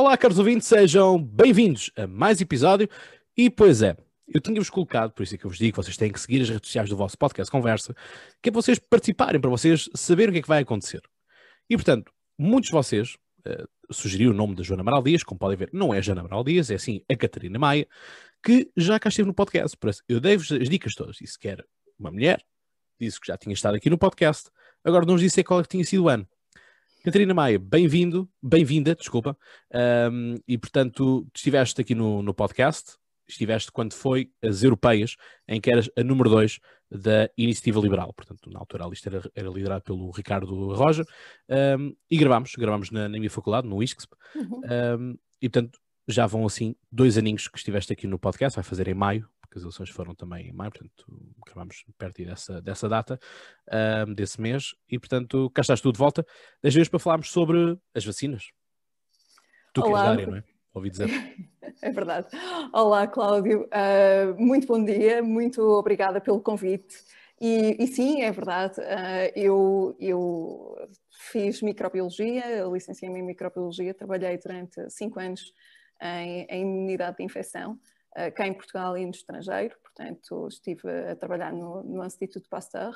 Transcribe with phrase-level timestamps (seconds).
[0.00, 2.88] Olá, caros ouvintes, sejam bem-vindos a mais episódio.
[3.36, 3.96] E pois é,
[4.28, 6.48] eu tinha-vos colocado, por isso é que eu vos digo, vocês têm que seguir as
[6.48, 7.92] redes sociais do vosso podcast Conversa,
[8.40, 11.02] que é para vocês participarem, para vocês saberem o que é que vai acontecer.
[11.68, 15.56] E portanto, muitos de vocês uh, sugeriram o nome da Joana Amaral Dias, como podem
[15.56, 17.88] ver, não é a Joana Amaral Dias, é assim a Catarina Maia,
[18.40, 19.76] que já cá esteve no podcast.
[19.76, 21.16] Por isso, eu dei-vos as dicas todas.
[21.16, 21.66] Disse que era
[21.98, 22.40] uma mulher,
[23.00, 24.48] disse que já tinha estado aqui no podcast,
[24.84, 26.24] agora não nos disse qual é que tinha sido o ano.
[27.08, 29.34] Catarina Maia, bem-vindo, bem-vinda, desculpa,
[30.12, 35.16] um, e portanto estiveste aqui no, no podcast, estiveste quando foi as europeias,
[35.48, 36.60] em que eras a número 2
[36.90, 38.12] da Iniciativa Liberal.
[38.12, 41.02] Portanto, na altura a lista era, era liderada pelo Ricardo Roja.
[41.78, 44.14] Um, e gravámos, gravámos na, na minha faculdade, no ISCSP.
[44.36, 44.60] Uhum.
[45.00, 48.86] Um, e portanto, já vão assim dois aninhos que estiveste aqui no podcast, vai fazer
[48.86, 49.26] em maio,
[49.58, 51.06] as eleições foram também em maio, portanto,
[51.44, 53.18] gravámos perto dessa, dessa data,
[54.06, 54.74] um, desse mês.
[54.88, 56.24] E portanto, cá estás tu de volta,
[56.62, 58.50] das vezes para falarmos sobre as vacinas.
[59.72, 59.90] Tu Olá.
[59.90, 60.44] que és da área, não é?
[60.74, 61.08] ouvi dizer.
[61.80, 62.26] É verdade.
[62.72, 63.66] Olá, Cláudio.
[63.66, 66.96] Uh, muito bom dia, muito obrigada pelo convite.
[67.40, 70.88] E, e sim, é verdade, uh, eu, eu
[71.30, 75.52] fiz microbiologia, licenciei-me em microbiologia, trabalhei durante cinco anos
[76.02, 77.78] em, em imunidade de infecção,
[78.34, 82.94] cá em Portugal e no estrangeiro, portanto estive a trabalhar no, no Instituto Pasteur.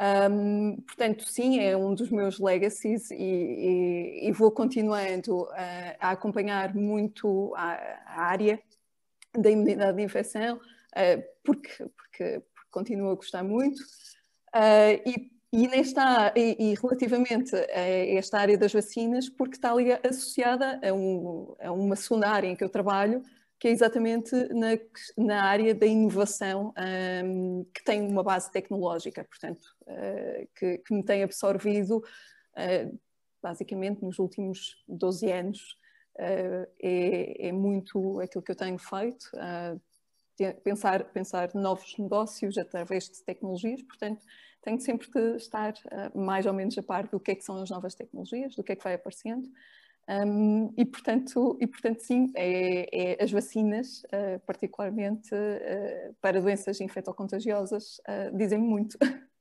[0.00, 6.10] Um, portanto, sim, é um dos meus legacies e, e, e vou continuando a, a
[6.12, 7.74] acompanhar muito a,
[8.06, 8.58] a, área
[9.36, 13.80] da imunidade de infecção, uh, porque, porque, porque, continuo a gostar muito.
[14.54, 20.80] Uh, e, e, nesta, e, relativamente a esta área das vacinas, porque está ali associada
[20.82, 23.22] a, um, a uma segunda área em que eu trabalho,
[23.62, 24.70] que é exatamente na,
[25.16, 26.74] na área da inovação,
[27.24, 33.00] um, que tem uma base tecnológica, portanto, uh, que, que, me tem absorvido uh,
[33.40, 35.78] basicamente nos últimos 12 anos.
[36.16, 39.30] Uh, é, é, muito aquilo que eu tenho feito,
[40.64, 44.24] pensar, pensar novos negócios através de tecnologias, portanto,
[44.60, 45.72] tenho sempre de estar
[46.16, 48.72] mais ou menos a par do que é que são as novas tecnologias, do que
[48.72, 49.48] é que vai aparecendo,
[50.08, 56.80] um, e, portanto, e, portanto, sim, é, é as vacinas, uh, particularmente uh, para doenças
[56.80, 58.98] infectocontagiosas, uh, dizem muito.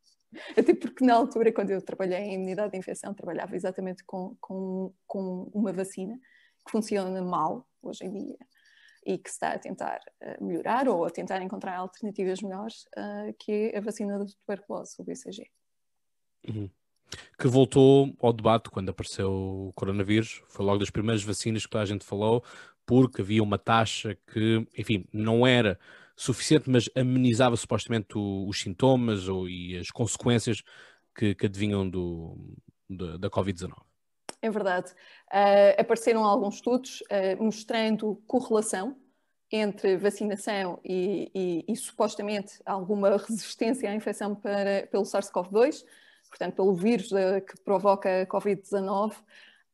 [0.58, 4.94] Até porque na altura, quando eu trabalhei em imunidade de infecção, trabalhava exatamente com, com,
[5.08, 6.18] com uma vacina
[6.66, 8.38] que funciona mal hoje em dia
[9.06, 10.00] e que está a tentar
[10.40, 12.86] melhorar ou a tentar encontrar alternativas melhores,
[13.40, 15.50] que é a vacina da tuberculose, o BCG.
[16.48, 16.70] Uhum
[17.38, 20.42] que voltou ao debate quando apareceu o coronavírus.
[20.48, 22.44] Foi logo das primeiras vacinas que a gente falou,
[22.86, 25.80] porque havia uma taxa que, enfim, não era
[26.16, 30.62] suficiente, mas amenizava supostamente o, os sintomas ou, e as consequências
[31.16, 32.38] que, que adivinham do,
[32.90, 33.74] da, da Covid-19.
[34.42, 34.92] É verdade.
[35.32, 38.96] Uh, apareceram alguns estudos uh, mostrando correlação
[39.52, 45.84] entre vacinação e, e, e, supostamente alguma resistência à infecção para, pelo SARS-CoV-2
[46.32, 49.14] portanto, pelo vírus que provoca a Covid-19.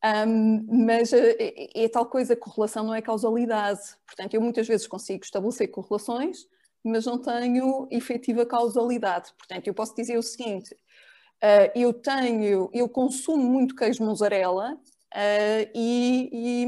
[0.03, 1.35] Um, mas é,
[1.75, 3.81] é, tal coisa, correlação não é causalidade.
[4.05, 6.47] Portanto, eu muitas vezes consigo estabelecer correlações,
[6.83, 9.33] mas não tenho efetiva causalidade.
[9.37, 15.71] Portanto, eu posso dizer o seguinte: uh, eu tenho, eu consumo muito queijo mussarela uh,
[15.75, 16.65] e, e,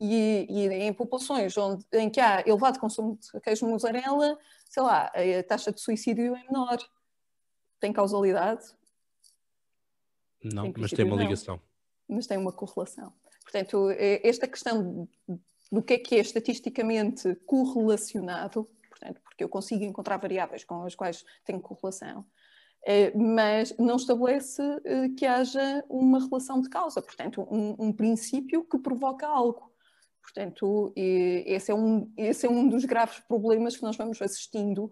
[0.00, 5.12] e, e, em populações onde, em que há elevado consumo de queijo mussarela, sei lá,
[5.38, 6.78] a taxa de suicídio é menor
[7.84, 8.64] tem causalidade?
[10.42, 11.60] Não, mas tem uma ligação.
[12.08, 13.12] Não, mas tem uma correlação.
[13.42, 13.90] Portanto,
[14.22, 15.06] esta questão
[15.70, 20.94] do que é que é estatisticamente correlacionado, portanto, porque eu consigo encontrar variáveis com as
[20.94, 22.24] quais tenho correlação,
[22.86, 28.64] é, mas não estabelece é, que haja uma relação de causa, portanto, um, um princípio
[28.64, 29.70] que provoca algo.
[30.22, 34.90] Portanto, esse é, um, esse é um dos graves problemas que nós vamos assistindo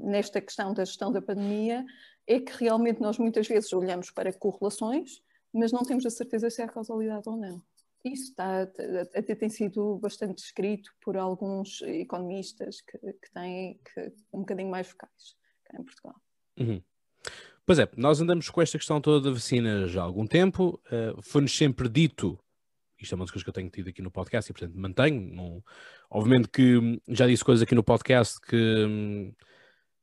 [0.00, 1.84] nesta questão da gestão da pandemia
[2.26, 5.22] é que realmente nós muitas vezes olhamos para correlações,
[5.52, 7.62] mas não temos a certeza se há causalidade ou não.
[8.04, 8.62] Isso está,
[9.14, 14.88] até tem sido bastante descrito por alguns economistas que, que têm que, um bocadinho mais
[14.88, 16.14] focais cá em Portugal.
[16.58, 16.82] Uhum.
[17.66, 20.80] Pois é, nós andamos com esta questão toda da vacina já há algum tempo.
[20.86, 22.38] Uh, Foi-nos sempre dito
[22.98, 25.62] isto é uma das coisas que eu tenho tido aqui no podcast e, portanto, mantenho.
[26.10, 29.32] Obviamente que já disse coisas aqui no podcast que hum,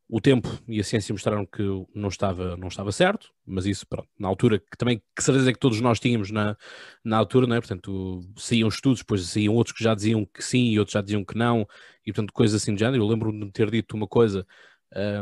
[0.07, 1.63] o tempo e a ciência mostraram que
[1.94, 5.53] não estava, não estava certo, mas isso, pronto, na altura, que também, que certeza é
[5.53, 6.56] que todos nós tínhamos na,
[7.03, 7.59] na altura, é?
[7.59, 11.25] Portanto, saíam estudos, depois saíam outros que já diziam que sim e outros já diziam
[11.25, 11.68] que não,
[12.06, 13.03] e, portanto, coisas assim de género.
[13.03, 14.45] Eu lembro-me de ter dito uma coisa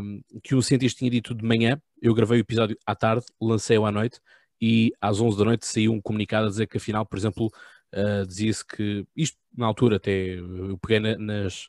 [0.02, 3.86] um, que um cientista tinha dito de manhã, eu gravei o episódio à tarde, lancei-o
[3.86, 4.20] à noite,
[4.66, 7.52] e às 11 da noite saiu um comunicado a dizer que afinal, por exemplo,
[7.94, 11.68] uh, dizia-se que isto na altura até eu peguei na, nas,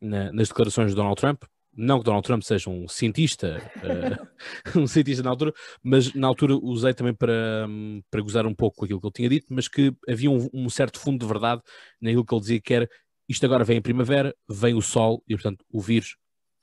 [0.00, 4.88] na, nas declarações de Donald Trump, não que Donald Trump seja um cientista, uh, um
[4.88, 7.68] cientista na altura, mas na altura usei também para,
[8.10, 10.68] para gozar um pouco com aquilo que ele tinha dito, mas que havia um, um
[10.68, 11.62] certo fundo de verdade
[12.00, 12.90] naquilo que ele dizia que era
[13.28, 16.16] isto agora vem a primavera, vem o sol e portanto o vírus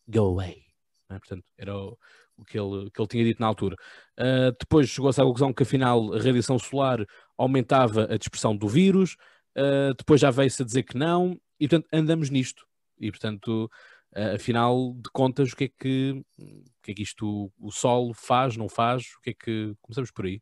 [0.05, 0.61] go away.
[1.09, 1.19] É?
[1.19, 1.97] Portanto, era o,
[2.43, 3.75] que, ele, que ele tinha dito na altura.
[4.19, 7.05] Uh, depois chegou-se à conclusão que afinal a radiação solar
[7.37, 9.15] aumentava a dispersão do vírus,
[9.57, 12.65] uh, depois já veio-se a dizer que não, e portanto andamos nisto.
[12.99, 13.69] E portanto
[14.15, 18.13] uh, afinal de contas, o que é que, o que, é que isto, o Sol
[18.13, 19.03] faz, não faz?
[19.17, 20.41] O que é que, começamos por aí.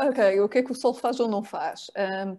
[0.00, 1.86] Ok, o que é que o Sol faz ou não faz?
[1.96, 2.38] Um,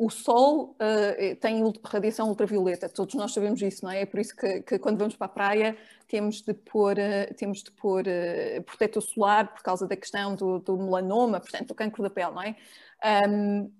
[0.00, 4.00] o Sol uh, tem radiação ultravioleta, todos nós sabemos isso, não é?
[4.00, 5.76] É por isso que, que quando vamos para a praia
[6.08, 10.58] temos de pôr, uh, temos de pôr uh, protetor solar por causa da questão do,
[10.58, 12.56] do, melanoma, portanto, do cancro da pele, não é?
[13.28, 13.70] Um,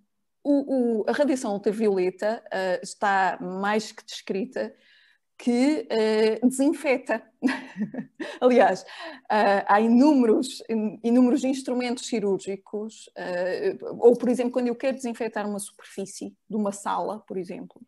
[0.45, 2.43] o, o, a radiação ultravioleta
[2.83, 4.75] está mais que descrita
[5.41, 5.89] que
[6.43, 7.23] uh, desinfeta.
[8.43, 10.63] Aliás, uh, há inúmeros,
[11.03, 16.73] inúmeros instrumentos cirúrgicos, uh, ou por exemplo, quando eu quero desinfetar uma superfície de uma
[16.73, 17.81] sala, por exemplo,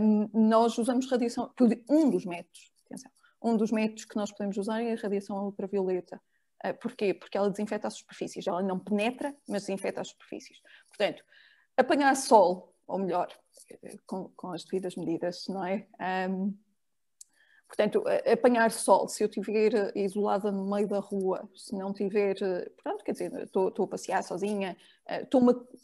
[0.00, 1.52] um, nós usamos radiação,
[1.88, 3.10] um dos métodos, atenção,
[3.42, 6.20] um dos métodos que nós podemos usar é a radiação ultravioleta.
[6.82, 7.14] Porquê?
[7.14, 10.58] Porque ela desinfeta as superfícies, ela não penetra, mas desinfeta as superfícies.
[10.88, 11.24] Portanto,
[11.74, 13.28] apanhar sol, ou melhor,
[14.06, 15.86] com, com as devidas medidas, não é?
[16.28, 16.54] Um,
[17.68, 22.36] portanto, apanhar sol, se eu estiver isolada no meio da rua, se não tiver,
[22.74, 24.76] portanto, quer dizer, estou, a passear sozinha,
[25.08, 25.40] estou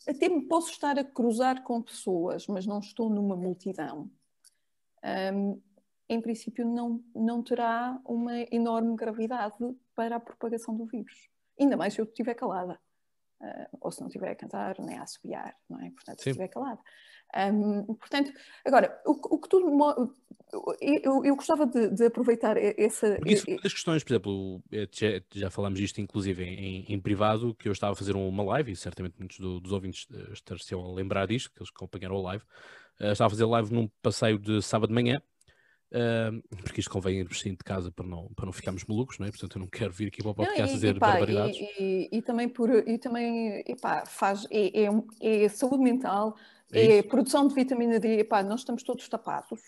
[0.06, 4.11] até me posso estar a cruzar com pessoas, mas não estou numa multidão.
[5.32, 5.61] Um,
[6.09, 9.56] em princípio, não, não terá uma enorme gravidade
[9.94, 11.29] para a propagação do vírus.
[11.59, 12.79] Ainda mais se eu estiver calada.
[13.41, 15.91] Uh, ou se não estiver a cantar, nem a assobiar, não é?
[15.91, 16.81] Portanto, se estiver calada.
[17.35, 18.33] Um, portanto,
[18.65, 19.67] agora, o, o que tudo.
[20.81, 23.17] Eu, eu gostava de, de, aproveitar essa.
[23.17, 24.62] Porque isso, das questões, por exemplo,
[24.93, 28.73] já, já falámos disto inclusive em, em, privado, que eu estava a fazer uma live,
[28.73, 32.23] e certamente muitos do, dos ouvintes eh, estariam a lembrar disto, que eles acompanharam a
[32.23, 32.44] live.
[33.00, 35.21] Uh, estava a fazer live num passeio de sábado de manhã,
[35.97, 39.27] Uh, porque isto convém irmos sim de casa para não, para não ficarmos malucos, não
[39.27, 39.31] é?
[39.31, 41.57] Portanto, eu não quero vir aqui para o podcast não, e, dizer pá, barbaridades.
[41.57, 46.37] E, e, e, também, por, e também epá, faz, é, é, é saúde mental,
[46.71, 49.59] é, é produção de vitamina D, epá, nós estamos todos tapados,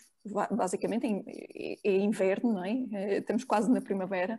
[0.51, 2.87] basicamente é, é inverno, não é?
[2.93, 3.19] é?
[3.19, 4.39] Estamos quase na primavera,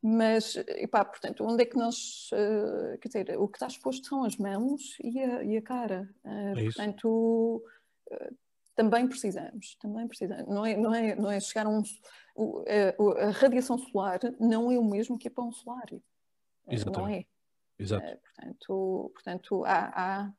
[0.00, 4.24] mas, epá, portanto, onde é que nós, uh, quer dizer, o que está exposto são
[4.24, 6.08] as mãos e a, e a cara.
[6.24, 7.62] Uh, portanto,
[8.10, 8.45] uh,
[8.76, 10.46] também precisamos, também precisamos.
[10.46, 11.82] Não é, não é, não é chegar a um.
[12.38, 15.86] A, a radiação solar não é o mesmo que a pão solar.
[16.68, 16.98] Exatamente.
[16.98, 17.24] Não é.
[17.78, 18.06] Exato.
[18.22, 20.32] portanto, portanto há, há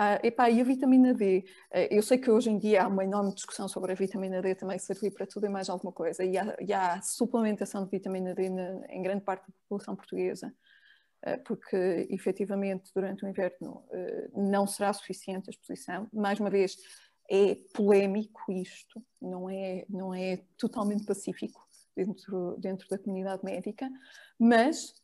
[0.00, 1.44] ah, epá, e a vitamina D?
[1.72, 4.54] Uh, eu sei que hoje em dia há uma enorme discussão sobre a vitamina D
[4.54, 8.32] também servir para tudo e mais alguma coisa, e há, e há suplementação de vitamina
[8.32, 10.54] D na, em grande parte da população portuguesa,
[11.44, 13.84] porque efetivamente durante o inverno
[14.36, 16.08] não será suficiente a exposição.
[16.12, 16.76] Mais uma vez,
[17.30, 21.60] é polémico isto, não é, não é totalmente pacífico
[21.94, 23.90] dentro, dentro da comunidade médica,
[24.38, 24.94] mas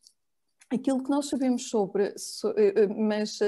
[0.73, 2.15] aquilo que nós sabemos sobre.
[2.17, 2.55] So,
[2.97, 3.39] mas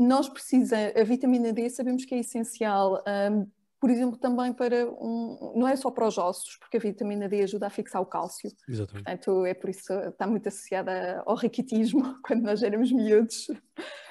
[0.00, 3.46] nós precisamos, a vitamina D sabemos que é essencial, um,
[3.78, 7.42] por exemplo, também para um, não é só para os ossos, porque a vitamina D
[7.42, 8.50] ajuda a fixar o cálcio.
[8.68, 9.04] Exatamente.
[9.04, 13.46] Portanto, é por isso está muito associada ao raquitismo quando nós éramos miúdos.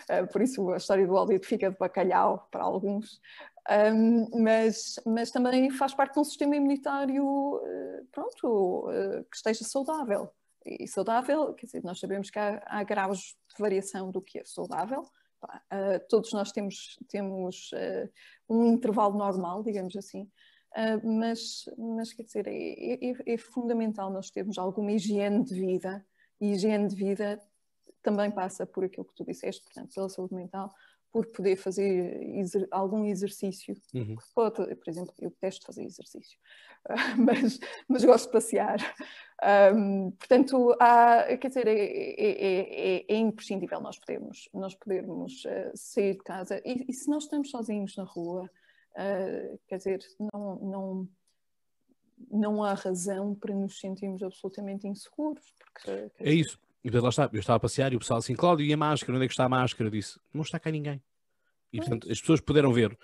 [0.10, 3.22] Uh, por isso a história do óleo fígado de bacalhau para alguns.
[3.94, 9.64] Um, mas, mas também faz parte de um sistema imunitário, uh, pronto, uh, que esteja
[9.64, 10.32] saudável.
[10.66, 14.44] E saudável, quer dizer, nós sabemos que há, há graus de variação do que é
[14.46, 15.06] saudável,
[15.46, 18.10] Uh, todos nós temos, temos uh,
[18.50, 24.30] um intervalo normal, digamos assim, uh, mas, mas quer dizer, é, é, é, fundamental nós
[24.30, 26.06] termos alguma higiene de vida,
[26.42, 27.40] e higiene de vida
[28.02, 30.74] também passa por aquilo que tu disseste, portanto, pela saúde mental,
[31.12, 33.76] por poder fazer exer algum exercício.
[33.94, 34.16] Uhum.
[34.36, 36.38] Pode, por exemplo, eu detesto fazer exercício,
[37.18, 38.78] mas, mas gosto de passear.
[39.74, 45.72] Um, portanto, há, quer dizer, é, é, é, é, imprescindível nós podermos, nós podermos uh,
[45.74, 48.50] sair de casa e, e, se nós estamos sozinhos na rua,
[48.94, 50.00] uh, quer dizer,
[50.32, 51.10] não, não,
[52.30, 55.54] não há razão para nos sentirmos absolutamente inseguros.
[55.58, 56.60] Porque, é isso.
[56.84, 59.16] E lá está, eu estava a passear e o pessoal assim, Cláudio, e a máscara?
[59.16, 59.88] Onde é que está a máscara?
[59.88, 61.02] Eu disse, não está cá ninguém.
[61.74, 62.98] E portanto, as pessoas puderam ver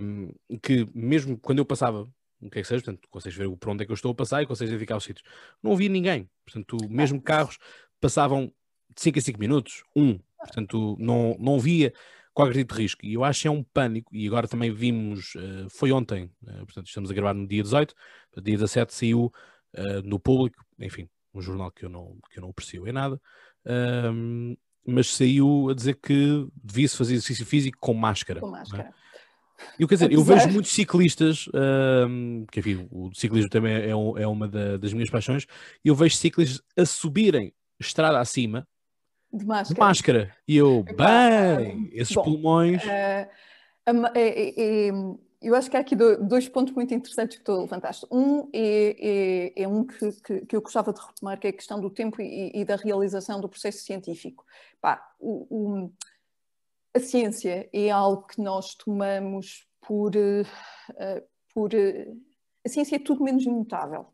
[0.00, 0.32] um,
[0.62, 2.08] que mesmo quando eu passava
[2.40, 4.14] o que é que seja, portanto, consegues ver por onde é que eu estou a
[4.14, 5.28] passar e consegues identificar os sítios.
[5.62, 7.58] Não havia ninguém, portanto, mesmo carros
[8.00, 8.52] passavam
[8.94, 11.92] de 5 a 5 minutos, um, portanto, não, não via
[12.32, 13.04] qualquer tipo de risco.
[13.04, 16.64] E eu acho que é um pânico, e agora também vimos, uh, foi ontem, uh,
[16.64, 17.94] portanto estamos a gravar no dia 18,
[18.40, 19.32] dia 17 saiu
[19.76, 23.20] uh, no público, enfim, um jornal que eu não, que eu não aprecio em nada,
[23.66, 24.54] ehm,
[24.86, 28.40] mas saiu a dizer que devia-se fazer exercício físico com máscara.
[28.40, 28.84] Com máscara.
[28.84, 29.08] É?
[29.78, 31.48] Eu, quer dizer, eu vejo muitos ciclistas,
[32.08, 35.46] um, que enfim, o ciclismo também é, é uma da, das minhas paixões,
[35.84, 38.66] eu vejo ciclistas a subirem estrada acima
[39.32, 39.74] de máscara.
[39.74, 40.36] De máscara.
[40.46, 42.82] E eu, bem, esses bom, pulmões.
[42.82, 43.28] Uh,
[44.14, 44.90] é, é,
[45.40, 48.06] eu acho que há aqui dois pontos muito interessantes que tu levantaste.
[48.10, 51.52] Um é, é, é um que, que, que, eu gostava de retomar, que é a
[51.52, 54.44] questão do tempo e, e da realização do processo científico.
[54.80, 55.92] Pá, o, o,
[56.94, 60.16] a ciência é algo que nós tomamos por.
[60.16, 61.22] Uh,
[61.54, 62.28] por uh,
[62.66, 64.06] a ciência é tudo menos imutável.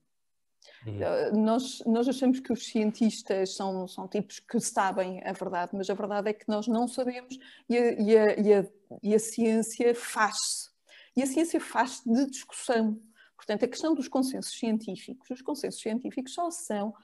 [0.86, 1.42] Uhum.
[1.42, 5.94] Nós, nós achamos que os cientistas são, são tipos que sabem a verdade, mas a
[5.94, 7.38] verdade é que nós não sabemos
[7.68, 8.66] e a, e a, e a,
[9.02, 10.73] e a ciência faz-se.
[11.16, 13.00] E a ciência faz-se de discussão.
[13.36, 16.94] Portanto, a questão dos consensos científicos, os consensos científicos só são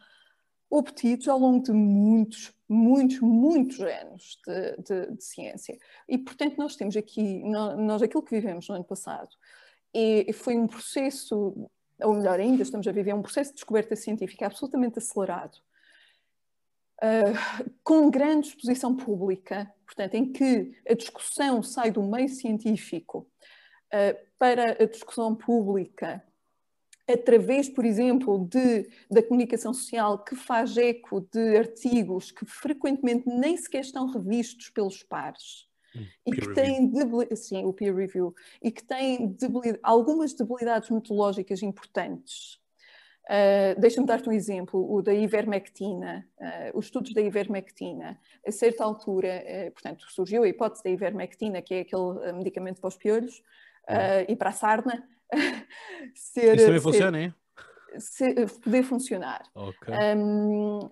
[0.68, 5.78] obtidos ao longo de muitos, muitos, muitos anos de, de, de ciência.
[6.08, 9.34] E, portanto, nós temos aqui, nós, aquilo que vivemos no ano passado,
[9.92, 11.68] e foi um processo
[12.02, 15.56] ou melhor ainda, estamos a viver um processo de descoberta científica absolutamente acelerado,
[17.02, 23.28] uh, com grande exposição pública, portanto, em que a discussão sai do meio científico
[24.38, 26.22] para a discussão pública,
[27.08, 33.56] através, por exemplo, de, da comunicação social que faz eco de artigos que frequentemente nem
[33.56, 38.82] sequer estão revistos pelos pares Hum, e que debilidades, sim, o peer review, e que
[38.84, 42.60] debilidade, algumas debilidades metodológicas importantes.
[43.24, 48.18] Uh, Deixa-me dar-te um exemplo, o da ivermectina, uh, os estudos da ivermectina.
[48.46, 52.88] A certa altura, uh, portanto, surgiu a hipótese da ivermectina, que é aquele medicamento para
[52.88, 53.42] os piolhos
[53.90, 54.24] hum.
[54.28, 55.02] e para a sarna.
[56.14, 57.32] ser, Isso também ser, funciona, é?
[58.62, 59.42] poder funcionar.
[59.54, 59.94] Okay.
[60.16, 60.90] Um,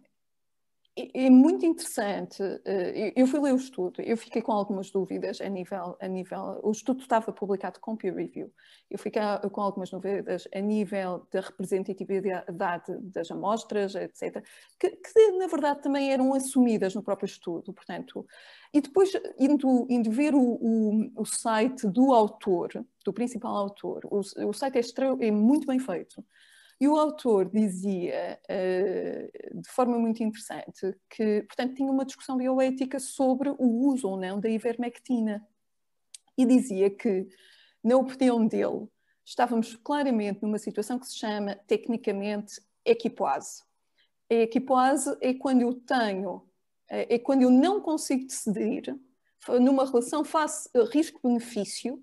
[1.14, 2.42] é muito interessante.
[2.64, 6.60] Eh, eu fui ler o estudo, eu fiquei com algumas dúvidas a nível, a nível.
[6.62, 8.52] O estudo estava publicado com peer review.
[8.90, 14.42] Eu fiquei com algumas dúvidas a nível da representatividade das amostras, etc.,
[14.78, 17.72] que, que, na verdade também eram assumidas no próprio estudo.
[17.72, 18.26] Portanto,
[18.72, 24.20] e depois, indo, indo ver o, o, o site do autor, do principal autor, o,
[24.20, 26.24] o site é, é muito bem feito.
[26.80, 33.00] E o autor dizia, uh, de forma muito interessante, que, portanto, tinha uma discussão bioética
[33.00, 35.44] sobre o uso ou não da ivermectina.
[36.37, 37.26] E dizia que,
[37.82, 38.87] na opinião dele,
[39.25, 43.64] estávamos claramente numa situação que se chama, tecnicamente, equipoase.
[44.30, 46.49] A equipoase é quando eu tenho,
[46.88, 48.97] eh, é quando eu não consigo decidir,
[49.61, 52.02] numa relação face risco-benefício,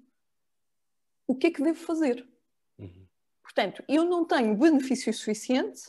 [1.28, 2.28] o que é que devo fazer.
[3.56, 5.84] Portanto, eu não tenho benefício suficiente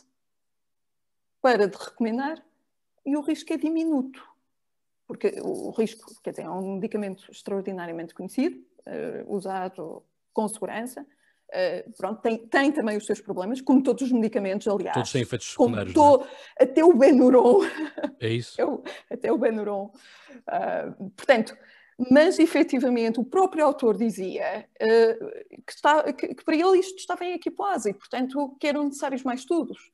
[1.41, 2.41] para de recomendar
[3.05, 4.25] e o risco é diminuto.
[5.05, 10.01] Porque o risco, quer dizer, é um medicamento extraordinariamente conhecido, uh, usado
[10.33, 11.05] com segurança,
[11.47, 14.93] Uh, pronto, tem, tem, também os seus problemas, como todos os medicamentos, aliás.
[14.93, 15.93] Todos têm efeitos secundários.
[15.93, 16.27] To,
[16.59, 16.63] é?
[16.65, 17.61] Até o Benuron.
[18.19, 18.83] É isso.
[19.09, 19.89] até o Benuron.
[20.39, 21.57] Uh, portanto,
[22.11, 27.25] mas efetivamente o próprio autor dizia uh, que, está, que, que, para ele isto estava
[27.25, 29.91] em equipose e, portanto, que eram necessários mais estudos.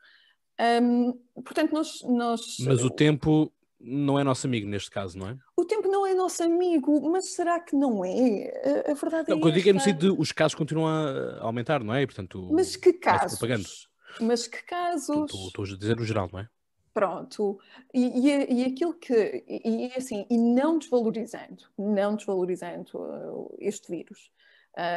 [0.81, 2.57] Um, portanto, nós, nós.
[2.59, 5.37] Mas o tempo não é nosso amigo neste caso, não é?
[5.57, 8.83] O tempo não é nosso amigo, mas será que não é?
[8.89, 9.39] A, verdade não, é.
[9.39, 12.01] O que eu digo é no sentido de os casos continuam a aumentar, não é?
[12.01, 13.87] E, portanto, mas que casos?
[14.21, 15.31] Mas que casos?
[15.33, 16.49] Estou a dizer o geral, não é?
[16.93, 17.59] Pronto,
[17.91, 23.89] e, e, e, aquilo que, e, e, assim, e não desvalorizando, não desvalorizando uh, este
[23.89, 24.31] vírus,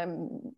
[0.07, 0.53] um,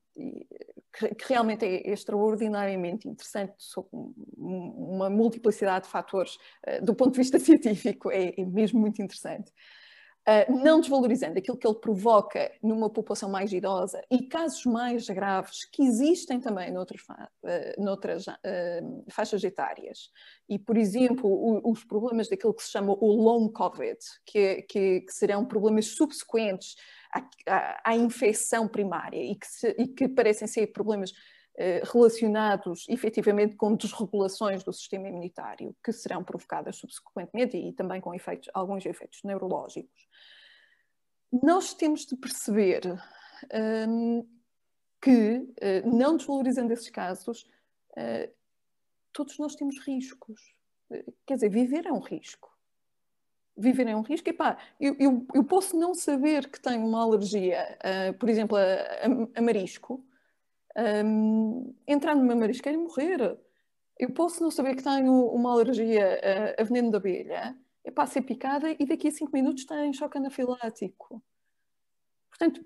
[0.92, 3.88] que, que, realmente é extraordinariamente interessante sob
[4.36, 9.52] uma multiplicidade de fatores, uh, do ponto de vista científico, é, é mesmo muito interessante.
[10.28, 15.64] Uh, não desvalorizando aquilo que ele provoca numa população mais idosa e casos mais graves
[15.64, 17.00] que existem também noutras,
[17.78, 20.10] noutras uh, faixas etárias.
[20.46, 25.12] E, por exemplo, os problemas daquilo que se chama o long COVID, que, que, que
[25.14, 26.76] serão problemas subsequentes
[27.10, 31.10] à, à, à infecção primária e que, se, e que parecem ser problemas
[31.92, 38.48] relacionados efetivamente com desregulações do sistema imunitário que serão provocadas subsequentemente e também com efeitos,
[38.54, 40.07] alguns efeitos neurológicos.
[41.30, 42.82] Nós temos de perceber
[43.88, 44.26] um,
[45.00, 47.42] que, uh, não desvalorizando esses casos,
[47.92, 48.32] uh,
[49.12, 50.54] todos nós temos riscos.
[50.90, 52.48] Uh, quer dizer, viver é um risco.
[53.56, 54.28] viver em um risco.
[54.28, 57.78] Epá, eu, eu, eu posso não saber que tenho uma alergia,
[58.18, 60.04] por exemplo, a, a, a marisco,
[61.04, 63.36] um, entrar numa marisqueira e morrer.
[63.98, 66.20] Eu posso não saber que tenho uma alergia
[66.56, 67.56] a, a veneno da abelha,
[67.88, 71.22] epá, ser picada e daqui a 5 minutos tenho choque anafilático.
[72.28, 72.64] Portanto,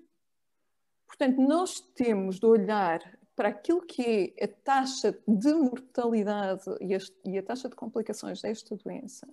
[1.07, 2.99] portanto, nós temos de olhar
[3.35, 8.41] para aquilo que é a taxa de mortalidade e a, e a taxa de complicações
[8.41, 9.27] desta doença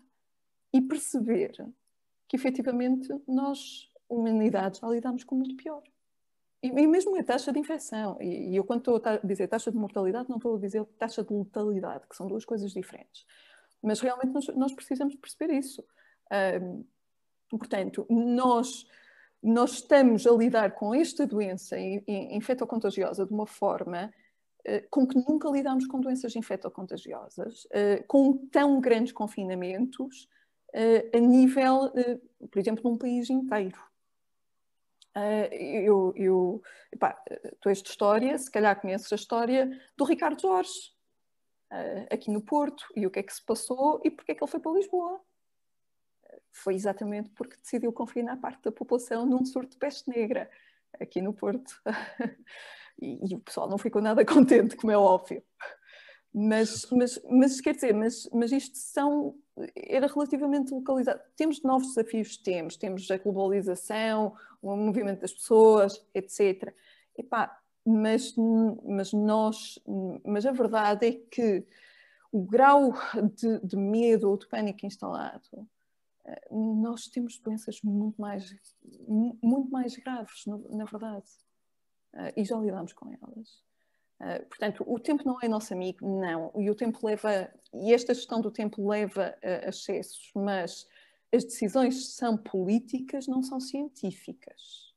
[0.73, 1.53] e perceber
[2.29, 5.83] que efetivamente nós, humanidade, já lidamos com muito pior.
[6.63, 8.17] E, e mesmo a taxa de infecção.
[8.21, 11.25] E, e, eu, quando estou a dizer taxa de mortalidade, não estou a dizer taxa
[11.25, 13.27] de letalidade, que são duas coisas diferentes.
[13.83, 15.85] Mas realmente nós, nós precisamos perceber isso.
[17.51, 18.87] Portanto, nós,
[19.43, 24.13] nós estamos a lidar com esta doença infectocontagiosa de uma forma
[24.61, 30.29] uh, com que nunca lidámos com doenças infectocontagiosas, uh, com tão grandes confinamentos
[30.75, 31.91] uh, a nível,
[32.51, 33.79] por exemplo, num país inteiro.
[35.51, 37.21] Eu, eu epá,
[37.67, 40.95] de história, se calhar conheces a história do Ricardo Jorge,
[42.11, 44.51] aqui no Porto, e o que é que se passou e porque é que ele
[44.51, 45.21] foi para Lisboa.
[46.53, 50.51] Foi exatamente porque decidiu confinar parte da população num surto de peste negra,
[51.01, 51.81] aqui no Porto.
[53.01, 55.43] e, e o pessoal não ficou nada contente, como é óbvio.
[56.33, 59.35] Mas, mas, mas quer dizer, mas, mas isto são,
[59.75, 61.21] era relativamente localizado.
[61.37, 66.73] Temos novos desafios, temos, temos a globalização, o movimento das pessoas, etc.
[67.19, 68.35] Epá, mas,
[68.85, 69.79] mas nós,
[70.25, 71.65] mas a verdade é que
[72.33, 72.93] o grau
[73.35, 75.69] de, de medo ou de pânico instalado,
[76.25, 78.55] eh, nós temos doenças muito mais,
[79.43, 81.27] muito mais graves, na verdade,
[82.15, 83.63] eh, e já lidamos com elas.
[84.21, 86.53] Uh, portanto, o tempo não é nosso amigo, não.
[86.55, 90.87] E o tempo leva, e esta gestão do tempo leva a excessos, mas
[91.33, 94.93] as decisões são políticas, não são científicas.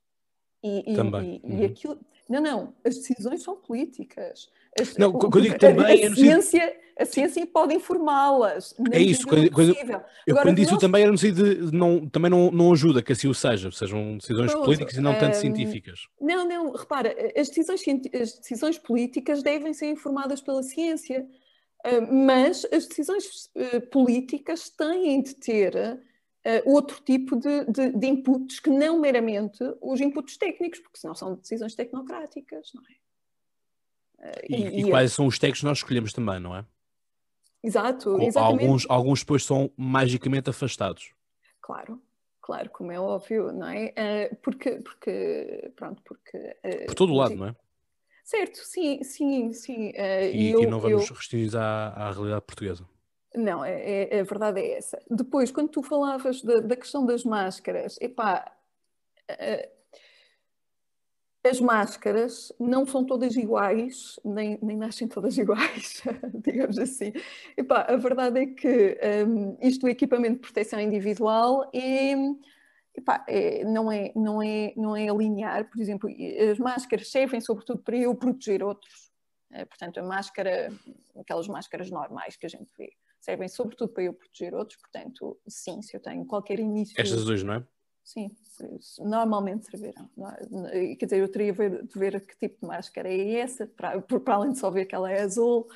[0.61, 1.41] E, também.
[1.41, 1.59] E, uhum.
[1.59, 1.99] e aquilo,
[2.33, 4.49] não, não, as decisões são políticas.
[4.79, 6.03] As, não, quando digo também.
[6.03, 8.73] A, a ciência, a ciência pode informá-las.
[8.91, 10.81] É isso, quando, quando, eu Agora, quando disse nós...
[10.81, 14.17] também era no sentido de não, também não, não ajuda que assim o seja, sejam
[14.17, 16.07] decisões Pronto, políticas e não tanto um, científicas.
[16.19, 17.81] Não, não, repara, as decisões,
[18.19, 21.27] as decisões políticas devem ser informadas pela ciência,
[22.11, 26.01] mas as decisões eh, políticas têm de ter
[26.65, 31.35] outro tipo de, de, de, inputs que não meramente os inputs técnicos, porque senão são
[31.35, 33.03] decisões tecnocráticas, não é?
[34.27, 36.65] Uh, e, e, e, quais são os técnicos que nós escolhemos também, não é?
[37.63, 38.63] Exato, exatamente.
[38.63, 41.13] Alguns, alguns depois são magicamente afastados.
[41.61, 42.01] Claro,
[42.41, 43.93] claro, como é óbvio, não é?
[44.31, 46.37] Uh, porque, porque, pronto, porque...
[46.87, 47.55] Por todo o lado, não é?
[48.23, 49.89] Certo, sim, sim, sim.
[49.89, 51.15] Uh, e, eu, e, não vamos eu...
[51.15, 52.85] restringir à, à realidade portuguesa.
[53.35, 55.01] Não, é, é, a verdade é essa.
[55.09, 58.51] Depois, quando tu falavas da, da questão das máscaras, epá,
[61.43, 66.01] as máscaras não são todas iguais, nem, nem nascem todas iguais,
[66.33, 67.11] digamos assim.
[67.57, 72.13] Epá, a verdade é que um, isto do equipamento de proteção individual é,
[72.95, 75.69] epá, é, não, é, não, é, não é linear.
[75.69, 76.09] Por exemplo,
[76.49, 79.11] as máscaras servem sobretudo para eu proteger outros.
[79.51, 80.71] É, portanto, a máscara,
[81.19, 82.93] aquelas máscaras normais que a gente vê
[83.23, 86.93] servem sobretudo para eu proteger outros, portanto, sim, se eu tenho qualquer início...
[86.99, 87.67] Estas duas, não é?
[88.03, 88.29] Sim,
[88.99, 90.09] normalmente servirão.
[90.71, 90.95] É?
[90.95, 94.51] Quer dizer, eu teria de ver que tipo de máscara é essa, para, para além
[94.51, 95.67] de só ver que ela é azul.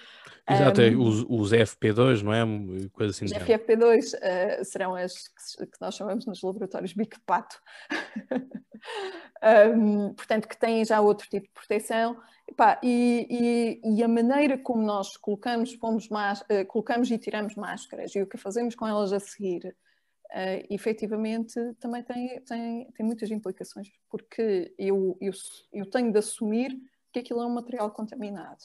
[0.49, 2.43] Exato, um, os, os FP2, não é?
[2.89, 7.61] Coisa assim os FFP2 uh, serão as que, que, nós chamamos nos laboratórios bico pato.
[9.73, 12.17] um, portanto, que têm já outro tipo de proteção.
[12.45, 13.27] Epá, e,
[13.83, 18.27] e, e, a maneira como nós colocamos, pomos uh, colocamos e tiramos máscaras e o
[18.27, 19.75] que fazemos com elas a seguir,
[20.31, 25.31] uh, efetivamente também tem, tem, tem muitas implicações, porque eu, eu,
[25.73, 26.77] eu tenho de assumir
[27.11, 28.63] que aquilo é um material contaminado.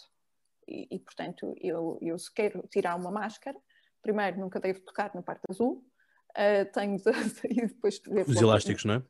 [0.67, 3.59] E, e portanto, eu, eu se quero tirar uma máscara,
[4.01, 5.85] primeiro nunca devo tocar na parte azul,
[6.31, 7.11] uh, tenho de,
[7.51, 9.03] e depois devo Os elásticos, não é?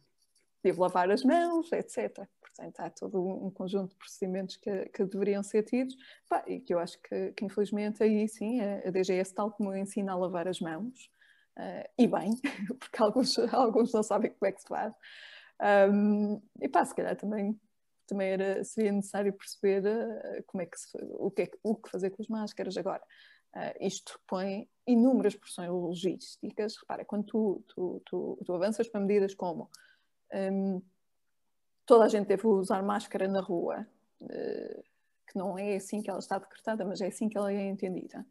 [0.62, 2.24] Devo lavar as mãos, etc.
[2.40, 5.96] Portanto, há todo um conjunto de procedimentos que, que deveriam ser tidos
[6.28, 10.12] pá, e que eu acho que, que, infelizmente aí sim a, DGS tal como ensina
[10.12, 11.10] a lavar as mãos
[11.58, 12.38] uh, e bem,
[12.78, 14.94] porque alguns, alguns não sabem como é que se faz
[15.90, 17.58] um, e pá, se calhar também
[18.06, 21.90] também era, seria necessário perceber uh, como é que se, o, que é, o que
[21.90, 23.02] fazer com as máscaras agora.
[23.54, 26.76] Uh, isto põe inúmeras pressões logísticas.
[26.78, 29.70] Repara, quando tu, tu, tu, tu avanças para medidas como
[30.34, 30.82] um,
[31.86, 33.86] toda a gente deve usar máscara na rua,
[35.28, 38.24] que não é assim que ela está decretada, mas é assim que ela é entendida.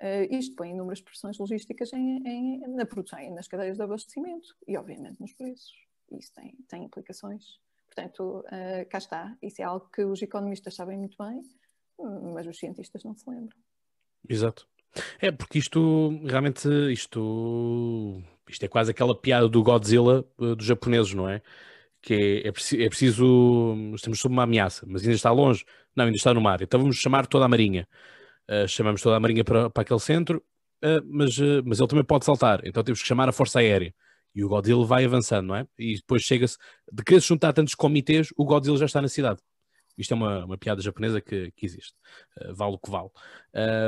[0.00, 4.54] Uh, isto põe inúmeras pressões logísticas em, em, na produção e nas cadeias de abastecimento
[4.68, 5.72] e, obviamente, nos preços.
[6.12, 7.58] Isso tem, tem implicações.
[7.86, 9.36] Portanto, uh, cá está.
[9.42, 11.40] Isso é algo que os economistas sabem muito bem,
[12.34, 13.56] mas os cientistas não se lembram.
[14.28, 14.68] Exato.
[15.20, 21.14] É, porque isto, realmente, isto, isto é quase aquela piada do Godzilla uh, dos japoneses,
[21.14, 21.40] não é?
[22.02, 25.64] Que é, é, é preciso, estamos sob uma ameaça, mas ainda está longe.
[25.94, 26.60] Não, ainda está no mar.
[26.60, 27.88] Então vamos chamar toda a marinha.
[28.48, 30.42] Uh, chamamos toda a marinha para, para aquele centro,
[30.84, 33.92] uh, mas, uh, mas ele também pode saltar, então temos que chamar a Força Aérea.
[34.34, 35.66] E o Godzilla vai avançando, não é?
[35.78, 36.56] E depois chega-se,
[36.92, 39.40] de querer se juntar tantos comitês, o Godzilla já está na cidade.
[39.96, 41.94] Isto é uma, uma piada japonesa que, que existe,
[42.54, 43.08] vale o que vale.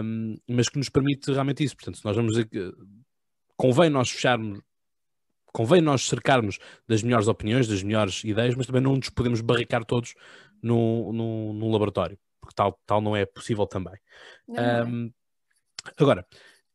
[0.03, 1.77] Um, mas que nos permite realmente isso.
[1.77, 2.35] Portanto, se nós vamos
[3.59, 4.63] convém nós fecharmos,
[5.53, 9.85] convém nós cercarmos das melhores opiniões, das melhores ideias, mas também não nos podemos barricar
[9.85, 10.15] todos
[10.63, 13.95] num, num, num laboratório porque tal, tal não é possível também.
[14.49, 15.11] Um, é.
[15.99, 16.27] Agora,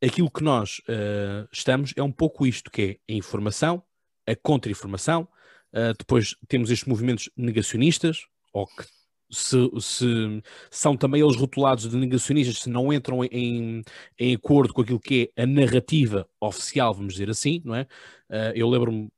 [0.02, 3.82] aquilo que nós uh, estamos é um pouco isto, que é a informação,
[4.26, 5.28] a contra-informação,
[5.72, 8.84] uh, depois temos estes movimentos negacionistas, ou que
[9.30, 13.82] se, se, são também eles rotulados de negacionistas, se não entram em,
[14.18, 17.82] em acordo com aquilo que é a narrativa oficial, vamos dizer assim, não é?
[18.30, 19.10] Uh, eu lembro-me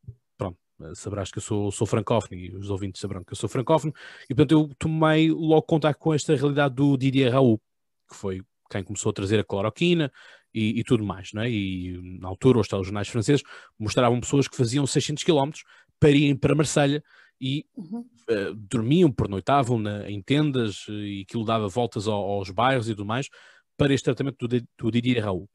[0.95, 3.93] saberás que eu sou, sou francófono e os ouvintes saberão que eu sou francófono,
[4.29, 7.61] e portanto eu tomei logo contato com esta realidade do Didier Raul,
[8.09, 10.13] que foi quem começou a trazer a cloroquina
[10.53, 11.51] e, e tudo mais, não é?
[11.51, 13.43] E na altura os telejornais franceses
[13.79, 15.51] mostravam pessoas que faziam 600 km
[15.99, 17.03] para irem para Marselha
[17.41, 18.05] e uhum.
[18.31, 23.05] uh, dormiam, pernoitavam na, em tendas e aquilo dava voltas ao, aos bairros e tudo
[23.05, 23.29] mais
[23.77, 25.49] para este tratamento do, do Didier Raul,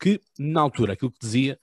[0.00, 1.58] que na altura aquilo que dizia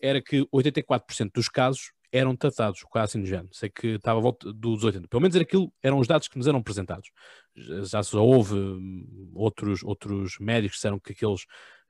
[0.00, 3.48] era que 84% dos casos eram tratados, quase assim género.
[3.52, 5.08] Sei que estava à volta dos 80.
[5.08, 7.10] Pelo menos era aquilo, eram os dados que nos eram apresentados.
[7.56, 11.46] Já, já houve hum, outros, outros médicos que disseram que aqueles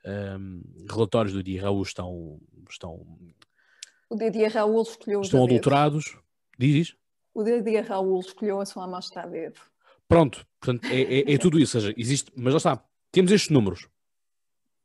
[0.07, 2.39] um, relatórios do Dia Raul estão,
[2.71, 3.05] estão.
[4.09, 6.17] O Dia Raul escolheu Estão adulterados.
[6.59, 6.95] Diz?
[7.35, 9.61] O Dia Raul escolheu a sua amostra a dedo.
[10.07, 11.77] Pronto, portanto, é, é, é tudo isso.
[11.77, 13.89] Ou seja, existe, mas lá está, temos estes números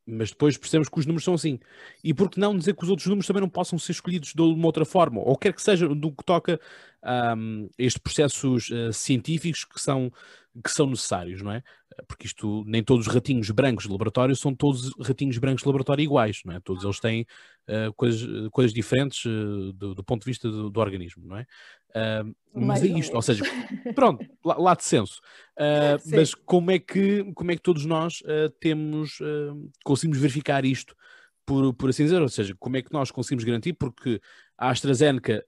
[0.07, 1.59] mas depois percebemos que os números são assim.
[2.03, 4.41] E por que não dizer que os outros números também não possam ser escolhidos de
[4.41, 5.19] uma outra forma?
[5.19, 6.59] Ou quer que seja do que toca
[7.35, 10.11] um, estes processos uh, científicos que são,
[10.63, 11.63] que são necessários, não é?
[12.07, 16.03] Porque isto, nem todos os ratinhos brancos de laboratório são todos ratinhos brancos de laboratório
[16.03, 16.59] iguais, não é?
[16.59, 17.25] Todos eles têm
[17.67, 21.45] uh, coisas, coisas diferentes uh, do, do, ponto de vista do, do organismo, não é?
[21.89, 23.43] Uh, mas é isto, ou seja,
[23.95, 25.21] pronto, lá, lá de senso.
[26.11, 28.21] Mas como é, que, como é que todos nós
[28.59, 29.19] temos,
[29.83, 30.95] conseguimos verificar isto,
[31.47, 32.21] por, por assim dizer?
[32.21, 33.73] Ou seja, como é que nós conseguimos garantir?
[33.73, 34.19] Porque
[34.57, 35.45] a AstraZeneca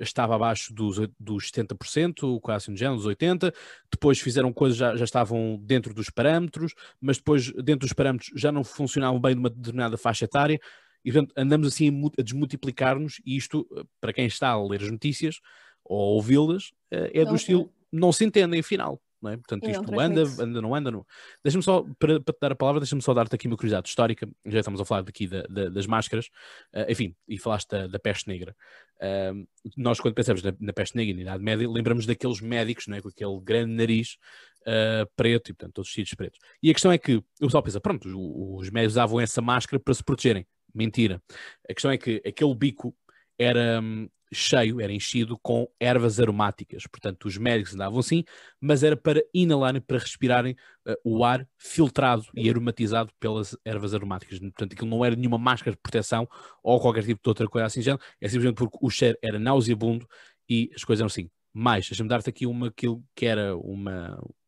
[0.00, 3.52] estava abaixo dos, dos 70%, o Coacinogeno dos 80%,
[3.90, 8.52] depois fizeram coisas, já, já estavam dentro dos parâmetros, mas depois dentro dos parâmetros já
[8.52, 10.60] não funcionavam bem numa determinada faixa etária,
[11.04, 13.66] e portanto andamos assim a desmultiplicar-nos, e isto,
[14.00, 15.40] para quem está a ler as notícias,
[15.84, 19.00] ou ouvi-las, eh, é do estilo não se entendem afinal.
[19.24, 19.36] Não é?
[19.38, 21.06] Portanto, isto anda, anda, não anda, não.
[21.42, 24.28] Deixa-me só, para, para, te dar a palavra, deixa-me só dar-te aqui uma curiosidade histórica.
[24.44, 26.26] Já estamos a falar daqui da, da, das máscaras,
[26.74, 28.54] uh, enfim, e falaste da, da peste negra.
[28.96, 32.98] Uh, nós, quando pensamos na, na, peste negra na Idade Média, lembramos daqueles médicos, não
[32.98, 33.00] é?
[33.00, 34.18] com aquele grande nariz
[34.62, 36.38] uh, preto e, portanto, todos vestidos pretos.
[36.62, 39.80] E a questão é que o pessoal pensa, pronto, os, os médicos usavam essa máscara
[39.80, 40.46] para se protegerem.
[40.74, 41.22] Mentira.
[41.66, 42.94] A questão é que aquele bico
[43.38, 46.86] era, hum, cheio, era enchido com ervas aromáticas.
[46.86, 48.24] Portanto, os médicos andavam assim,
[48.60, 54.38] mas era para inalarem, para respirarem uh, o ar filtrado e aromatizado pelas ervas aromáticas.
[54.38, 56.28] Portanto, aquilo não era nenhuma máscara de proteção
[56.62, 60.06] ou qualquer tipo de outra coisa assim, já, é simplesmente porque o cheiro era nauseabundo
[60.48, 61.30] e as coisas eram assim.
[61.52, 63.84] Mais, deixa-me dar-te aqui uma aquilo que era um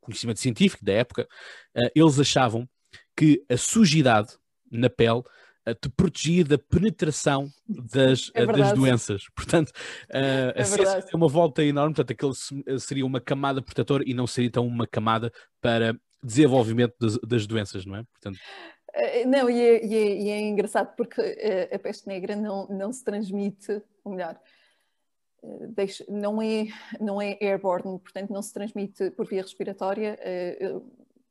[0.01, 1.29] conhecimento científico da época.
[1.77, 2.69] Uh, eles achavam
[3.17, 4.37] que a sujidade
[4.71, 5.23] na pele
[5.75, 9.25] te protegia da penetração das, é das doenças.
[9.35, 14.05] Portanto, uh, é a ciência tem uma volta enorme, portanto, aquele seria uma camada protetora
[14.07, 18.05] e não seria então uma camada para desenvolvimento das, das doenças, não é?
[18.05, 18.39] Portanto,
[18.95, 22.67] eh, não, e é, e, é, e é, engraçado porque eh, a peste negra não,
[22.69, 24.41] não se transmite, ou melhor,
[26.09, 26.67] não, é,
[27.01, 30.19] não é airborne, portanto não se transmite por via respiratória,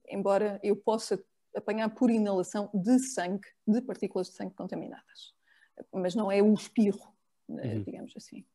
[0.07, 1.21] embora eu possa
[1.55, 5.33] apanhar por inalação de sangue, de partículas de sangue contaminadas.
[5.91, 7.13] Mas não é o espirro,
[7.47, 7.83] né, uhum.
[7.83, 8.45] digamos assim.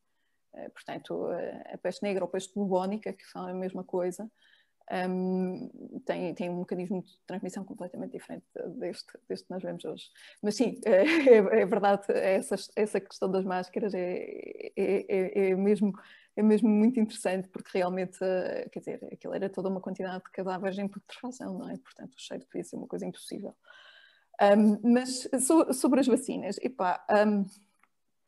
[0.55, 1.27] Eh, portanto,
[1.73, 4.31] a peste negra ou peste bubónica, que são a mesma coisa,
[5.09, 8.45] um, tem, tem um mecanismo de transmissão completamente diferente
[8.77, 10.05] deste, deste que nós vemos hoje.
[10.43, 14.17] Mas sim, é, é, é verdade, essa, essa questão das máscaras é,
[14.77, 15.93] é, é, é mesmo
[16.37, 20.31] é mesmo muito interessante porque realmente, eh, quer dizer, aquilo era toda uma quantidade de
[20.31, 21.77] cadáveres em putrefação, não é?
[21.79, 23.55] Portanto, o cheiro devia ser uma coisa impossível.
[24.41, 27.45] Um, mas so, sobre as vacinas, epá, um...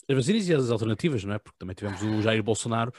[0.08, 1.38] As vacinas e as alternativas, não é?
[1.38, 2.92] Porque também tivemos o Jair Bolsonaro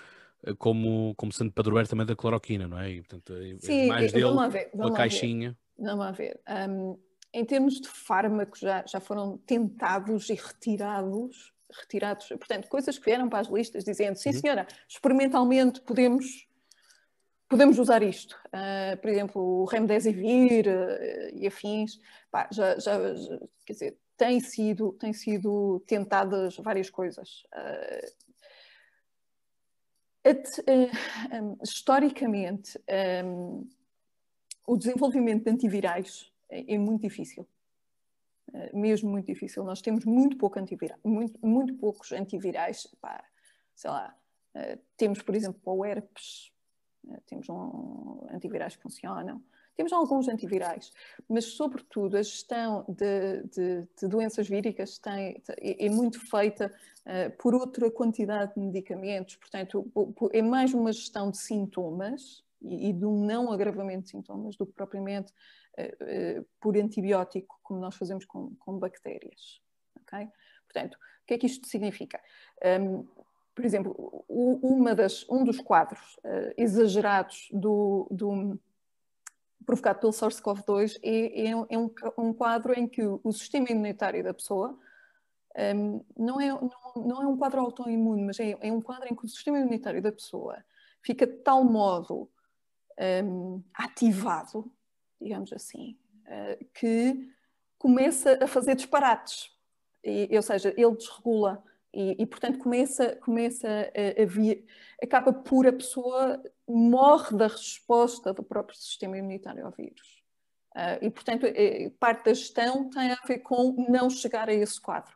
[0.45, 2.91] eh, como, como sendo padroeiro também da cloroquina, não é?
[2.91, 5.57] E, portanto, é Sim, mais dele, vamos ver, vamos uma caixinha.
[5.77, 5.85] Ver.
[5.85, 6.41] Vamos ver.
[6.49, 6.97] Um,
[7.33, 13.29] em termos de fármacos, já, já foram tentados e retirados retirados, portanto, coisas que vieram
[13.29, 14.39] para as listas dizendo, sim uhum.
[14.39, 16.47] senhora, experimentalmente podemos
[17.47, 18.35] podemos usar isto.
[18.47, 21.99] Uh, por exemplo, o Remdesivir uh, e afins,
[22.31, 27.43] pá, já, já, já, quer dizer, tem sido, tem sido tentadas várias coisas.
[27.53, 28.23] Uh,
[30.25, 32.79] um, historicamente,
[33.25, 33.67] um,
[34.65, 37.47] o desenvolvimento de antivirais é, é muito difícil.
[38.73, 39.63] Mesmo muito difícil.
[39.63, 42.87] Nós temos muito, pouco antivira muito, muito poucos antivirais.
[43.01, 43.23] Pá,
[43.75, 44.15] sei lá,
[44.97, 46.53] temos, por exemplo, o herpes,
[47.09, 49.41] eh, temos um, antivirais que funcionam,
[49.75, 50.91] temos alguns antivirais,
[51.27, 56.71] mas sobretudo a gestão de, de, de doenças víricas tem, é, é muito feita
[57.07, 59.91] uh, por outra quantidade de medicamentos, portanto
[60.31, 64.73] é mais uma gestão de sintomas e, e um não agravamento de sintomas do que
[64.73, 65.33] propriamente
[66.59, 69.61] por antibiótico, como nós fazemos com, com bactérias.
[70.01, 70.27] Okay?
[70.65, 72.19] Portanto, o que é que isto significa?
[72.81, 73.07] Um,
[73.55, 78.59] por exemplo, uma das, um dos quadros uh, exagerados do, do,
[79.63, 84.33] provocado pelo SARS-CoV-2 é, é, é um, um, quadro em que o, sistema imunitário da
[84.33, 84.77] pessoa
[85.75, 89.15] um, não, é, não, não, é um quadro autoimune, mas é, é, um quadro em
[89.15, 90.57] que o sistema imunitário da pessoa
[91.03, 92.27] fica de tal modo
[93.23, 94.71] um, ativado,
[95.23, 97.29] digamos assim, uh, que
[97.77, 99.51] começa a fazer disparates.
[100.03, 104.65] E, ou seja, ele desregula e, e, portanto começa, começa a, a vir,
[105.01, 110.23] acaba por a pessoa morre da resposta do próprio sistema imunitário ao vírus.
[110.75, 114.81] Uh, e portanto é, parte da gestão tem a ver com não chegar a esse
[114.81, 115.15] quadro.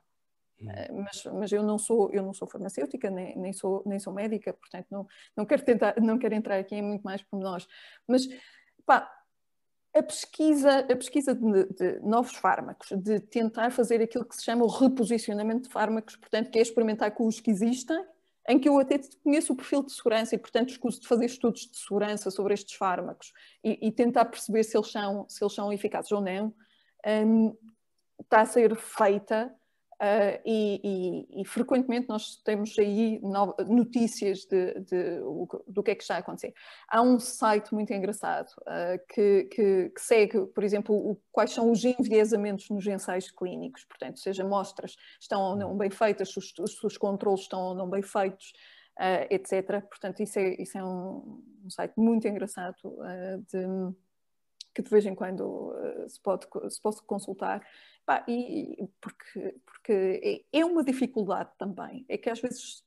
[0.62, 4.12] Uh, mas, mas eu não sou eu não sou farmacêutica nem, nem sou nem sou
[4.12, 7.68] médica portanto não não quero tentar não quero entrar aqui em muito mais por nós
[8.08, 8.28] mas
[8.84, 9.17] pá,
[9.98, 14.64] a pesquisa, a pesquisa de, de, novos fármacos, de tentar fazer aquilo que se chama
[14.64, 17.98] o reposicionamento de fármacos, portanto, que é experimentar com os que existem,
[18.48, 21.70] em que eu até conheço o perfil de segurança e, portanto, escuso de fazer estudos
[21.70, 23.34] de segurança sobre estes fármacos
[23.64, 26.54] e, e tentar perceber se eles, são, se eles são eficazes ou não,
[27.06, 27.56] um,
[28.22, 29.54] está a ser feita
[30.00, 33.20] Uh, e, e, e, frequentemente nós temos aí
[33.68, 35.20] notícias de, de,
[35.68, 36.54] do que é que está a acontecer.
[36.88, 41.72] Há um site muito engraçado uh, que, que, que, segue, por exemplo, o, quais são
[41.72, 46.54] os enviesamentos nos ensaios clínicos, portanto, seja amostras estão ou não bem feitas, se os,
[46.84, 48.54] os controles estão ou não bem feitos,
[49.00, 49.82] uh, etc.
[49.90, 52.76] Portanto, isso é, isso é um, um site muito engraçado
[53.52, 53.66] de,
[54.78, 55.74] que de vez em quando
[56.08, 57.62] se, pode, se pode consultar
[58.08, 62.06] Pá, e, porque, porque é, é uma dificuldade também.
[62.08, 62.82] É que às vezes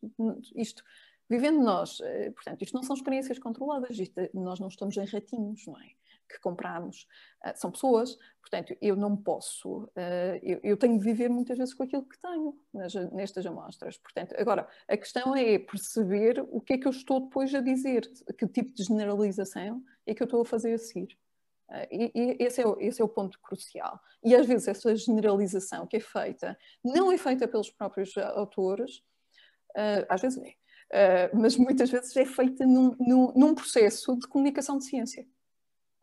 [0.57, 0.83] isto,
[1.29, 5.66] vivendo nós, eh, portanto, isto não são experiências controladas, isto, nós não estamos em ratinhos,
[5.66, 5.90] não é?
[6.26, 7.07] Que compramos.
[7.44, 11.74] Uh, são pessoas, portanto, eu não posso, uh, eu, eu, tenho de viver muitas vezes
[11.74, 13.98] com aquilo que tenho nas, nestas amostras.
[13.98, 18.11] Portanto, agora, a questão é perceber o que é que eu estou depois a dizer,
[18.38, 21.18] que tipo de generalização é que eu estou a fazer a seguir.
[21.90, 24.00] E, e esse, é o, esse é o ponto crucial.
[24.24, 28.98] E às vezes essa generalização que é feita não é feita pelos próprios autores,
[29.76, 30.42] uh, às vezes
[30.90, 35.24] é, uh, mas muitas vezes é feita num, num, num processo de comunicação de ciência.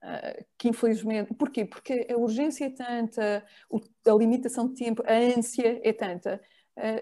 [0.02, 1.66] Uh, que infelizmente, porquê?
[1.66, 3.46] Porque a urgência é tanta,
[4.06, 6.42] a limitação de tempo, a ânsia é tanta,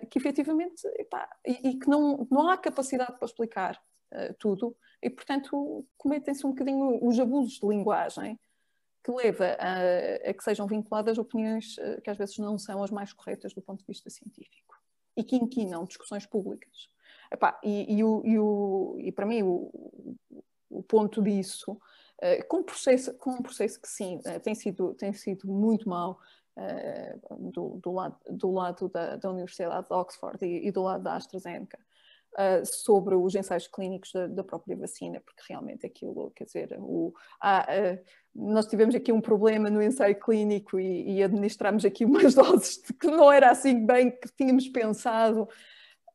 [0.09, 3.77] que efetivamente, epá, e, e, que não, não há capacidade para explicar
[4.39, 4.73] tudo,
[5.03, 8.39] e portanto cometem-se um bocadinho os abusos de linguagem
[9.05, 12.89] que leva a, a, que sejam vinculadas opiniões eh, que às vezes não são as
[12.89, 14.75] mais corretas do ponto de vista científico
[15.15, 16.89] e que inquinam discussões públicas.
[17.31, 19.69] Epá, e, e, o, e, o, e, para mim o,
[20.71, 24.95] o ponto disso, uh, com, um processo, com um processo que sim, uh, tem, sido,
[24.95, 26.19] tem sido muito mau
[27.37, 31.15] do, do, lado, do lado da, da Universidade de Oxford e, e do lado da
[31.17, 31.77] AstraZeneca,
[32.35, 37.13] uh, sobre os ensaios clínicos da, da, própria vacina, porque realmente aquilo, quer dizer, o,
[37.41, 42.35] ah, uh, nós tivemos aqui um problema no ensaio clínico e, e administramos aqui umas
[42.35, 45.47] doses que não era assim bem que tínhamos pensado.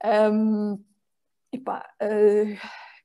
[0.04, 0.82] Um,
[1.52, 2.46] e pá, uh,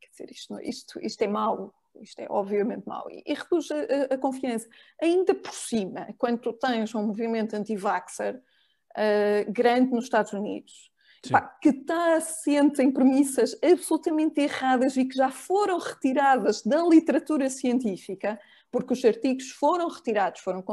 [0.02, 4.14] quer dizer, isto, isto, isto é mau, isto é obviamente mau, e, e reduz a,
[4.14, 4.68] a, confiança.
[5.02, 10.92] Ainda por cima, quando tu tens um movimento anti-vaxxer uh, grande nos Estados Unidos,
[11.32, 17.50] Pá, que está assente em premissas absolutamente erradas e que já foram retiradas da literatura
[17.50, 18.40] científica,
[18.72, 20.64] porque os artigos foram retirados, foram,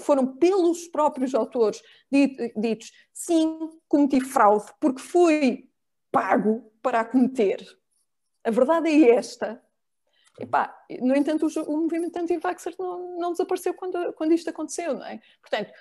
[0.00, 5.70] foram pelos próprios autores ditos, sim, cometi fraude, porque fui
[6.10, 7.64] pago para a cometer.
[8.44, 9.62] A verdade é esta.
[10.38, 15.04] Epá, no entanto, o, o movimento anti-vaxxer não, não, desapareceu quando, quando isto aconteceu, não
[15.04, 15.20] é?
[15.40, 15.72] Portanto,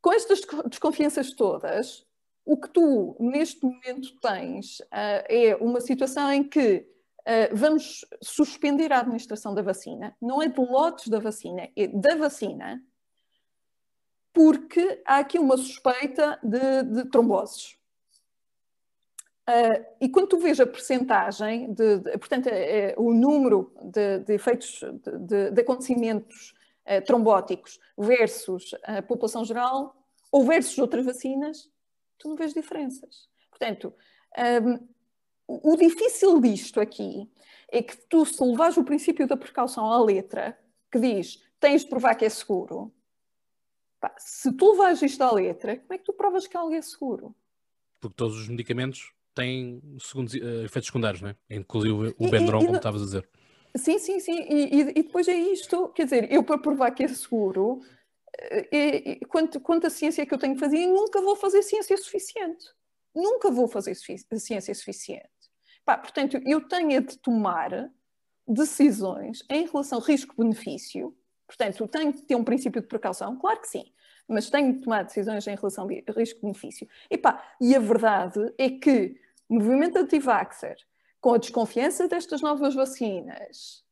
[0.00, 2.07] com estas desconfianças todas,
[2.48, 8.90] o que tu neste momento tens uh, é uma situação em que uh, vamos suspender
[8.90, 12.82] a administração da vacina, não é de lotes da vacina, é da vacina,
[14.32, 17.76] porque há aqui uma suspeita de, de tromboses.
[19.46, 24.20] Uh, e quando tu vês a percentagem, de, de, portanto, é, é, o número de,
[24.20, 24.80] de efeitos
[25.52, 26.54] de, acontecimentos
[27.04, 29.94] trombóticos versus a população geral,
[30.32, 31.68] ou versus outras vacinas,
[32.18, 33.28] tu não vês diferenças.
[33.50, 33.94] Portanto,
[34.62, 34.88] um,
[35.46, 37.30] o difícil disto aqui
[37.70, 40.58] é que tu, se levares o princípio da precaução à letra,
[40.90, 42.92] que diz tens de provar que é seguro,
[44.00, 46.80] pá, se tu levares isto à letra, como é que tu provas que algo é
[46.80, 47.34] seguro?
[48.00, 51.36] Porque todos os medicamentos têm segundos, uh, efeitos secundários, não é?
[51.50, 53.28] Inclusive o Bendron, como estavas a dizer.
[53.76, 54.40] Sim, sim, sim.
[54.48, 57.80] E, e, depois é isto, quer dizer, eu para provar que é seguro,
[59.28, 62.66] quanto, a ciência que eu tenho que fazer, nunca vou fazer ciência suficiente.
[63.14, 65.28] Nunca vou fazer ciência suficiente.
[65.84, 67.90] Pá, portanto, eu tenho de tomar
[68.46, 71.16] decisões em relação risco-benefício.
[71.46, 73.92] Portanto, tenho de ter um princípio de precaução, claro que sim,
[74.28, 76.88] mas tenho de tomar decisões em relação a risco-benefício.
[77.10, 77.20] E,
[77.60, 80.76] e a verdade é que movimento anti-vaxxer,
[81.20, 83.82] com a desconfiança destas novas vacinas,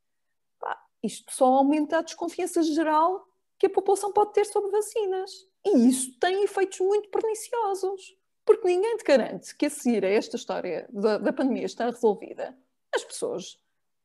[0.60, 3.26] pá, isto só aumenta a desconfiança geral
[3.58, 5.30] que a população pode ter sobre vacinas.
[5.64, 8.16] E isso tem efeitos muito perniciosos.
[8.44, 12.56] Porque ninguém te garante que a seguir a esta história da, da pandemia está resolvida,
[12.94, 13.58] as pessoas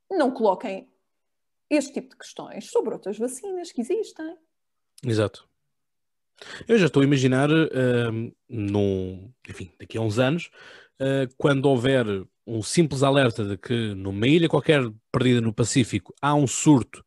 [0.10, 0.90] não coloquem
[1.70, 4.36] este tipo de questões sobre outras vacinas que existem.
[5.06, 5.48] Exato.
[6.68, 10.50] Eu já estou a imaginar, uh, num, enfim, daqui a uns anos,
[11.00, 12.06] uh, quando houver
[12.46, 17.06] um simples alerta de que numa ilha qualquer perdida no Pacífico há um surto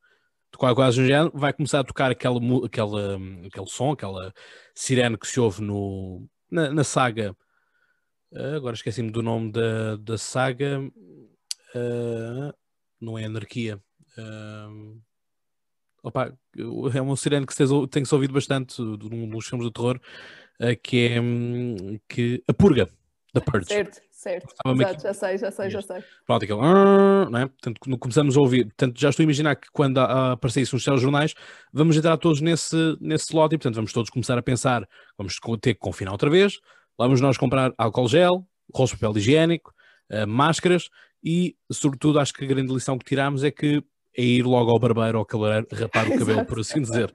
[0.54, 4.32] de qualquer coisa um género, vai começar a tocar aquela, aquela, aquele som, aquela
[4.72, 7.36] sirene que se ouve no, na, na saga.
[8.32, 10.80] Uh, agora esqueci-me do nome da, da saga.
[11.74, 12.54] Uh,
[13.00, 13.82] não é Anarquia.
[14.16, 15.00] Uh,
[16.04, 16.32] opa,
[16.94, 17.54] é uma sirene que
[17.90, 20.00] tem-se ouvido bastante num dos filmes do terror,
[20.84, 22.88] que é um, que, a Purga,
[23.32, 23.66] da Purge.
[23.66, 24.54] Certo, certo.
[24.66, 26.02] Exato, já sei, já sei, já sei.
[26.26, 27.46] Pronto, aquele, não é?
[27.46, 28.64] Portanto, começamos a ouvir.
[28.64, 31.34] Portanto, já estou a imaginar que quando aparecer isso nos jornais,
[31.72, 35.74] vamos entrar todos nesse, nesse slot e, portanto, vamos todos começar a pensar, vamos ter
[35.74, 36.58] que confinar outra vez,
[36.98, 39.72] vamos nós comprar álcool gel, rolos de papel higiênico,
[40.10, 40.88] uh, máscaras
[41.22, 43.82] e, sobretudo, acho que a grande lição que tiramos é que
[44.16, 47.12] é ir logo ao barbeiro ou cabeleireiro rapar o cabelo, por assim dizer.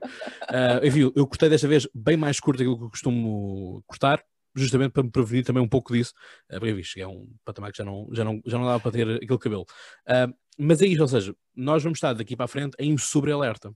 [0.50, 4.22] Uh, enfim, eu cortei desta vez bem mais curto daquilo que eu costumo cortar,
[4.54, 6.12] justamente para me prevenir também um pouco disso,
[6.48, 8.92] porque vi, cheguei a um patamar que já não, já não, já não dava para
[8.92, 9.66] ter aquele cabelo.
[10.06, 13.72] Uh, mas é isso, ou seja, nós vamos estar daqui para a frente em sobre-alerta.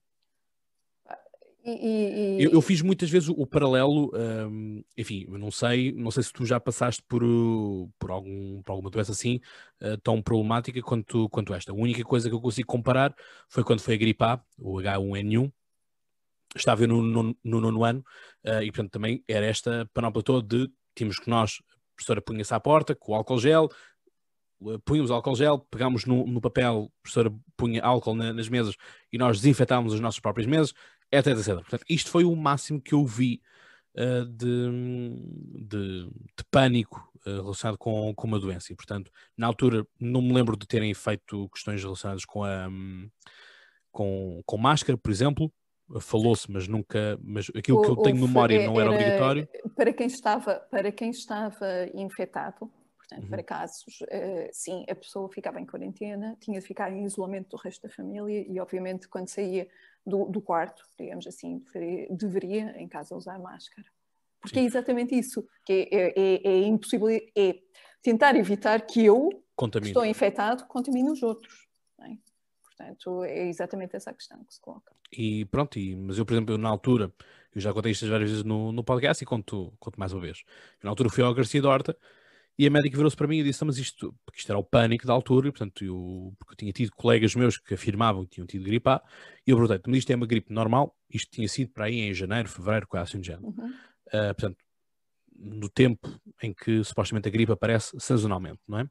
[1.66, 6.10] E, e, eu, eu, fiz muitas vezes o, o paralelo, um, enfim, não sei, não
[6.10, 7.22] sei se tu já passaste por,
[7.98, 9.40] por, algum, por alguma doença assim
[9.80, 11.72] uh, tão problemática quanto, quanto esta.
[11.72, 13.14] A única coisa que eu consigo comparar
[13.48, 15.50] foi quando foi a gripe A, o H1N1,
[16.54, 18.04] estava no, no, no nono ano,
[18.44, 22.54] uh, e portanto também era esta panóplia toda de tínhamos que nós, a professora punha-se
[22.54, 23.68] à porta com o álcool gel,
[24.60, 28.76] uh, punhamos álcool gel, pegámos no, no papel, a professora punha álcool na, nas mesas
[29.12, 30.72] e nós desinfetávamos as nossas próprias mesas,
[31.10, 31.54] etc, etc.
[31.54, 33.40] Portanto, isto foi o máximo que eu vi
[33.96, 34.70] uh, de,
[35.66, 38.72] de, de, pânico relacionado com, com uma doença.
[38.72, 43.08] E, portanto, na altura não me lembro de terem feito questões relacionadas com a um,
[43.90, 45.50] com, com máscara, por exemplo.
[46.00, 47.18] Falou-se, mas nunca.
[47.22, 49.48] Mas aquilo o, que eu tenho memória era, não era, obrigatório.
[49.76, 52.70] Para quem estava, para quem estava infectado,
[53.04, 53.30] Portanto, uhum.
[53.30, 57.56] para casos, uh, sim, a pessoa ficava em quarentena, tinha de ficar em isolamento do
[57.56, 59.68] resto da família e, obviamente, quando saía
[60.06, 63.87] do, do quarto, digamos assim, deveria, deveria, em casa usar máscara.
[64.40, 64.64] Porque sim.
[64.64, 67.58] é exatamente isso, que é, é, é, é impossível, é
[68.02, 69.28] tentar evitar que eu,
[69.70, 71.66] que estou infectado, contamine os outros.
[72.00, 72.16] É?
[72.85, 74.92] Portanto, é exatamente essa a questão que se coloca.
[75.10, 77.12] E pronto, e, mas eu, por exemplo, eu, na altura,
[77.54, 80.42] eu já contei isto várias vezes no, no podcast e conto, conto mais uma vez.
[80.82, 81.96] Eu, na altura fui ao Garcia Dorta
[82.58, 85.06] e a médica virou-se para mim e disse: Mas isto, porque isto era o pânico
[85.06, 88.46] da altura, e portanto, eu, porque eu tinha tido colegas meus que afirmavam que tinham
[88.46, 89.02] tido gripe A,
[89.46, 90.94] e eu perguntei: Mas isto é uma gripe normal?
[91.10, 93.46] Isto tinha sido para aí em janeiro, fevereiro, quase assim de género.
[93.46, 93.70] Uhum.
[94.08, 94.58] Uh, portanto,
[95.37, 96.08] no tempo
[96.42, 98.88] em que supostamente a gripe aparece sazonalmente, não é?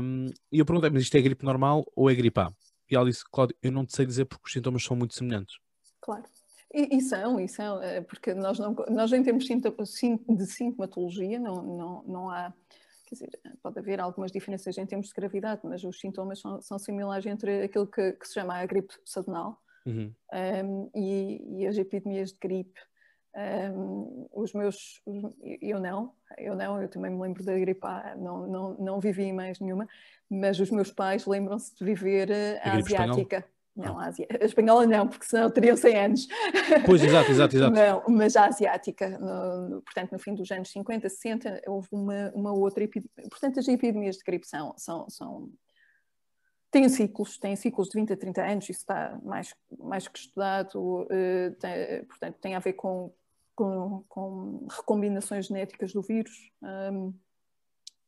[0.00, 2.52] Um, e eu perguntei: Mas isto é gripe normal ou é gripe A?
[2.90, 5.56] E ela disse, Cláudio, eu não te sei dizer porque os sintomas são muito semelhantes.
[6.00, 6.24] Claro.
[6.72, 11.62] E, e são, e são, eh, porque nós, não, nós em termos de sintomatologia não,
[11.62, 12.52] não, não há,
[13.06, 13.30] quer dizer,
[13.62, 17.62] pode haver algumas diferenças em termos de gravidade, mas os sintomas são, são similares entre
[17.62, 20.12] aquilo que, que, se chama a gripe sazonal uhum.
[20.32, 22.80] um, e, e, as epidemias de gripe.
[23.36, 25.02] Um, os meus,
[25.60, 29.32] eu não, eu não, eu também me lembro da gripe A, não, não, não vivi
[29.32, 29.88] mais nenhuma,
[30.30, 33.38] mas os meus pais lembram-se de viver eh, a, a asiática.
[33.38, 33.54] Espanhol?
[33.76, 36.28] Não, a, Ásia, a espanhola não, porque senão teriam 100 anos.
[36.86, 37.74] Pois, exato, exato, exato.
[37.74, 42.52] Não, mas a asiática, no, portanto, no fim dos anos 50, 60, houve uma, uma
[42.52, 43.28] outra epidemia.
[43.28, 45.50] Portanto, as epidemias de gripe são, são, são,
[46.70, 51.02] têm ciclos, têm ciclos de 20 a 30 anos, isso está mais, mais que estudado,
[51.02, 53.12] uh, tem, portanto, tem a ver com,
[53.54, 56.50] com, com recombinações genéticas do vírus.
[56.62, 57.14] Um,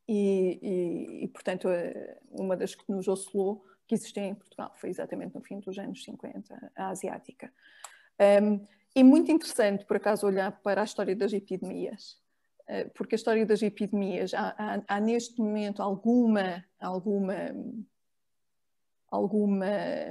[0.09, 4.91] e, e, e, portanto, eh, uma das que nos oscilou que existia em Portugal, foi
[4.91, 7.53] exatamente no fim dos anos 50, a asiática.
[8.43, 12.19] Um, é muito interessante, por acaso, olhar para a história das epidemias,
[12.69, 17.35] uh, porque a história das epidemias, há, há, há, neste momento alguma, alguma,
[19.11, 19.67] alguma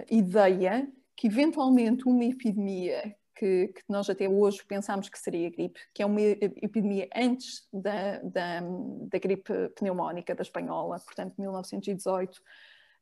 [0.09, 6.01] ideia que eventualmente uma epidemia que, que, nós até hoje pensámos que seria gripe, que
[6.01, 12.41] é uma epidemia antes da, da, da gripe pneumónica da espanhola, portanto 1918,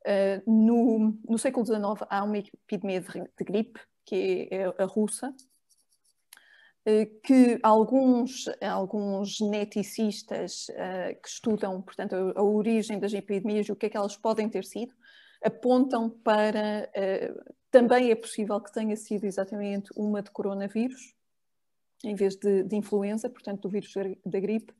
[0.05, 5.29] Uh, no, no, século XIX há uma epidemia de, de gripe, que é a russa,
[5.29, 13.71] uh, que alguns, alguns geneticistas uh, que estudam, portanto, a, a, origem das epidemias e
[13.71, 14.93] o que é que elas podem ter sido,
[15.41, 16.89] apontam para
[17.73, 21.15] também é possível que tenha sido exatamente uma de coronavírus,
[22.03, 23.91] em vez de, de influenza, portanto, do vírus
[24.23, 24.71] da gripe,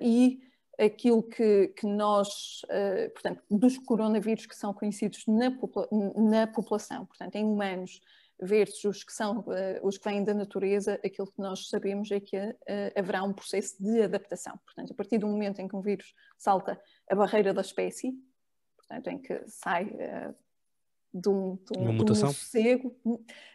[0.00, 0.40] e
[0.78, 7.04] aquilo que, que nós, uh, portanto, dos coronavírus que são conhecidos na, popula na população,
[7.04, 8.00] portanto, em humanos,
[8.40, 9.44] versus os que são uh,
[9.82, 12.54] os que vêm da natureza, aquilo que nós sabemos é que uh,
[12.96, 14.56] haverá um processo de adaptação.
[14.64, 16.80] Portanto, a partir do momento em que um vírus salta
[17.10, 18.12] a barreira da espécie,
[18.76, 19.92] portanto, em que sai
[21.12, 22.30] de um, de um, Uma mutação?
[23.04, 23.14] Um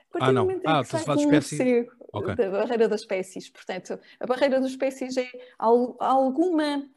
[0.09, 1.87] a partir ah, momento em ah, que sai de um espécie...
[2.13, 2.35] okay.
[2.35, 3.49] da barreira das espécies.
[3.49, 5.27] Portanto, a barreira das espécies é
[5.57, 6.87] alguma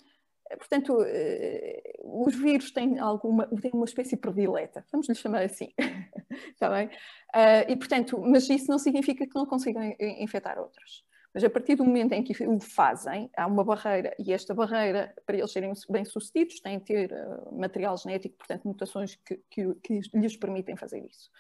[0.59, 5.73] Portanto, eh, os vírus têm, alguma, têm uma espécie predileta, vamos lhe chamar assim,
[6.53, 6.87] está bem?
[6.87, 11.05] Uh, e, portanto, mas isso não significa que não consigam infectar outros.
[11.37, 15.15] Mas a partir do momento em que o fazem, há uma barreira, e esta barreira,
[15.27, 20.01] para eles serem bem-sucedidos, tem que ter uh, material genético, portanto, mutações que, que, que
[20.15, 21.31] lhes permitem fazer isso.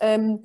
[0.00, 0.40] Um,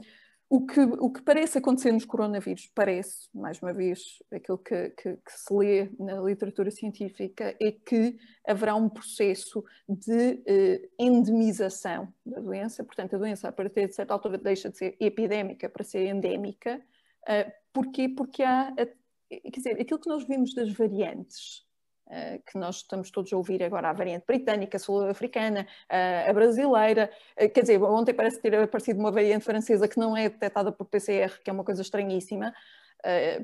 [0.49, 5.17] o que, o que parece acontecer nos coronavírus, parece, mais uma vez, aquilo que, que,
[5.17, 12.39] que, se lê na literatura científica, é que haverá um processo de eh, endemização da
[12.39, 16.07] doença, portanto, a doença, a partir de certa altura, deixa de ser epidémica para ser
[16.07, 16.81] endémica.
[17.29, 18.07] Uh, porquê?
[18.09, 21.65] Porque há, quer dizer, aquilo que nós vimos das variantes
[22.07, 26.33] Uh, que nós estamos todos a ouvir agora, a variante britânica, a sul-africana, uh, a
[26.33, 27.09] brasileira.
[27.35, 30.85] Uh, quer dizer, ontem parece ter aparecido uma variante francesa que não é detectada por
[30.85, 32.53] PCR, que é uma coisa estranhíssima.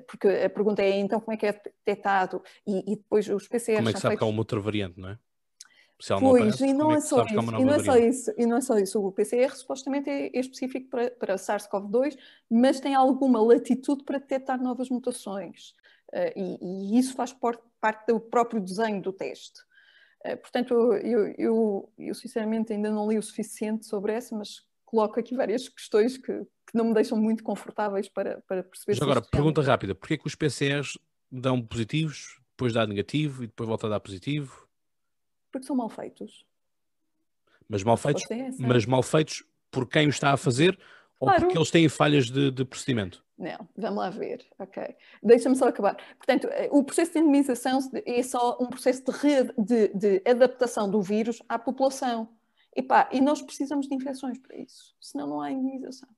[0.07, 3.77] porque a pergunta é então como é que é detectado e, e depois os PCR
[3.77, 4.19] como é que sabe feitos...
[4.19, 5.17] que há uma outra variante, não é?
[6.01, 8.33] Se pois, não aparece, e não é, é só isso, e não é só isso,
[8.35, 9.05] e não é só isso.
[9.05, 12.17] O PCR supostamente é, é específico para, para SARS-CoV-2,
[12.49, 15.75] mas tem alguma latitude para detectar novas mutações.
[16.11, 19.61] Uh, e, e, isso faz parte do próprio desenho do teste.
[20.25, 25.19] Uh, portanto, eu, eu, eu, sinceramente ainda não li o suficiente sobre essa, mas coloco
[25.19, 28.93] aqui várias questões que, que não me deixam muito confortáveis para, para perceber.
[28.93, 30.97] Mas agora, pergunta rápida: porquê que os PCRs
[31.31, 34.67] dão positivos, depois dá negativo e depois volta a dar positivo?
[35.51, 36.45] Porque são mal feitos.
[37.67, 40.77] Mas mal feitos, é mas mal feitos por quem o está a fazer
[41.19, 41.35] claro.
[41.35, 43.23] ou porque eles têm falhas de, de procedimento?
[43.37, 44.95] Não, vamos lá ver, ok.
[45.23, 45.97] Deixa-me só acabar.
[46.17, 51.01] Portanto, eh, o processo de indemnização é só um processo de, de, de adaptação do
[51.01, 52.29] vírus à população.
[52.75, 56.09] E, pá, e nós precisamos de infecções para isso, senão não há indemnização.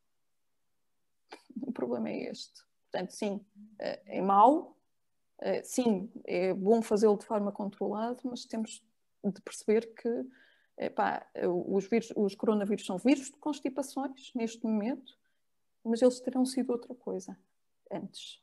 [1.62, 2.62] O problema é este.
[2.92, 3.40] Portanto, sim,
[3.80, 4.76] eh, é mau,
[5.40, 8.84] eh, sim, é bom fazê-lo de forma controlada, mas temos
[9.32, 10.26] de perceber que
[10.78, 11.26] epá,
[11.68, 15.14] os, vírus, os coronavírus são vírus de constipações neste momento
[15.84, 17.38] mas eles terão sido outra coisa
[17.92, 18.42] antes.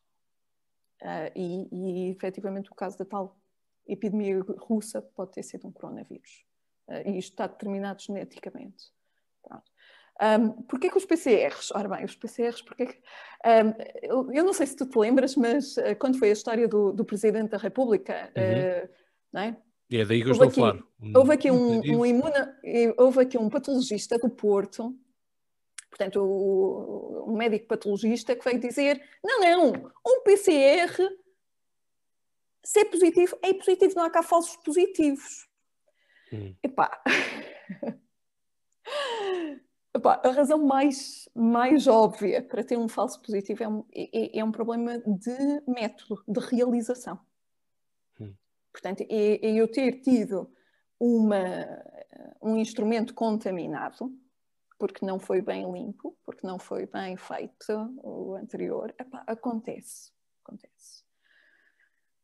[1.02, 3.40] Uh, e, e efetivamente o caso da tal
[3.88, 6.44] epidemia russa pode ter sido um coronavírus.
[6.86, 8.92] Uh, e isto está determinado geneticamente.
[10.22, 11.70] Um, porquê que os PCRs?
[11.74, 13.02] Ora bem, os PCRs, porque que,
[14.12, 16.92] um, eu não sei se tu te lembras, mas uh, quando foi a história do,
[16.92, 18.84] do Presidente da República, uhum.
[18.84, 18.94] uh,
[19.32, 19.56] não é?
[19.90, 20.84] E é daí que eu estou aqui, a falar.
[21.16, 22.56] Houve aqui um, um imuna,
[22.96, 24.96] houve aqui um patologista do Porto,
[25.88, 30.96] portanto, o, um médico patologista que veio dizer: não, não, um PCR,
[32.62, 35.48] se é positivo, é positivo, não há cá falsos positivos.
[36.32, 36.54] Hum.
[36.62, 37.02] Epá.
[39.92, 44.44] Epá, a razão mais, mais óbvia para ter um falso positivo é um, é, é
[44.44, 47.18] um problema de método, de realização.
[48.72, 50.50] Portanto, é, é, eu ter tido
[50.98, 51.66] uma,
[52.42, 54.12] um instrumento contaminado,
[54.78, 60.12] porque não foi bem limpo, porque não foi bem feito o anterior, epá, acontece.
[60.44, 61.04] Acontece.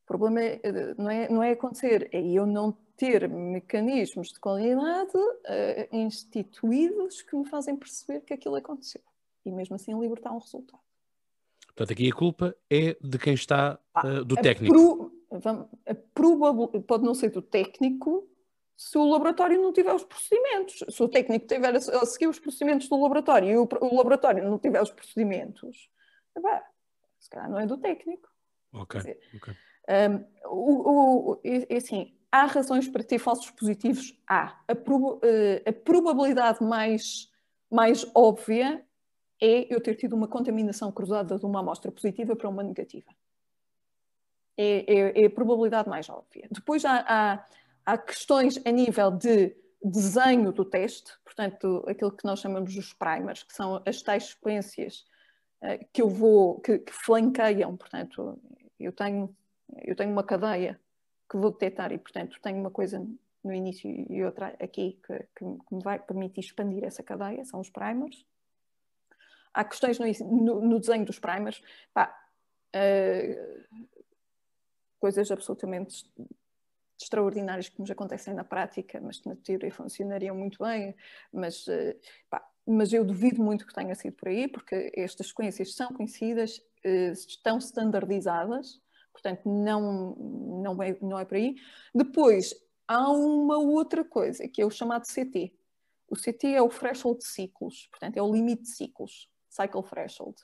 [0.05, 0.61] O problema é,
[0.97, 7.37] não, é, não é acontecer, é eu não ter mecanismos de qualidade uh, instituídos que
[7.37, 9.03] me fazem perceber que aquilo aconteceu
[9.45, 10.81] e mesmo assim libertar um resultado.
[11.67, 14.75] Portanto, aqui a culpa é de quem está uh, do técnico.
[14.75, 15.69] Pro, vamos,
[16.87, 18.29] pode não ser do técnico
[18.77, 20.85] se o laboratório não tiver os procedimentos.
[20.89, 24.45] Se o técnico tiver a, a seguir os procedimentos do laboratório e o, o laboratório
[24.45, 25.89] não tiver os procedimentos,
[26.35, 26.61] bem,
[27.19, 28.29] se calhar não é do técnico.
[28.73, 29.01] Ok.
[29.01, 29.55] Dizer, okay.
[29.89, 34.19] Um, o, o, é, assim, há razões para ter falsos positivos?
[34.29, 34.61] Há.
[34.69, 37.31] A, prob eh, a probabilidade mais,
[37.71, 38.85] mais óbvia
[39.41, 43.11] é eu ter tido uma contaminação cruzada de uma amostra positiva para uma negativa.
[44.57, 46.49] É, é, é a probabilidade mais óbvia.
[46.51, 47.47] Depois há, há,
[47.85, 53.43] há, questões a nível de desenho do teste, portanto, aquilo que nós chamamos dos primers,
[53.43, 55.07] que são as tais sequências
[55.63, 58.41] uh, que eu vou, que, que flanqueiam, portanto,
[58.81, 59.35] eu tenho,
[59.83, 60.81] eu tenho uma cadeia
[61.29, 63.07] que vou detectar e, portanto, tenho uma coisa
[63.47, 67.71] no início e outra aqui que, que, me vai permitir expandir essa cadeia, são os
[67.71, 68.25] primers.
[69.55, 70.07] Há questões no,
[70.43, 71.63] no, no desenho dos primers,
[71.95, 72.15] pá,
[72.75, 73.96] uh,
[75.07, 76.05] coisas absolutamente
[77.01, 80.97] extraordinárias que nos acontecem na prática, mas que na teoria funcionariam muito bem,
[81.33, 81.95] mas, uh,
[82.29, 86.59] pá, mas eu duvido muito que tenha sido por aí, porque estas sequências são conhecidas,
[86.85, 88.81] uh, estão standardizadas,
[89.17, 91.57] Portanto, não, não, é, não é por aí.
[91.95, 92.55] Depois,
[92.87, 95.55] há uma outra coisa, que é o chamado CT.
[96.07, 100.37] O CT é o threshold de ciclos, portanto, é o limite de ciclos, cycle threshold.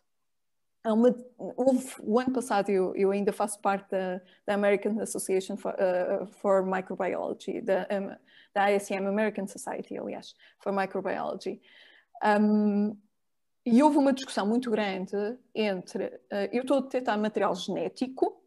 [0.85, 5.75] Uma, houve, o ano passado eu, eu ainda faço parte da, da American Association for,
[5.75, 8.17] uh, for Microbiology, da, um,
[8.53, 11.61] da ASM, American Society, aliás, for Microbiology.
[12.25, 12.97] Um,
[13.65, 15.15] e houve uma discussão muito grande
[15.55, 18.43] entre, uh, eu estou a detectar material genético,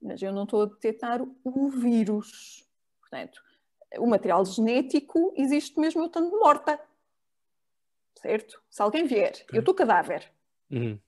[0.00, 2.64] mas eu não estou a detectar o vírus.
[3.00, 3.42] Portanto,
[3.98, 6.80] o material genético existe mesmo eu estando morta.
[8.14, 8.62] Certo?
[8.70, 9.58] Se alguém vier, okay.
[9.58, 10.30] eu estou cadáver.
[10.70, 10.98] Uhum.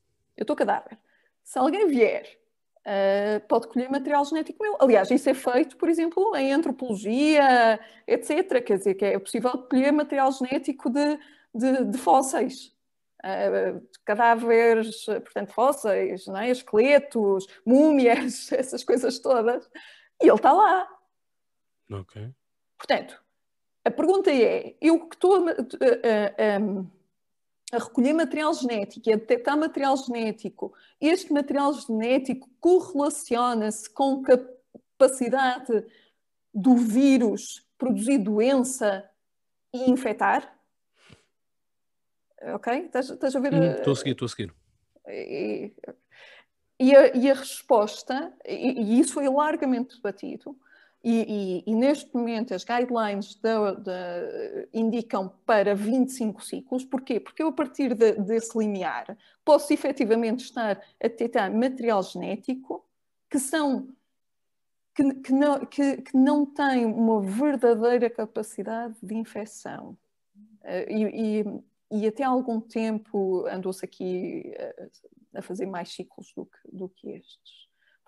[0.40, 0.98] Eu estou cadáver.
[1.44, 2.26] Se alguém vier,
[2.80, 4.74] uh, pode colher material genético meu.
[4.80, 8.64] Aliás, isso é feito, por exemplo, em antropologia, etc.
[8.64, 11.18] Quer dizer, que é possível colher material genético de,
[11.54, 12.74] de, de fósseis.
[13.22, 16.48] Uh, cadáveres, portanto, fósseis, é?
[16.48, 19.68] esqueletos, múmias, essas coisas todas,
[20.22, 20.88] e ele está lá.
[21.92, 22.30] Ok.
[22.78, 23.22] Portanto,
[23.84, 26.84] a pergunta é: eu que estou a, a, a, a,
[27.78, 35.84] recolher material genético e a detectar material genético, este material genético correlaciona-se com capacidade
[36.52, 39.08] do vírus produzir doença
[39.72, 40.58] e infectar?
[42.54, 42.72] Ok?
[42.86, 43.54] Estás, estás a ver?
[43.54, 44.54] Hum, estou a seguir, estou a seguir.
[45.06, 45.72] E,
[46.78, 50.56] e, a, e a, resposta, e, e, isso foi largamente debatido,
[51.02, 56.84] e, e neste momento as guidelines de, de, indicam para 25 ciclos.
[56.84, 57.18] Porquê?
[57.18, 62.84] Porque eu, a partir de, desse limiar, posso efetivamente estar a detectar material genético
[63.30, 63.88] que são
[64.94, 69.96] que, que, não, que, que não tem uma verdadeira capacidade de infecção.
[70.62, 71.44] Uh, e,
[71.90, 74.52] e até há algum tempo andou-se aqui
[75.34, 77.59] a, a, fazer mais ciclos do que, do que estes.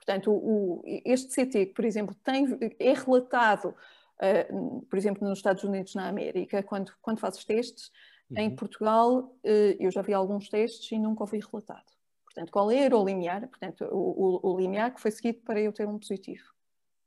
[0.04, 2.46] Portanto, o, este CT, que, por exemplo, tem,
[2.78, 7.92] é relatado, uh, por exemplo, nos Estados Unidos, na América, quando, quando fazes testes,
[8.28, 8.38] uhum.
[8.38, 11.92] em Portugal, uh, eu já vi alguns testes e nunca ouvi relatado.
[12.24, 13.46] Portanto, qual era o limiar?
[13.46, 16.44] Portanto, o, o, o limiar que foi seguido para eu ter um positivo,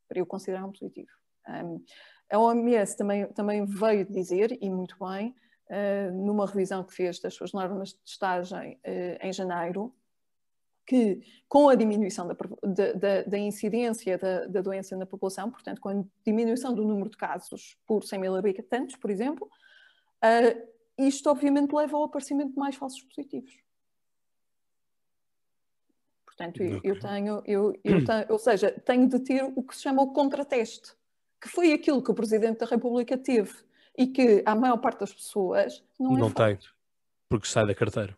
[0.08, 1.12] para eu considerar um positivo.
[1.50, 1.84] Um,
[2.32, 5.36] a OMS também, também veio dizer, e muito bem,
[5.70, 9.94] uh, numa revisão que fez das suas normas de testagem uh, em janeiro,
[10.86, 12.36] que com a diminuição da,
[12.94, 17.18] da, da incidência da, da, doença na população, portanto, com a diminuição do número de
[17.18, 19.50] casos por 100 mil habitantes, por exemplo,
[20.24, 20.68] uh,
[20.98, 23.58] isto obviamente leva ao aparecimento de mais falsos positivos.
[26.26, 26.82] Portanto, okay.
[26.84, 30.12] eu, tenho, eu, eu tenho, ou seja, tenho de ter o que se chama o
[30.12, 30.94] contrateste.
[31.42, 33.54] que foi aquilo que o Presidente da República teve
[33.98, 36.60] e que a maior parte das pessoas não, é não tem,
[37.30, 38.18] porque sai da carteira.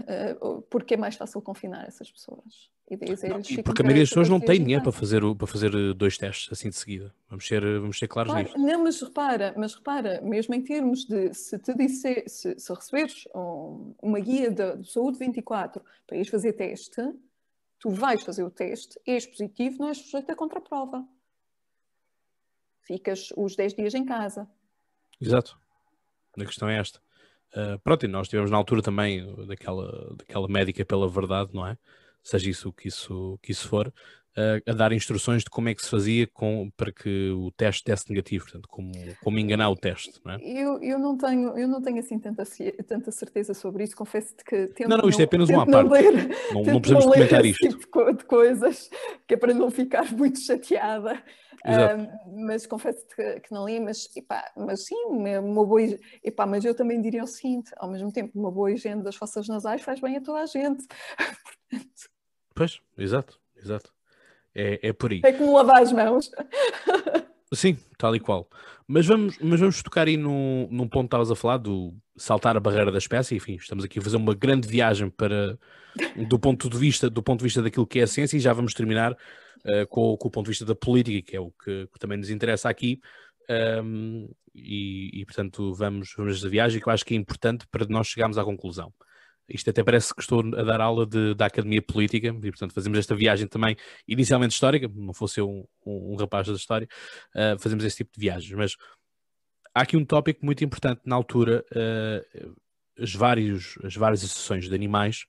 [0.00, 2.70] Uh, porque é mais fácil confinar essas pessoas.
[2.90, 5.74] E, não, e porque a maioria das pessoas não tem dinheiro para fazer, para fazer
[5.74, 7.14] eh, dois testes assim de seguida.
[7.30, 8.60] Vamos ser, eh, vamos ser claros claro, nisto.
[8.60, 13.24] Não, mas repara, mas repara, mesmo em termos de se te disser, se, se receberes
[13.34, 17.00] um, uma guia de, de, saúde 24 para ires fazer teste,
[17.78, 21.08] tu vais fazer o teste, és positivo, não és sujeito a contraprova.
[22.82, 24.46] Ficas os 10 dias em casa.
[25.18, 25.58] Exato.
[26.38, 27.00] A questão é esta.
[27.54, 31.78] Uh, pronto, e nós tivemos na altura também daquela, daquela médica pela verdade, não é?
[32.22, 33.92] Seja isso o que isso, que isso for,
[34.36, 37.84] uh, a dar instruções de como é que se fazia com, para que o teste
[37.84, 40.38] desse negativo, portanto, como, como enganar o teste, não é?
[40.42, 42.44] Eu, eu, não, tenho, eu não tenho assim tanta,
[42.86, 45.90] tanta certeza sobre isso, confesso-te que tento Não, não, isto é apenas uma parte.
[45.90, 47.68] Ler, não, não precisamos comentar isto.
[47.68, 48.90] Tipo de coisas,
[49.26, 51.22] que é para não ficar muito chateada.
[51.66, 55.80] Um, mas confesso que, que, não li, mas, epá, mas sim, uma boa,
[56.22, 59.48] epá, mas eu também diria o seguinte, ao mesmo tempo, uma boa higiene das fossas
[59.48, 60.86] nasais faz bem a toda a gente.
[62.54, 63.93] pois, exato, exato.
[64.54, 65.20] É, é por aí.
[65.24, 66.30] É como lavar as mãos.
[67.52, 68.48] Sim, tal e qual.
[68.86, 72.56] Mas vamos, mas vamos tocar aí num, num ponto que estavas a falar, do saltar
[72.56, 75.58] a barreira da espécie, enfim, estamos aqui a fazer uma grande viagem para
[76.28, 78.52] do ponto de vista, do ponto de vista daquilo que é a ciência e já
[78.52, 81.86] vamos terminar uh, com, com, o ponto de vista da política, que é o que,
[81.86, 83.00] que também nos interessa aqui.
[83.82, 87.86] Um, e, e, portanto vamos, vamos a viagem que eu acho que é importante para
[87.86, 88.92] nós chegarmos à conclusão.
[89.48, 92.98] Isto até parece que estou a dar aula de, da Academia Política e portanto fazemos
[92.98, 93.76] esta viagem também
[94.08, 96.88] inicialmente histórica, não fosse eu um, um, um rapaz da história,
[97.34, 98.76] uh, fazemos este tipo de viagens, mas
[99.74, 102.54] há aqui um tópico muito importante na altura, uh,
[102.98, 105.26] as, vários, as várias associações de animais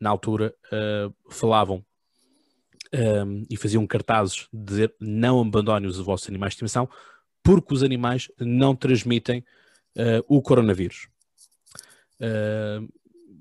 [0.00, 1.84] na altura uh, falavam
[3.24, 6.88] um, e faziam cartazes de dizer não abandonem os vossos animais de estimação
[7.42, 9.44] porque os animais não transmitem
[10.28, 11.08] o coronavírus.
[12.20, 12.88] Uh,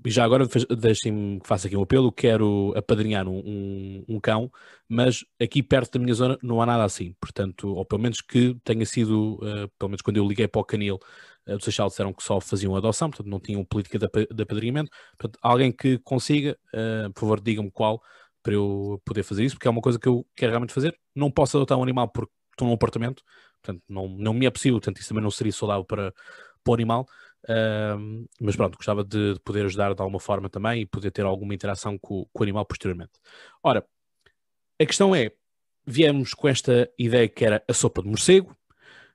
[0.09, 0.47] já agora
[0.77, 4.51] deixem-me que faça aqui um apelo, quero apadrinhar um, um, um, cão,
[4.87, 8.55] mas aqui perto da minha zona não há nada assim, portanto, ou pelo menos que
[8.63, 10.99] tenha sido, uh, pelo menos quando eu liguei para o canil
[11.47, 14.91] uh, do Seixal disseram que só faziam adoção, portanto não tinham política de, de apadrinhamento,
[15.17, 18.01] portanto alguém que consiga, uh, por favor digam-me qual,
[18.43, 20.97] para eu poder fazer isso, porque é uma coisa que eu quero realmente fazer.
[21.13, 23.21] Não posso adotar um animal porque estou num apartamento,
[23.61, 26.13] portanto, não, não me é possível, portanto, isso também não seria saudável para,
[26.63, 27.05] para o animal.
[28.41, 31.53] Mas pronto, gostava de, de, poder ajudar de alguma forma também e poder ter alguma
[31.53, 33.13] interação com, com o animal posteriormente.
[33.63, 33.85] Ora,
[34.79, 35.31] a questão é:
[35.85, 38.55] viemos com esta ideia que era a sopa de morcego,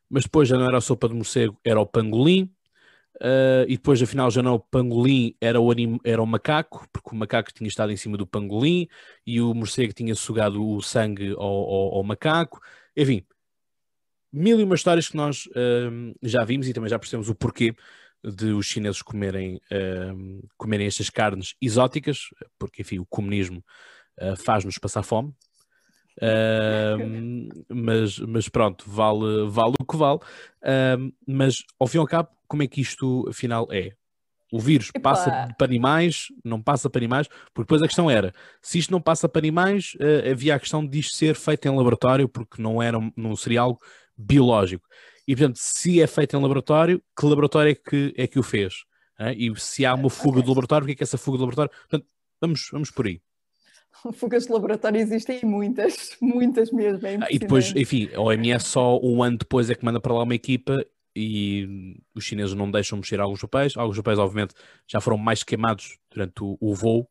[0.08, 2.50] mas depois já não era a sopa de morcego, era o pangolim.
[3.16, 7.10] Uh, e depois, afinal, já não o pangolim era o, anim, era o macaco, porque
[7.12, 8.88] o macaco tinha estado em cima do pangolim
[9.24, 12.60] e o morcego tinha sugado o sangue ao, ao, ao macaco.
[12.96, 13.24] Enfim,
[14.32, 17.76] mil e uma histórias que nós uh, já vimos e também já percebemos o porquê
[18.24, 23.64] de os chineses comerem, uh, comerem estas carnes exóticas, porque, enfim, o comunismo
[24.20, 25.34] uh, faz-nos passar fome.
[26.18, 30.20] Uh, mas, mas pronto, vale, vale o que vale.
[31.26, 33.92] mas ao fim e ao cabo, como é que isto afinal é?
[34.52, 35.00] O vírus Epa.
[35.00, 39.00] passa para animais, não passa para animais, porque depois a questão era: se isto não
[39.00, 42.82] passa para animais, uh, havia a questão de isto ser feito em laboratório, porque não,
[42.82, 43.80] era, não seria algo
[44.14, 44.86] biológico.
[45.32, 48.84] E portanto, se é feito em laboratório, que laboratório é que, é que o fez?
[49.34, 51.44] E se há uma fuga de laboratório, o que é que é essa fuga de
[51.44, 51.70] laboratório?
[51.88, 52.06] Portanto,
[52.38, 53.18] vamos, vamos por aí.
[54.12, 57.06] Fugas de laboratório existem muitas, muitas mesmo.
[57.06, 60.12] É ah, e depois, enfim, a OMS só um ano depois é que manda para
[60.12, 60.84] lá uma equipa
[61.16, 63.74] e os chineses não deixam mexer alguns papéis.
[63.74, 64.52] Alguns papéis, obviamente,
[64.86, 67.08] já foram mais queimados durante o, o voo.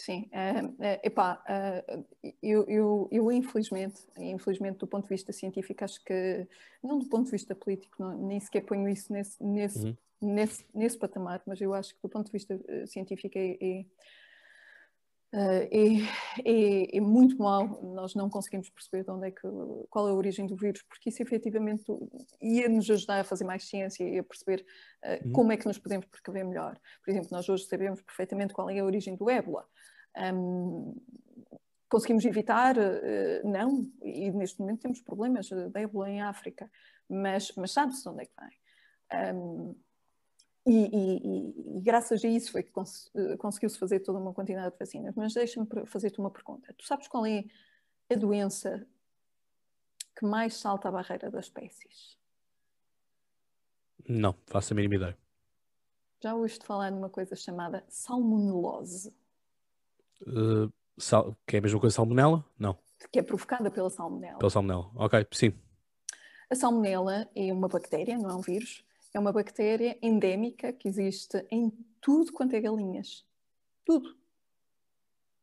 [0.00, 2.04] Sim, uh, uh, epá, uh,
[2.42, 6.46] eu, eu, eu, infelizmente, infelizmente do ponto de vista científico, acho que,
[6.82, 9.96] não do ponto de vista político, não, nem sequer ponho isso nesse, nesse, uhum.
[10.22, 13.84] nesse, nesse patamar, mas eu acho que do ponto de vista científico é, é
[15.32, 19.46] Uh, é, é, é, muito mal, nós não conseguimos perceber de onde é que,
[19.88, 21.84] qual é a origem do vírus, porque isso efetivamente
[22.42, 24.66] ia nos ajudar a fazer mais ciência e a perceber
[25.04, 25.32] uh, uhum.
[25.32, 26.76] como é que nos podemos precaver melhor.
[27.04, 29.64] Por exemplo, nós hoje sabemos perfeitamente qual é a origem do ébola.
[30.34, 30.96] Um,
[31.88, 32.76] conseguimos evitar?
[32.76, 36.68] Uh, não, e neste momento temos problemas de ébola em África,
[37.08, 39.36] mas, mas sabe-se de onde é que vem.
[39.36, 39.76] Um,
[40.66, 44.72] e, e, e, graças a isso foi que cons eh, conseguiu-se fazer toda uma quantidade
[44.72, 45.14] de vacinas.
[45.14, 46.74] Mas deixa-me fazer-te uma pergunta.
[46.76, 47.44] Tu sabes qual é
[48.10, 48.86] a doença
[50.18, 52.18] que mais salta a barreira das espécies?
[54.06, 55.18] Não, faço a mínima ideia.
[56.22, 59.14] Já ouviste falar numa coisa chamada salmonelose?
[60.20, 62.44] Uh, sal que é a mesma coisa salmonela?
[62.58, 62.76] Não.
[63.10, 64.38] que é provocada pela salmonela.
[64.38, 65.54] Pela salmonela, ok, sim.
[66.50, 71.44] A salmonela é uma bactéria, não é um vírus, é uma bactéria endémica que existe
[71.50, 73.26] em tudo quanto é galinhas.
[73.84, 74.16] Tudo.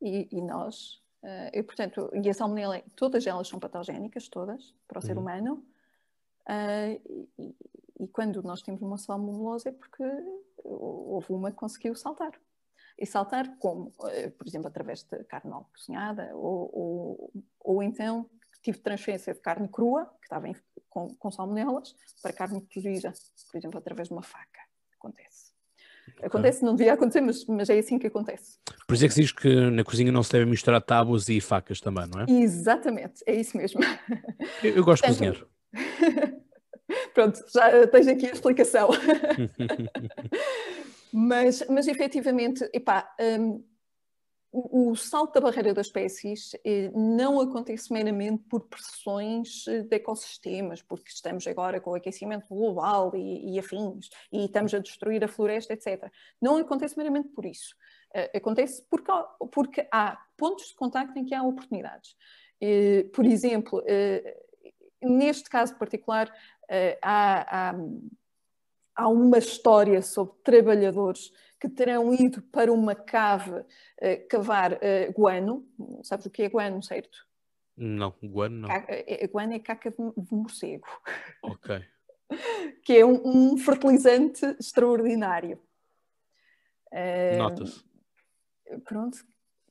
[0.02, 5.00] E, e nós, uh, e, portanto, e a salmonela, todas elas são patogénicas, todas, para
[5.00, 5.08] o uhum.
[5.08, 5.66] ser humano.
[6.48, 7.56] Uh, e,
[8.00, 10.04] e, quando nós temos uma salmonelose é porque
[10.64, 12.32] houve uma que conseguiu saltar.
[12.98, 13.90] E saltar como?
[14.00, 18.30] Uh, por exemplo, através de carne mal cozinhada, ou, ou, ou então
[18.62, 20.56] tive transferência de carne crua, que estava em,
[20.98, 23.14] com, com salmonelas, para carne cozida,
[23.52, 24.62] por exemplo, através de uma faca.
[24.98, 25.48] Acontece.
[26.24, 28.58] Acontece, não devia acontecer, mas, mas é assim que acontece.
[28.88, 31.40] Por isso é que se diz que na cozinha não se deve misturar tábuas e
[31.40, 32.26] facas também, não é?
[32.28, 33.80] Exatamente, é isso mesmo.
[34.64, 35.46] Eu, eu gosto de cozinhar.
[37.14, 38.90] Pronto, já tens aqui a explicação.
[41.14, 43.64] mas, mas efetivamente, epá, um,
[44.52, 50.82] o, salto da barreira das espécies eh, não acontece meramente por pressões eh, de ecossistemas,
[50.82, 55.28] porque estamos agora com o aquecimento global e, e afins, e estamos a destruir a
[55.28, 56.10] floresta, etc.
[56.42, 57.76] Não acontece meramente por isso.
[58.14, 59.12] Eh, acontece porque,
[59.52, 62.16] porque há pontos de contacto em que há oportunidades.
[63.14, 63.84] Por exemplo,
[65.00, 66.34] neste caso particular,
[67.04, 67.76] há, há,
[68.96, 75.68] há uma história sobre trabalhadores que terão ido para uma cave uh, cavar uh, guano.
[76.04, 77.28] Sabes o que é guano, certo?
[77.76, 78.70] Não, guano não.
[78.70, 80.88] Caca, é, guano é caca de, de morcego.
[81.44, 81.84] Ok.
[82.84, 85.62] que é um, um fertilizante extraordinário.
[86.92, 87.86] Uh, Nota-se.
[88.84, 89.18] Pronto,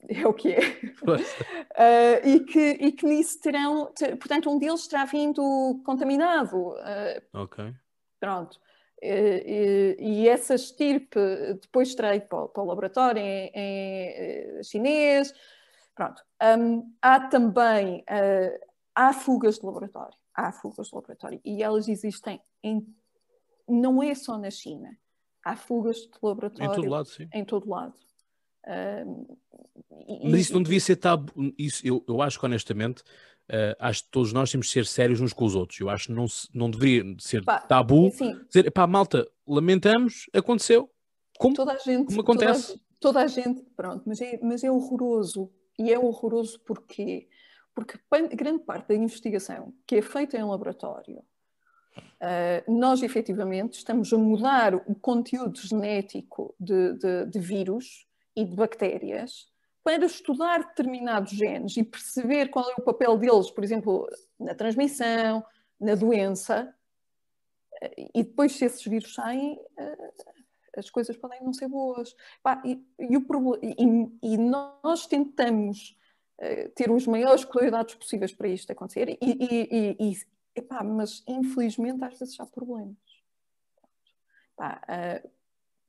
[0.09, 0.61] é o que é.
[0.61, 6.57] uh, e, que, e que nisso terão, ter, portanto, um deles terá vindo contaminado.
[6.57, 7.75] Uh, ok.
[8.21, 8.59] Pronto.
[9.03, 11.21] E, e, essa estirpe
[11.61, 15.35] depois ido para, para o laboratório em, em eh, chinês.
[15.95, 16.23] Pronto.
[16.43, 20.15] Um, há também uh, há fugas de laboratório.
[20.35, 21.41] Há fugas de laboratório.
[21.45, 22.87] E elas existem em.
[23.69, 24.97] Não é só na China.
[25.45, 26.71] Há fugas de laboratório.
[26.71, 27.29] Em todo lado, sim.
[27.33, 27.95] Em todo lado.
[28.67, 29.37] Um,
[30.25, 31.33] Mas isso não devia ser tabu.
[31.57, 33.03] Isso, eu, eu acho que honestamente
[33.49, 35.79] Uh, acho que todos nós temos de ser sérios uns com os outros.
[35.79, 38.37] Eu acho que não, se, não deveria ser pá, tabu sim.
[38.49, 40.91] dizer, pá, malta, lamentamos, aconteceu.
[41.39, 42.69] Como, toda a gente, como acontece?
[42.69, 45.51] Toda, toda, a gente, pronto, mas é, mas é horroroso.
[45.79, 47.29] E é horroroso porquê?
[47.75, 47.99] Porque
[48.35, 54.75] grande parte da investigação que é feita em laboratório, uh, nós efetivamente estamos a mudar
[54.75, 59.47] o conteúdo genético de, de, de vírus e de bactérias
[59.87, 65.45] para estudar determinados genes e perceber qual é o papel deles, por exemplo, na transmissão,
[65.79, 66.75] na doença,
[68.13, 70.11] e depois, se esses vírus saem, eh,
[70.77, 72.17] as coisas podem não ser boas.
[72.65, 73.25] E, e, o,
[73.63, 75.97] e, e nós tentamos
[76.39, 80.17] eh, ter os maiores cuidados possíveis para isto acontecer, e,
[80.57, 82.97] epá, mas infelizmente às vezes há problemas.
[84.55, 84.83] Epá,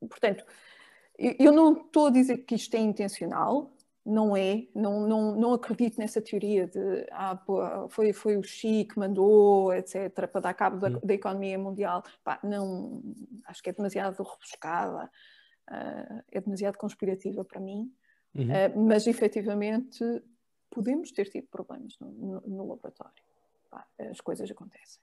[0.03, 0.45] uh, portanto,
[1.17, 3.73] eu não estou a dizer que isto é intencional,
[4.07, 7.37] não é, não, não, não acredito nessa teoria de ah,
[7.89, 12.01] foi, foi o Xi que mandou, etc., para dar cabo da, da economia mundial.
[12.23, 13.03] Pá, não,
[13.45, 15.11] acho que é demasiado rebuscada,
[15.69, 17.91] uh, é demasiado conspirativa para mim,
[18.33, 18.45] uhum.
[18.45, 20.03] uh, mas efetivamente
[20.69, 23.13] podemos ter tido problemas no, no, no laboratório.
[23.69, 25.01] Pá, as coisas acontecem.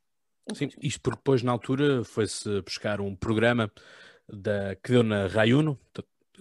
[0.54, 3.70] Sim, isto porque depois na altura foi-se buscar um programa
[4.26, 5.78] da, que deu na Raiuno,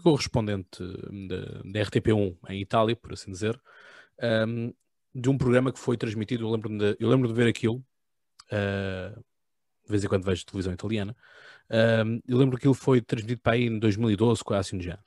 [0.02, 0.84] correspondente
[1.28, 3.60] da, RTP1 em Itália, por assim dizer,
[4.48, 4.74] um,
[5.14, 6.46] de um programa que foi transmitido.
[6.46, 7.84] Eu lembro-me de, eu lembro de ver aquilo,
[8.52, 9.24] uh,
[9.86, 11.16] de vez em quando vejo televisão italiana.
[11.70, 15.00] Um, eu lembro que aquilo foi transmitido para aí em 2012, quase assim de já.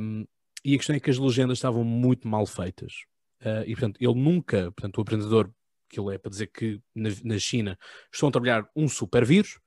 [0.00, 0.26] Um,
[0.64, 2.92] e a questão é que as legendas estavam muito mal feitas.
[3.40, 5.50] Uh, e portanto, ele nunca, portanto, o apresentador,
[5.88, 7.78] que ele é para dizer que na, na China
[8.12, 9.58] estão a trabalhar um super vírus,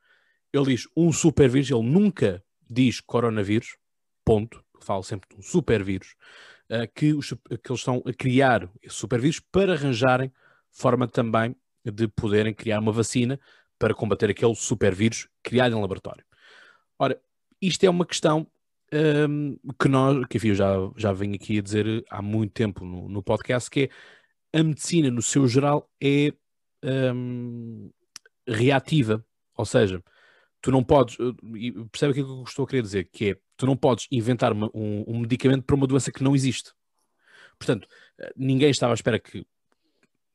[0.51, 3.77] ele diz um super vírus, ele nunca diz coronavírus,
[4.29, 6.13] ponto, falo sempre de um super vírus,
[6.69, 10.31] uh, que, os, que eles estão a criar esse super vírus para arranjarem
[10.69, 13.39] forma também de poderem criar uma vacina
[13.79, 16.23] para combater aquele super vírus criado em laboratório.
[16.99, 17.19] Ora,
[17.59, 18.45] isto é uma questão
[19.27, 22.85] um, que nós, que enfim, eu já, já venho aqui a dizer há muito tempo
[22.85, 23.89] no, no podcast, que
[24.53, 26.31] é a medicina no seu geral é
[26.83, 27.89] um,
[28.47, 29.25] reativa,
[29.55, 30.03] ou seja,
[30.61, 33.65] tu não podes, eh, percebe aquilo que eu estou a querer dizer, que é, tu
[33.65, 36.71] não podes inventar uma, um, um, medicamento para uma doença que não existe.
[37.57, 37.87] Portanto,
[38.17, 39.45] eh, ninguém estava à espera que,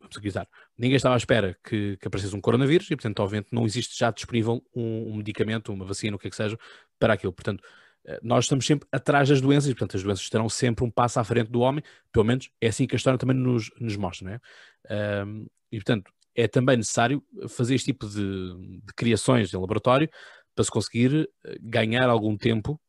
[0.00, 0.30] vamos aqui
[0.78, 4.10] ninguém estava à espera que, que, aparecesse um coronavírus e, portanto, obviamente não existe já
[4.10, 6.58] disponível um, um, medicamento, uma vacina, o que é que seja,
[6.98, 7.32] para aquilo.
[7.32, 7.62] Portanto,
[8.06, 11.20] uh, nós estamos sempre atrás das doenças e, portanto, as doenças estarão sempre um passo
[11.20, 14.26] à frente do homem, pelo menos é assim que a história também nos, nos mostra,
[14.26, 15.24] não é?
[15.24, 20.08] Uh, e, portanto, é também necessário fazer este tipo de, de, criações em laboratório
[20.54, 21.28] para se conseguir
[21.60, 22.80] ganhar algum tempo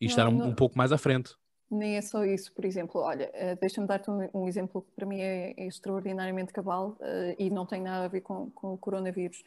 [0.00, 1.34] e não, estar um, um pouco mais à frente.
[1.70, 5.06] Nem é só isso, por exemplo, olha, uh, deixa-me dar-te um, um, exemplo que para
[5.06, 8.78] mim é, é extraordinariamente cabal uh, e não tem nada a ver com, com o
[8.78, 9.38] coronavírus.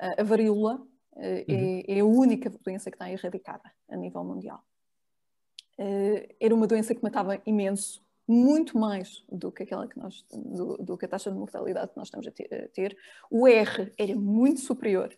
[0.00, 0.84] Uh, a varíola
[1.16, 1.82] é, uhum.
[1.86, 4.64] é, a única doença que está erradicada a nível mundial.
[6.40, 10.96] era uma doença que matava imenso, muito mais do que aquela que nós, do, do
[10.96, 12.96] que a taxa de mortalidade que nós estamos a ter.
[13.28, 15.12] O R era muito superior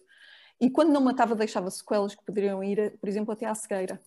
[0.59, 4.01] e quando não matava deixava sequelas que poderiam ir, por exemplo, até à cegueira.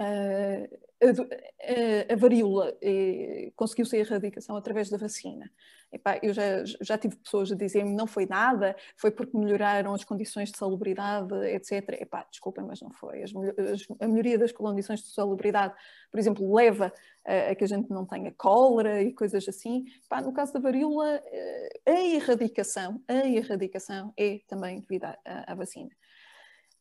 [0.00, 0.68] Uh,
[1.08, 5.50] a, a, varíola eh, conseguiu-se a erradicação através da vacina.
[5.92, 10.02] Epá, eu já, já tive pessoas a dizer-me não foi nada, foi porque melhoraram as
[10.02, 12.00] condições de salubridade, etc.
[12.00, 13.22] Epá, desculpem, mas não foi.
[13.22, 15.74] As, as, a melhoria das condições de salubridade,
[16.10, 16.92] por exemplo, leva
[17.24, 19.84] a, a que a gente não tenha cólera e coisas assim.
[20.04, 25.54] Epá, no caso da varíola, eh, a erradicação, a erradicação é também devido à, à
[25.54, 25.90] vacina.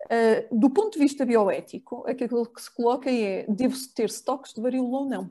[0.05, 4.61] Uh, do ponto de vista bioético, aquilo que se coloca é: devo-se ter estoques de
[4.61, 5.29] varíola ou não?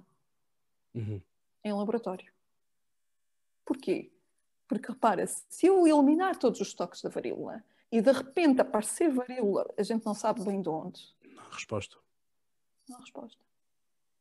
[0.94, 1.20] Uhum.
[1.64, 2.32] Em laboratório.
[3.64, 4.10] Porquê?
[4.66, 9.72] Porque repara, se eu eliminar todos os estoques da varíola e de repente aparecer varíola,
[9.76, 11.00] a gente não sabe bem de onde.
[11.34, 11.96] Não há resposta.
[12.88, 13.38] Não há resposta.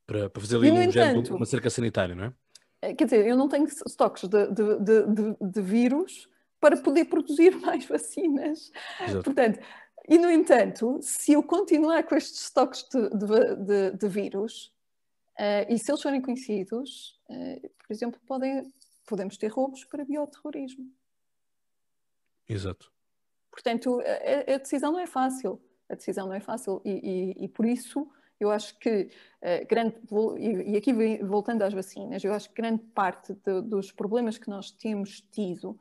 [0.05, 2.33] Para, para fazer ali um entanto, uma cerca sanitária, não é?
[2.81, 6.27] Eh, quer dizer, eu não tenho estoques de, de, de, de vírus
[6.59, 8.71] para poder produzir mais vacinas.
[9.01, 9.23] Exato.
[9.23, 9.59] Portanto,
[10.07, 14.73] e, no entanto, se eu continuar com estes estoques de, de, de, de vírus,
[15.39, 18.73] uh, e se eles forem conhecidos, uh, por exemplo, podem,
[19.05, 20.91] podemos ter roubos para bioterrorismo.
[22.49, 22.91] Exato.
[23.51, 25.61] Portanto, a, a, decisão não é fácil.
[25.87, 26.81] A decisão não é fácil.
[26.83, 29.09] E, e, e por isso, eu acho que,
[29.41, 29.95] uh, grande,
[30.39, 34.49] e, e, aqui voltando às vacinas, eu acho que grande parte de, dos problemas que
[34.49, 35.79] nós temos tido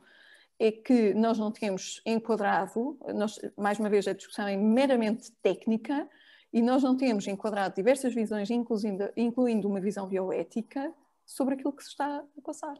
[0.61, 6.07] é que nós não temos enquadrado, nós, mais uma vez a discussão é meramente técnica,
[6.53, 10.93] e nós não temos enquadrado diversas visões, incluindo, incluindo uma visão bioética,
[11.25, 12.77] sobre aquilo que se está a passar.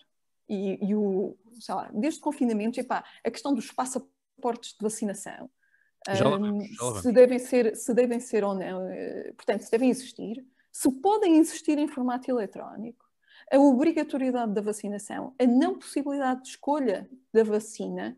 [0.47, 5.49] E, e o, sei lá, desde o confinamento, epá, a questão dos passaportes de vacinação,
[6.07, 9.89] já um, já se, devem ser, se devem ser ou não, eh, portanto, se devem
[9.89, 13.01] existir, se podem existir em formato eletrónico,
[13.51, 18.17] a obrigatoriedade da vacinação, a não possibilidade de escolha da vacina.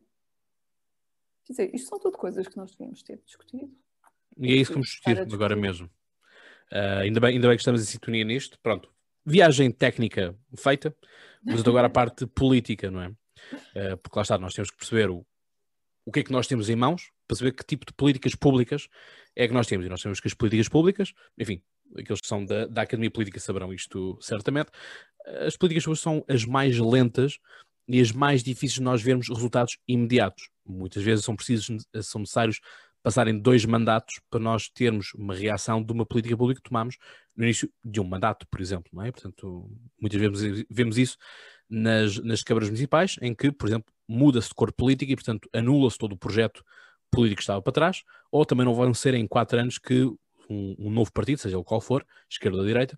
[1.46, 3.72] Quer dizer, isto são tudo coisas que nós devíamos ter discutido.
[4.38, 5.88] E é isso que vamos discutir agora mesmo.
[6.72, 8.58] Uh, ainda, bem, ainda bem que estamos em sintonia nisto.
[8.62, 8.90] Pronto,
[9.26, 10.96] viagem técnica feita,
[11.44, 13.08] mas agora a parte política, não é?
[13.10, 15.26] Uh, porque lá está, nós temos que perceber o,
[16.06, 18.88] o que é que nós temos em mãos para saber que tipo de políticas públicas
[19.36, 19.86] é que nós temos.
[19.86, 21.62] E nós temos que as políticas públicas, enfim,
[21.98, 24.72] aqueles que são da, da Academia Política saberão isto certamente,
[25.26, 27.38] as políticas públicas são as mais lentas
[27.88, 30.50] e as mais difíceis de nós vermos resultados imediatos.
[30.66, 32.60] Muitas vezes são precisos, são necessários
[33.02, 36.98] passarem dois mandatos para nós termos uma reação de uma política pública que tomamos
[37.36, 39.12] no início de um mandato, por exemplo, não é?
[39.12, 39.70] Portanto,
[40.00, 41.18] muitas vezes vemos isso
[41.70, 45.98] nas, nas câmaras municipais, em que, por exemplo, muda-se de cor política e, portanto, anula-se
[45.98, 46.64] todo o projeto
[47.12, 50.04] político que estava para trás, ou também não vão ser em quatro anos que
[50.50, 52.98] um, um novo partido, seja o qual for, esquerda ou direita,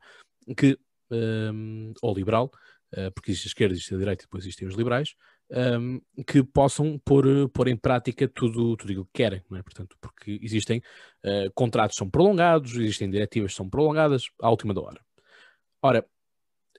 [0.55, 0.77] que
[1.11, 2.51] um, ou liberal,
[2.93, 5.15] uh, porque existe a esquerda, existe a direita e depois existem os liberais,
[5.51, 9.63] um, que possam pôr, pôr em prática tudo, tudo aquilo que querem, não é?
[9.63, 10.81] Portanto, porque existem
[11.23, 15.01] uh, contratos são prolongados, existem diretivas são prolongadas à última da hora.
[15.81, 16.05] Ora,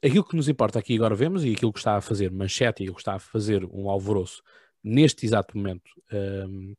[0.03, 2.85] aquilo que nos importa aqui agora vemos, e aquilo que está a fazer manchete, e
[2.85, 4.43] aquilo que está a fazer um alvoroço
[4.83, 6.75] neste exato momento um,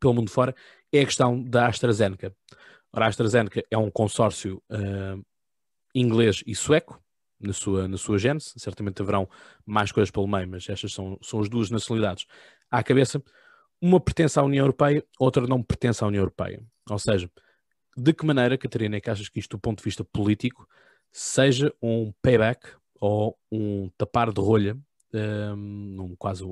[0.00, 0.54] pelo mundo fora,
[0.92, 2.34] é a questão da AstraZeneca.
[2.92, 5.24] Ora, a AstraZeneca é um consórcio uh,
[5.98, 7.02] inglês e sueco,
[7.40, 9.28] na sua, na sua gênese, certamente haverão
[9.64, 12.26] mais coisas pelo meio, mas estas são, são as duas nacionalidades
[12.70, 13.22] à cabeça.
[13.80, 16.60] Uma pertence à União Europeia, outra não pertence à União Europeia.
[16.90, 17.30] Ou seja,
[17.96, 20.68] de que maneira, Catarina, é que achas que isto, do ponto de vista político,
[21.12, 22.68] seja um payback
[23.00, 24.76] ou um tapar de rolha,
[25.14, 26.44] um, quase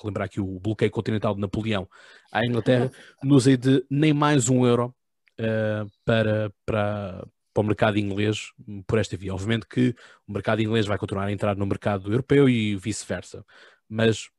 [0.00, 1.88] relembrar aqui o bloqueio continental de Napoleão
[2.32, 2.90] à Inglaterra,
[3.22, 4.94] no uso de nem mais um euro
[5.38, 8.52] uh, para, para, para o mercado inglês
[8.86, 9.34] por esta via.
[9.34, 9.94] Obviamente que
[10.26, 13.44] o mercado inglês vai continuar a entrar no mercado europeu e vice-versa,
[13.88, 14.30] mas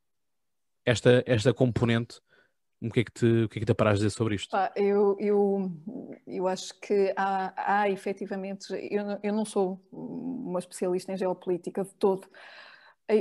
[0.86, 2.20] esta, esta componente,
[2.82, 4.56] o que é que te, o que é que te a dizer sobre isto?
[4.76, 5.72] eu, eu,
[6.26, 11.84] eu acho que há, há efetivamente, eu não, eu não sou uma especialista em geopolítica
[11.84, 12.28] de todo,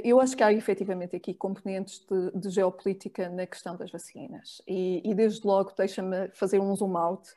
[0.04, 5.02] eu acho que há efetivamente aqui componentes de, de geopolítica na questão das vacinas e,
[5.04, 7.28] e desde logo deixa-me fazer um zoom out.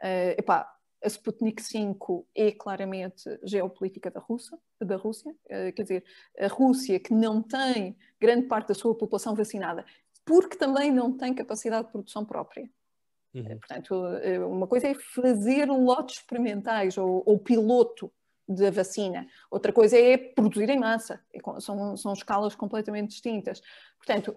[0.00, 0.72] Uh, epá,
[1.02, 6.04] a Sputnik 5 é claramente geopolítica da Rússia, da Rússia, uh, quer dizer,
[6.38, 9.84] a Rússia que não tem grande parte da sua população vacinada,
[10.24, 12.68] porque também não tem capacidade de produção própria.
[13.34, 13.42] Uhum.
[13.42, 18.12] Uh, portanto, uh, uma coisa é fazer lotes experimentais ou, ou, piloto
[18.48, 23.60] da vacina, outra coisa é produzir em massa, é são, são escalas completamente distintas.
[23.98, 24.34] Portanto,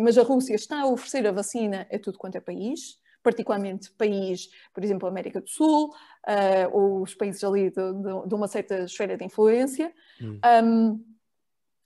[0.00, 4.48] mas a Rússia está a oferecer a vacina a tudo quanto é país, particularmente país,
[4.74, 8.80] por exemplo, América do Sul, uh, ou os países ali de, de, de, uma certa
[8.84, 9.92] esfera de influência.
[10.20, 10.40] Hum.
[10.64, 11.04] Um,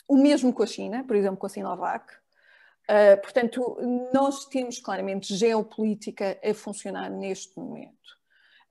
[0.09, 2.13] o mesmo com a China, por exemplo, com a Sinovac.
[2.89, 3.77] Uh, portanto,
[4.15, 7.97] nós temos claramente geopolítica a funcionar neste momento.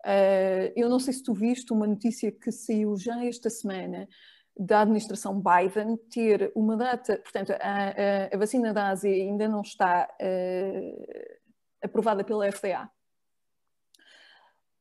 [0.06, 4.08] Uh, eu não sei se tu viste uma notícia que saiu já esta semana
[4.58, 9.62] da administração Biden ter uma data, portanto, a, a, a vacina da Ásia ainda não
[9.62, 11.35] está uh,
[11.86, 12.90] aprovada pela FDA.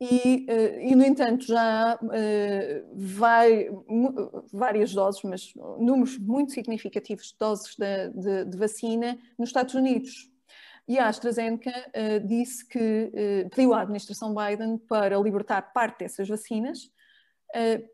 [0.01, 3.69] E, uh, e, no entanto, já há uh, vai,
[4.53, 10.31] várias doses, mas números muito significativos de doses de, de, de vacina nos Estados Unidos.
[10.87, 13.11] E a AstraZeneca uh, disse que
[13.55, 16.93] pediu à administração Biden para libertar parte dessas vacinas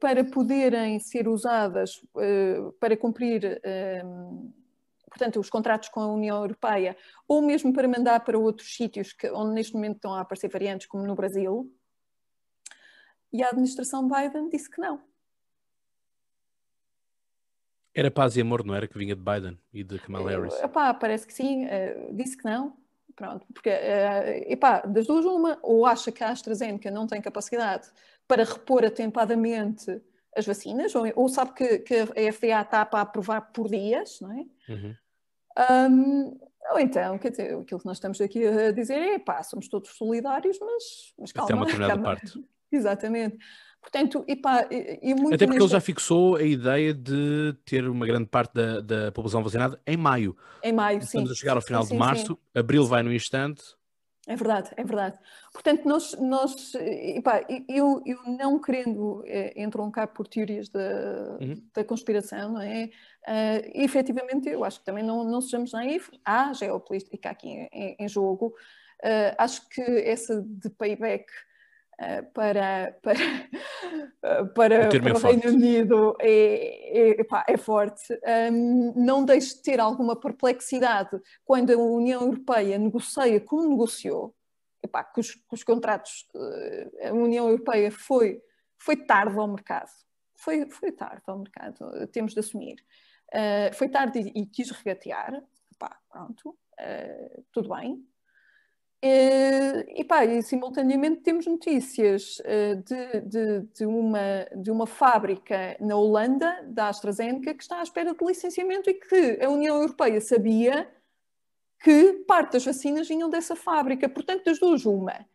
[0.00, 1.90] para poderem ser usadas
[2.80, 3.60] para cumprir
[5.10, 6.96] portanto, os contratos com a União Europeia,
[7.28, 10.86] ou mesmo para mandar para outros sítios que, onde neste momento estão a aparecer variantes,
[10.86, 11.70] como no Brasil.
[13.32, 15.02] E a administração Biden disse que não.
[17.94, 18.86] Era paz e amor, não era?
[18.86, 20.54] Que vinha de Biden e de Kamala Harris?
[20.62, 22.76] Epá, parece que sim, uh, disse que não.
[23.16, 27.88] Pronto, porque, uh, epá, das duas uma, ou acha que a AstraZeneca não tem capacidade
[28.26, 30.00] para repor atempadamente
[30.36, 34.32] as vacinas, ou, ou sabe que, que, a FDA está para aprovar por dias, não
[34.32, 34.44] é?
[34.72, 34.94] Uhum.
[35.90, 36.38] Um,
[36.72, 39.90] ou então, quer dizer, aquilo que nós estamos aqui a dizer é pá, somos todos
[39.90, 41.46] solidários, mas, mas calma.
[41.46, 42.44] Até uma determinada parte.
[42.70, 43.38] Exatamente.
[43.80, 48.06] Portanto, e pá, e, e Até porque ele já fixou a ideia de ter uma
[48.06, 50.36] grande parte da, da população vacinada em maio.
[50.62, 51.18] Em maio, Estamos sim.
[51.18, 52.58] Estamos a chegar ao final sim, de março, sim.
[52.60, 53.62] abril vai no instante,
[54.30, 55.18] é verdade, é verdade.
[55.52, 61.60] Portanto, nós, nós epá, eu, eu não querendo é, entroncar por teorias da, uhum.
[61.74, 62.90] da conspiração, não é?
[63.26, 66.16] Uh, efetivamente, eu acho que também não, não sejamos naivos.
[66.24, 68.54] Há geopolítica aqui em, em jogo.
[69.02, 71.26] Uh, acho que essa de payback
[72.32, 78.18] para, para, para, para o Reino Unido é, é, epá, é forte.
[78.50, 84.34] Um, não deixe de ter alguma perplexidade quando a União Europeia negocia como negociou,
[84.82, 88.40] epá, que, os, que os contratos, uh, a União Europeia foi,
[88.78, 89.90] foi tarde ao mercado.
[90.36, 92.76] Foi, foi tarde ao mercado, temos de assumir.
[93.28, 95.34] Uh, foi tarde e, e quis regatear,
[95.72, 98.02] epá, pronto, uh, tudo bem,
[99.02, 102.36] e, pá, e simultaneamente temos notícias
[102.84, 108.14] de, de, de, uma, de uma fábrica na Holanda, da AstraZeneca, que está à espera
[108.14, 110.86] de licenciamento e que a União Europeia sabia
[111.82, 114.08] que parte das vacinas vinham dessa fábrica.
[114.08, 115.26] Portanto, das duas, uma.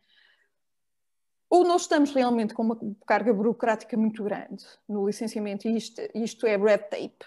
[1.50, 6.46] Ou nós estamos realmente com uma carga burocrática muito grande no licenciamento, e isto, isto
[6.46, 7.24] é red tape,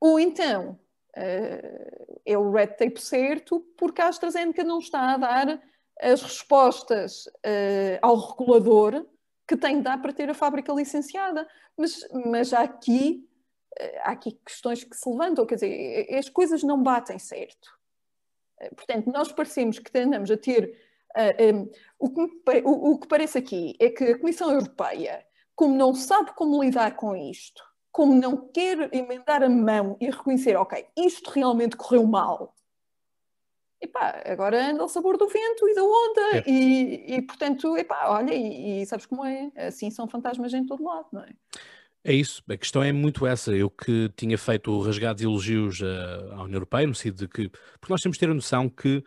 [0.00, 0.78] ou então
[1.16, 5.62] uh, é o red tape certo, porque a AstraZeneca não está a dar
[6.00, 9.06] as respostas uh, ao regulador
[9.46, 11.48] que tem de dar para ter a fábrica licenciada.
[11.76, 13.26] Mas, mas há, aqui,
[13.80, 17.76] uh, há aqui questões que se levantam, quer dizer, as coisas não batem certo.
[18.74, 20.76] Portanto, nós parecemos que andamos a ter.
[21.54, 25.76] Um, o, que me, o, o que parece aqui é que a Comissão Europeia, como
[25.76, 27.62] não sabe como lidar com isto,
[27.98, 32.54] como não quer emendar a mão e reconhecer, ok, isto realmente correu mal,
[33.80, 36.44] epá, agora anda ao sabor do vento e da onda, é.
[36.46, 40.84] e, e portanto, epá, olha, e, e, sabes como é, assim são fantasmas em todo
[40.84, 41.30] lado, não é?
[42.04, 43.52] É isso, a questão é muito essa.
[43.52, 47.48] Eu que tinha feito rasgados elogios uh, à União Europeia, no sentido de que,
[47.80, 49.02] porque nós temos de ter a noção que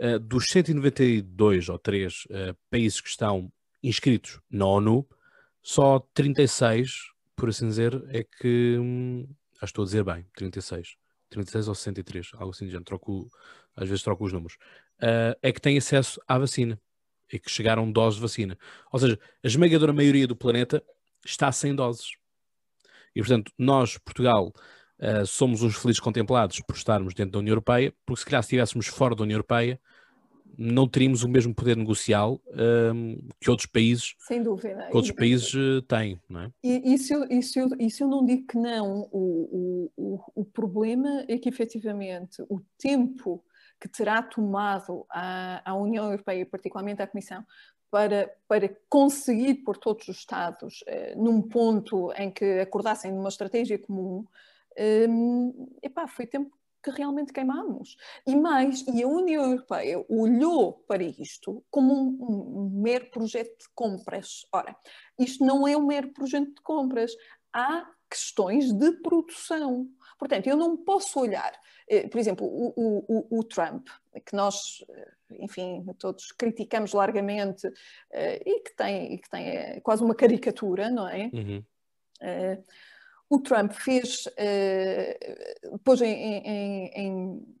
[0.00, 3.52] uh, dos 192 ou 3 uh, eh, países que estão
[3.84, 5.06] inscritos na ONU,
[5.62, 7.11] só 36,
[7.42, 8.76] por assim dizer, é que.
[8.78, 10.94] Hum, acho que estou a dizer bem, 36.
[11.28, 13.28] 36 ou 63, algo assim de gente, troco,
[13.74, 14.54] às vezes troco os números,
[15.00, 16.80] uh, é que têm acesso à vacina
[17.32, 18.56] e que chegaram doses de vacina.
[18.92, 20.84] Ou seja, a esmagadora maioria do planeta
[21.26, 22.12] está sem doses.
[23.12, 24.52] E portanto, nós, Portugal,
[25.00, 28.46] uh, somos uns felizes contemplados por estarmos dentro da União Europeia, porque se calhar se
[28.46, 29.80] estivéssemos fora da União Europeia,
[30.56, 32.40] não teríamos o mesmo poder negocial
[32.94, 34.88] um, que outros países, Sem dúvida.
[34.90, 36.50] Que outros países uh, têm, não é?
[36.62, 39.08] E, isso, isso, isso eu não digo que não.
[39.12, 43.44] O, o, o, problema é que, efetivamente, o tempo
[43.80, 47.44] que terá tomado a, a União Europeia, particularmente a Comissão,
[47.90, 53.78] para, para conseguir pôr todos os Estados uh, num ponto em que acordassem numa estratégia
[53.78, 54.24] comum,
[55.08, 56.50] um, epá, foi tempo
[56.82, 57.96] que realmente queimamos.
[58.26, 63.68] E mais, e a União Europeia olhou para isto como um, um, mero projeto de
[63.74, 64.46] compras.
[64.52, 64.76] Ora,
[65.18, 67.12] isto não é um mero projeto de compras.
[67.52, 69.88] Há questões de produção.
[70.18, 71.52] Portanto, eu não posso olhar,
[71.88, 73.88] eh, por exemplo, o, o, o Trump,
[74.24, 77.66] que nós, eh, enfim, todos criticamos largamente
[78.12, 81.30] eh, e que tem, e que tem quase uma caricatura, não é?
[81.32, 81.64] Uhum.
[83.32, 84.28] O Trump fez,
[85.82, 87.56] pôs em, em, em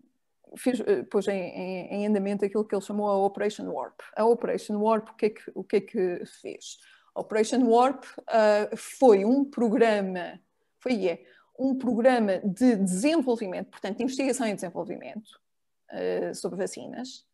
[0.54, 0.78] fez,
[1.10, 3.98] pôs em, em, em, andamento aquilo que ele chamou a Operation Warp.
[4.14, 6.78] A Operation Warp, o que é que, o que, é que fez?
[7.14, 10.38] Operation Warp uh, foi um programa,
[10.78, 11.24] foi é,
[11.58, 15.40] um programa de desenvolvimento, portanto, de investigação e desenvolvimento
[15.90, 17.26] uh, sobre vacinas,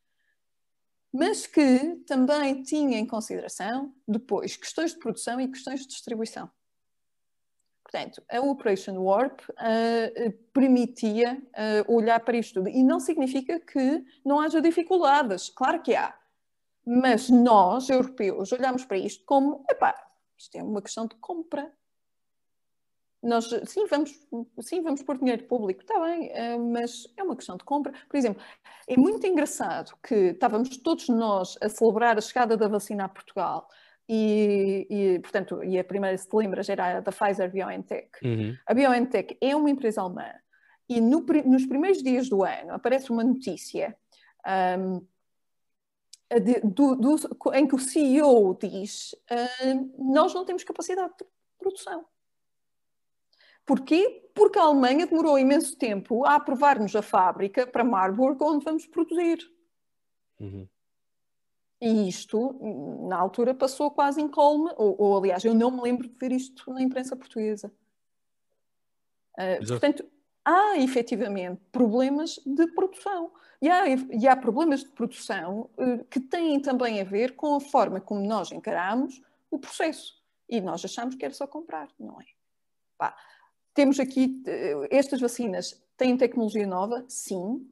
[1.12, 6.48] mas que também tinha em consideração depois questões de produção e questões de distribuição.
[7.90, 11.42] Portanto, a Operation Warp uh, permitia
[11.88, 12.68] uh, olhar para isto tudo.
[12.68, 16.14] E não significa que não haja dificuldades, claro que há.
[16.86, 19.94] Mas nós, europeus, olhamos para isto como, epá,
[20.36, 21.72] isto é uma questão de compra.
[23.22, 24.10] Nós, sim, vamos,
[24.60, 27.92] sim, vamos pôr dinheiro público, está bem, eh, mas é uma questão de compra.
[28.08, 28.40] Por exemplo,
[28.86, 33.68] é muito engraçado que estávamos todos nós a celebrar a chegada da vacina a Portugal
[34.08, 38.08] e, e, portanto, e a primeira, se te lembras, era a da Pfizer BioNTech.
[38.24, 38.56] Uhum.
[38.66, 40.32] A BioNTech é uma empresa alemã
[40.88, 43.94] e no, nos primeiros dias do ano aparece uma notícia
[44.78, 45.06] um,
[46.40, 47.16] de, do, do,
[47.52, 51.26] em que o CEO diz uh, nós não temos capacidade de
[51.58, 52.06] produção.
[53.66, 54.30] Porquê?
[54.34, 59.38] Porque a Alemanha demorou imenso tempo a aprovar-nos a fábrica para Marburg onde vamos produzir.
[60.40, 60.66] Uhum.
[61.80, 62.58] E isto,
[63.08, 66.72] na altura, passou quase incólume, ou, ou aliás, eu não me lembro de ver isto
[66.72, 67.72] na imprensa portuguesa.
[69.38, 70.04] Uh, portanto,
[70.44, 73.30] há efetivamente problemas de produção.
[73.62, 77.60] E há, e há problemas de produção uh, que têm também a ver com a
[77.60, 80.20] forma como nós encaramos o processo.
[80.48, 82.24] E nós achamos que era só comprar, não é?
[82.96, 83.16] Pá,
[83.72, 87.04] temos aqui, uh, estas vacinas têm tecnologia nova?
[87.08, 87.70] Sim.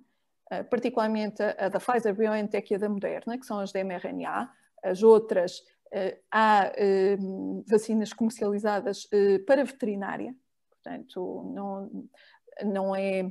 [0.53, 4.51] Uh, particularmente a, da Pfizer, BioNTech e a da Moderna, que são as de mRNA.
[4.85, 5.65] As outras,
[6.31, 6.71] há
[7.69, 9.09] vacinas comercializadas
[9.47, 10.37] para veterinária,
[10.71, 12.09] portanto, não,
[12.63, 13.23] não é.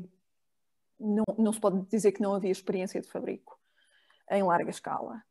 [0.99, 3.57] Não, não se pode dizer que não havia experiência de fabrico
[4.29, 5.21] em larga escala.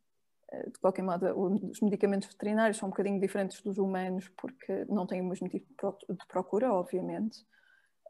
[0.52, 1.26] Eh, de qualquer modo,
[1.70, 5.66] os medicamentos veterinários são um bocadinho diferentes dos humanos porque não têm o mesmo tipo
[6.08, 7.44] de procura, obviamente.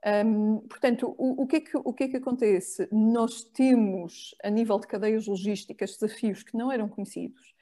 [0.07, 2.87] Um, portanto, o, o, que é que, o que é que acontece?
[2.93, 7.55] Nós temos, a nível de cadeias logísticas, desafios que não eram conhecidos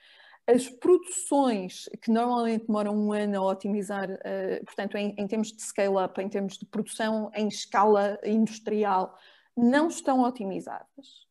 [0.46, 5.62] as produções que normalmente demoram um ano a otimizar, uh, portanto, em, em, termos de
[5.62, 9.16] scale-up, em termos de produção em escala industrial,
[9.56, 11.26] não estão otimizadas.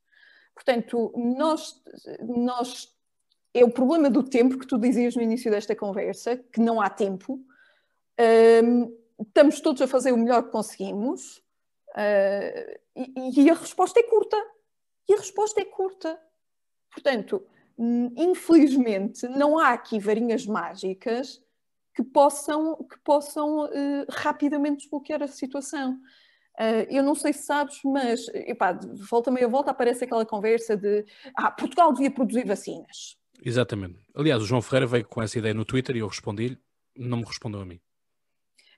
[0.54, 1.82] Portanto, nós,
[2.22, 2.88] nós
[3.54, 6.90] é o problema do tempo que tu dizias no início desta conversa, que não há
[6.90, 7.34] tempo.
[8.20, 11.38] Uh, estamos todos a fazer o melhor que conseguimos
[11.96, 14.38] uh, e, e a resposta é curta.
[15.10, 16.20] E a resposta é curta.
[16.92, 17.46] Portanto,
[18.18, 21.42] infelizmente, não há aqui varinhas mágicas
[21.94, 25.94] que possam, que possam uh, rapidamente desbloquear a situação.
[26.60, 28.78] Uh, eu não sei se sabes, mas epá,
[29.10, 31.06] volta meia volta aparece aquela conversa de
[31.36, 33.18] ah, Portugal devia produzir vacinas.
[33.44, 34.00] Exatamente.
[34.14, 36.58] Aliás, o João Ferreira veio com essa ideia no Twitter e eu respondi-lhe,
[36.96, 37.80] não me respondeu a mim.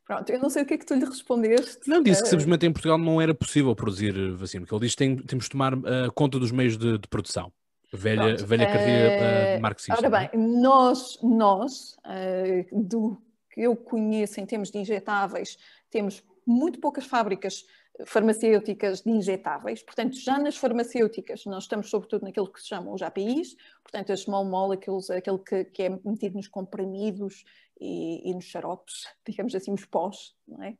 [0.06, 1.88] Pronto, eu não sei o que é que tu lhe respondeste.
[1.88, 4.92] Não, disse que eh, simplesmente em Portugal não era possível produzir vacina, porque ele diz
[4.92, 7.52] que tem, temos de tomar uh, conta dos meios de, de produção.
[7.94, 9.96] Velha, velha cartilha uh, marxista.
[9.96, 10.30] Ora bem,
[10.62, 13.18] nós, nós uh, do
[13.52, 15.58] que eu conheço em termos de injetáveis,
[15.90, 17.66] temos muito poucas fábricas
[18.06, 23.02] farmacêuticas de injetáveis, portanto, já nas farmacêuticas nós estamos sobretudo naquilo que se chama os
[23.02, 27.44] APIs, portanto, as small molecules, aquele que, que é metido nos comprimidos
[27.80, 30.78] e, e, nos xaropes, digamos assim, os pós, não é?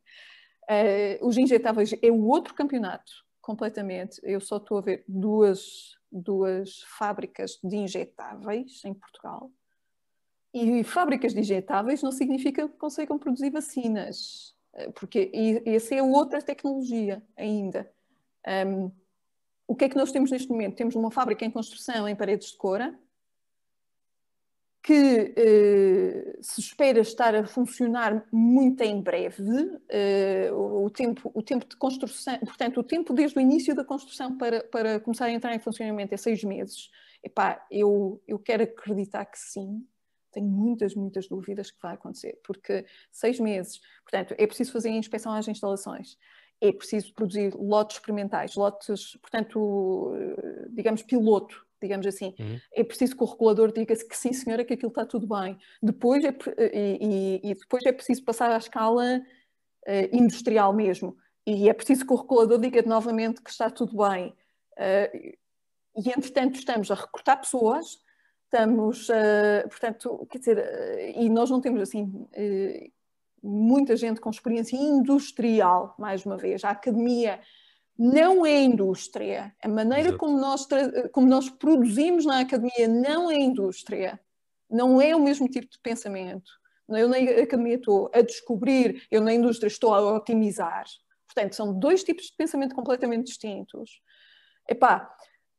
[0.66, 4.18] Uh, os injetáveis é o outro campeonato, completamente.
[4.22, 9.50] Eu só estou a ver duas duas fábricas de injetáveis em Portugal.
[10.52, 14.54] E fábricas de injetáveis não significa que consigam produzir vacinas,
[14.94, 15.30] porque
[15.64, 17.90] essa é outra tecnologia ainda.
[18.66, 18.90] Um,
[19.66, 20.76] o que é que nós temos neste momento?
[20.76, 22.98] Temos uma fábrica em construção em paredes de cora,
[24.82, 29.42] que eh, se espera estar a funcionar muito em breve.
[29.88, 34.36] Eh, o, tempo, o tempo de construção, portanto, o tempo desde o início da construção
[34.36, 36.90] para, para começar a entrar em funcionamento é seis meses.
[37.22, 39.82] Epá, eu, eu quero acreditar que sim.
[40.34, 45.32] Tenho muitas, muitas dúvidas que vai acontecer, porque seis meses, portanto, é preciso fazer inspeção
[45.32, 46.16] às instalações,
[46.60, 50.12] é preciso produzir lotes experimentais, lotes, portanto,
[50.70, 52.34] digamos, piloto, digamos assim.
[52.38, 52.58] Uhum.
[52.72, 55.58] É preciso que o regulador diga que sim, senhora, que aquilo está tudo bem.
[55.82, 56.34] Depois é,
[56.72, 59.20] e, e, e depois é preciso passar à escala
[59.86, 61.16] uh, industrial mesmo.
[61.46, 64.34] E é preciso que o regulador diga novamente que está tudo bem.
[64.78, 65.36] Uh,
[65.96, 67.98] e, entretanto, estamos a recrutar pessoas,
[68.54, 72.92] estamos, uh, portanto, quer dizer, uh, e nós não temos assim uh,
[73.42, 76.62] muita gente com experiência industrial, mais uma vez.
[76.62, 77.40] A academia
[77.98, 79.54] não é indústria.
[79.60, 80.68] A maneira como nós,
[81.12, 84.20] como nós produzimos na academia não é indústria.
[84.70, 86.50] Não é o mesmo tipo de pensamento.
[86.88, 90.84] Eu na academia estou a descobrir, eu na indústria estou a otimizar.
[91.26, 94.00] Portanto, são dois tipos de pensamento completamente distintos.
[94.68, 95.10] Epá,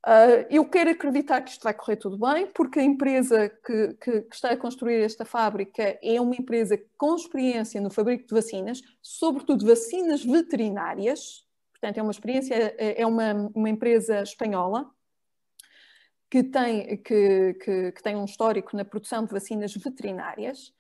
[0.06, 4.22] Uh, eu quero acreditar que isto vai correr tudo bem, porque a empresa que, que,
[4.22, 8.84] que, está a construir esta fábrica é uma empresa com experiência no fabrico de vacinas,
[9.02, 11.44] sobretudo vacinas veterinárias.
[11.72, 14.88] Portanto, é uma experiência, é uma, uma empresa espanhola
[16.30, 20.72] que tem, que, que, que tem um histórico na produção de vacinas veterinárias,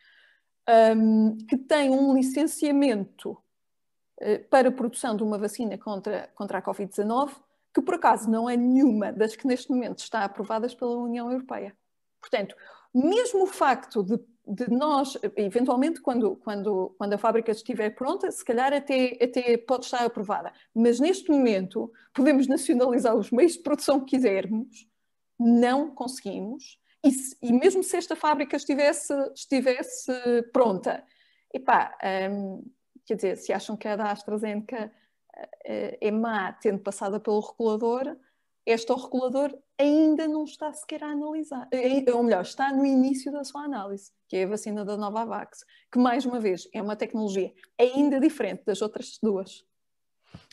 [0.95, 3.31] um, que tem um licenciamento
[4.22, 7.44] uh, para a produção de uma vacina contra, contra a Covid-19
[7.76, 11.76] que por acaso não é nenhuma das que neste momento está aprovadas pela União Europeia.
[12.22, 12.56] Portanto,
[12.93, 18.45] mesmo o facto de, de nós, eventualmente, quando, quando, quando a fábrica estiver pronta, se
[18.45, 23.99] calhar até, até pode estar aprovada, mas neste momento podemos nacionalizar os meios de produção
[23.99, 24.88] que quisermos,
[25.38, 30.14] não conseguimos, e, se, e mesmo se esta fábrica estivesse, estivesse
[30.53, 31.03] pronta,
[31.53, 31.93] epá,
[32.31, 32.64] hum,
[33.06, 34.89] quer dizer, se acham que a da AstraZeneca
[35.66, 38.16] é má tendo passado pelo regulador,
[38.66, 43.44] este regulador ainda não está sequer a analisar, eh, ou melhor, está no início da
[43.44, 47.53] sua análise, que é a vacina da Novavax, que mais uma vez é uma tecnologia
[47.80, 49.64] ainda diferente das outras duas.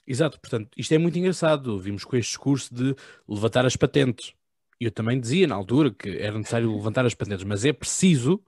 [0.07, 1.79] Exato, portanto, isto é muito engraçado.
[1.79, 2.95] Vimos com este discurso de
[3.27, 4.35] levantar as patentes.
[4.81, 8.43] Eu também dizia na altura que era necessário levantar as patentes, mas é preciso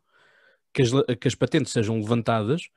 [0.73, 0.91] que as,
[1.21, 2.69] que as patentes sejam levantadas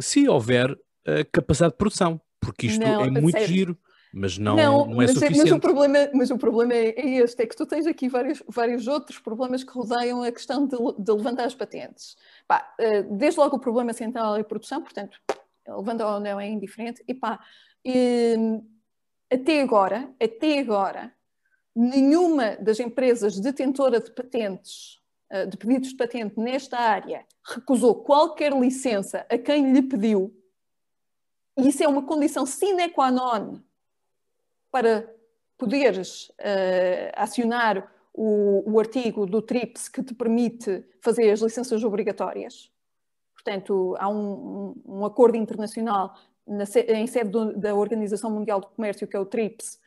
[0.00, 3.46] se houver uh, capacidade de produção porque isto não, é muito sério.
[3.46, 3.78] giro,
[4.14, 5.50] mas não, não, não é mas, suficiente.
[5.50, 8.42] Mas o problema, mas o problema é, é, este, é que tu tens aqui vários,
[8.48, 12.16] vários outros problemas que rodeiam a questão de, de levantar as patentes.
[12.46, 15.18] Pá, eh, desde logo o problema central é a produção, portanto,
[15.66, 17.40] levanta ou não é indiferente, e pá,
[17.84, 18.36] e,
[19.30, 21.12] até agora, até agora,
[21.74, 25.00] nenhuma das empresas detentora de patentes,
[25.30, 30.35] eh, de pedidos de patente nesta área, recusou qualquer licença a quem lhe pediu
[31.56, 33.60] isso é uma condição sine qua non
[34.70, 35.10] para
[35.56, 42.70] poderes uh, acionar o, o, artigo do TRIPS que te permite fazer as licenças obrigatórias.
[43.34, 46.14] Portanto, há um, um, acordo internacional
[46.46, 49.78] na, em sede do, da Organização Mundial do Comércio, que é o TRIPS,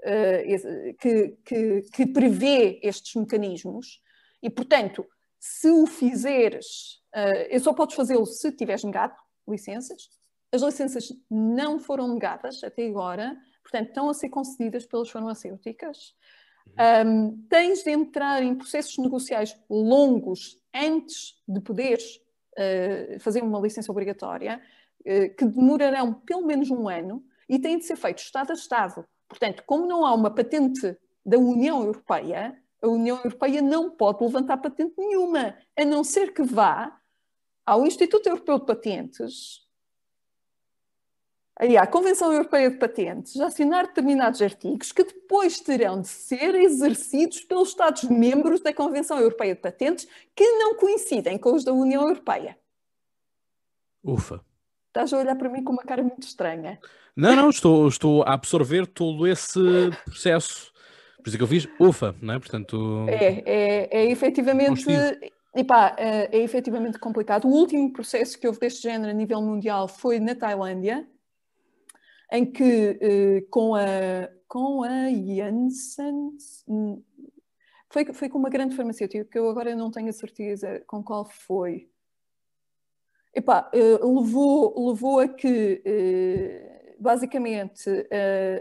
[0.00, 4.02] uh, que, que, que prevê estes mecanismos.
[4.42, 5.04] E, portanto,
[5.38, 9.14] se o fizeres, uh, só podes fazê-lo se tiveres negado
[9.46, 10.08] licenças,
[10.52, 16.14] as licenças não foram negadas até agora, portanto, estão a ser concedidas pelas farmacêuticas.
[17.06, 22.16] Um, tens de entrar em processos negociais longos antes de poderes
[22.58, 24.60] uh, fazer uma licença obrigatória,
[25.00, 29.04] uh, que demorarão pelo menos um ano e têm de ser feitos Estado a Estado.
[29.28, 34.56] Portanto, como não há uma patente da União Europeia, a União Europeia não pode levantar
[34.58, 36.96] patente nenhuma, a não ser que vá
[37.66, 39.67] ao Instituto Europeu de Patentes
[41.58, 47.40] aí, à Convenção Europeia de Patentes, assinar determinados artigos que depois terão de ser exercidos
[47.40, 52.56] pelos Estados-membros da Convenção Europeia de Patentes que não coincidem com os da União Europeia.
[54.04, 54.40] Ufa.
[54.86, 56.78] Estás a olhar para mim com uma cara muito estranha.
[57.14, 59.60] Não, não, estou, estou a absorver todo esse
[60.04, 60.72] processo.
[61.16, 62.38] Por isso é que eu fiz ufa, não é?
[62.38, 63.06] Portanto.
[63.08, 64.86] É, é, é efetivamente.
[65.54, 67.46] Epá, é, é efetivamente complicado.
[67.46, 71.06] O último processo que houve deste género a nível mundial foi na Tailândia,
[72.30, 76.30] em que uh, com a com a Janssen
[76.66, 77.02] hum,
[77.90, 81.26] foi, foi com uma grande farmacêutica que eu agora não tenho a certeza com qual
[81.26, 81.90] foi.
[83.34, 87.84] Epá, uh, levou, levou a que uh, basicamente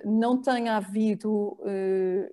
[0.05, 1.57] não tenha havido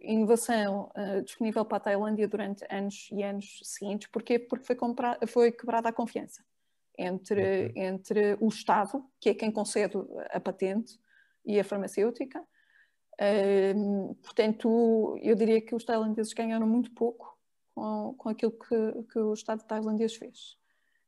[0.02, 0.90] inovação
[1.24, 4.08] disponível para a Tailândia durante anos e anos seguintes.
[4.08, 4.38] Porquê?
[4.38, 6.42] Porque foi, comprar, foi quebrada a confiança
[6.98, 7.82] entre, okay.
[7.82, 9.96] entre o Estado, que é quem concede
[10.30, 10.98] a patente,
[11.44, 12.40] e a farmacêutica.
[13.14, 17.38] Uh, portanto, eu diria que os tailandeses ganharam muito pouco
[17.74, 20.56] com, com aquilo que, que o Estado tailandês fez.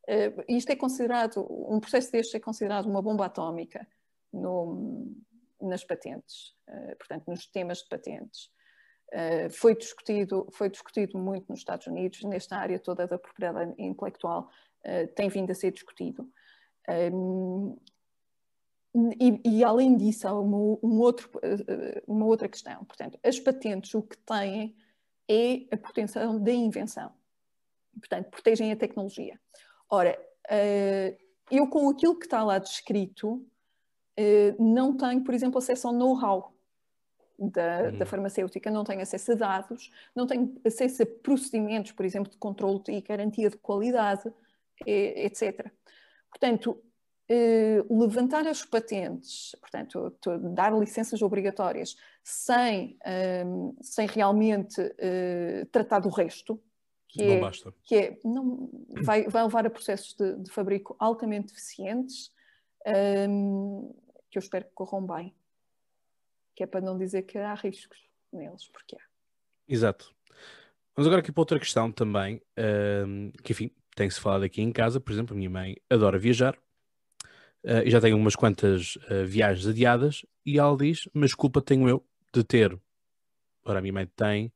[0.08, 3.86] Uh, isto é considerado, um processo deste é considerado uma bomba atómica
[4.32, 5.12] no,
[5.60, 8.50] nas patentes, uh, portanto, nos temas de patentes.
[9.12, 14.48] Uh, foi, discutido, foi discutido muito nos Estados Unidos, nesta área toda da propriedade intelectual,
[15.16, 16.30] tem vindo a ser discutido.
[17.12, 17.76] Um,
[19.20, 21.30] e, e, além disso, há uma, um outro,
[22.06, 22.84] uma outra questão.
[22.84, 24.74] Portanto, as patentes o que têm
[25.28, 27.12] é a proteção da invenção.
[27.98, 29.38] Portanto, protegem a tecnologia.
[29.90, 30.18] Ora,
[30.50, 31.16] uh,
[31.50, 33.46] eu com aquilo que está lá descrito,
[34.58, 36.54] não tenho, por exemplo, acesso ao know-how
[37.38, 42.30] da, da, farmacêutica, não tenho acesso a dados, não tenho acesso a procedimentos, por exemplo,
[42.30, 44.32] de controle e garantia de qualidade,
[44.86, 45.70] etc.
[46.30, 46.82] Portanto,
[47.30, 50.16] uh, levantar as patentes, portanto,
[50.54, 52.98] dar licenças obrigatórias sem,
[53.46, 56.60] um, sem realmente uh, tratar do resto,
[57.08, 57.74] que não é, basta.
[57.84, 58.70] Que é, não,
[59.02, 62.32] vai, vai levar a processos de, de fabrico altamente eficientes,
[63.28, 63.94] um,
[64.30, 65.34] que eu espero que corram bem.
[66.54, 67.98] Que é para não dizer que há riscos
[68.32, 69.00] neles, porque há.
[69.68, 70.14] Exato.
[70.94, 72.40] Vamos agora aqui para outra questão também,
[73.06, 76.58] um, que enfim, tem-se falado aqui em casa, por exemplo, a minha mãe adora viajar,
[77.66, 81.88] uh, e já tenho umas quantas uh, viagens adiadas, e ela diz, mas culpa tenho
[81.88, 82.78] eu de ter,
[83.64, 84.52] ora a minha mãe tem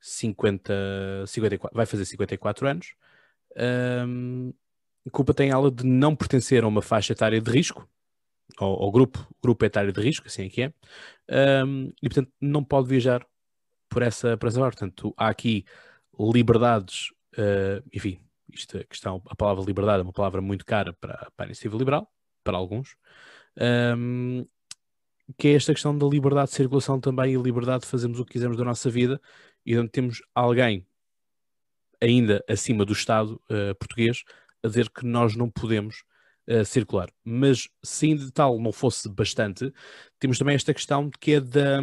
[0.00, 2.94] 50, 54, vai fazer 54 anos,
[4.06, 4.52] um,
[5.10, 7.88] culpa tem ela de não pertencer a uma faixa etária de risco,
[8.60, 10.72] ou, ou grupo, grupo etário de risco, assim é que é,
[11.64, 13.26] um, e portanto não pode viajar
[13.88, 14.72] por essa, por.
[14.72, 15.64] Portanto, há aqui
[16.18, 18.18] liberdades, uh, enfim,
[18.52, 21.76] isto, a questão, a palavra liberdade é uma palavra muito cara para, para a iniciativa
[21.76, 22.10] liberal,
[22.42, 22.96] para alguns,
[23.96, 24.46] um,
[25.38, 28.32] que é esta questão da liberdade de circulação também e liberdade de fazermos o que
[28.32, 29.20] quisermos da nossa vida
[29.64, 30.86] e onde temos alguém
[32.00, 34.24] ainda acima do Estado uh, português
[34.62, 36.02] a dizer que nós não podemos
[36.48, 37.08] uh, circular.
[37.24, 39.72] Mas se de tal não fosse bastante,
[40.18, 41.80] temos também esta questão que é da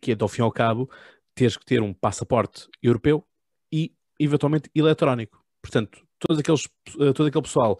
[0.00, 0.90] que é, ao fim e ao cabo,
[1.34, 3.22] teres que ter um passaporte europeu
[3.70, 5.44] e eventualmente eletrónico.
[5.60, 6.64] Portanto, todos aqueles,
[6.96, 7.78] uh, todo aquele pessoal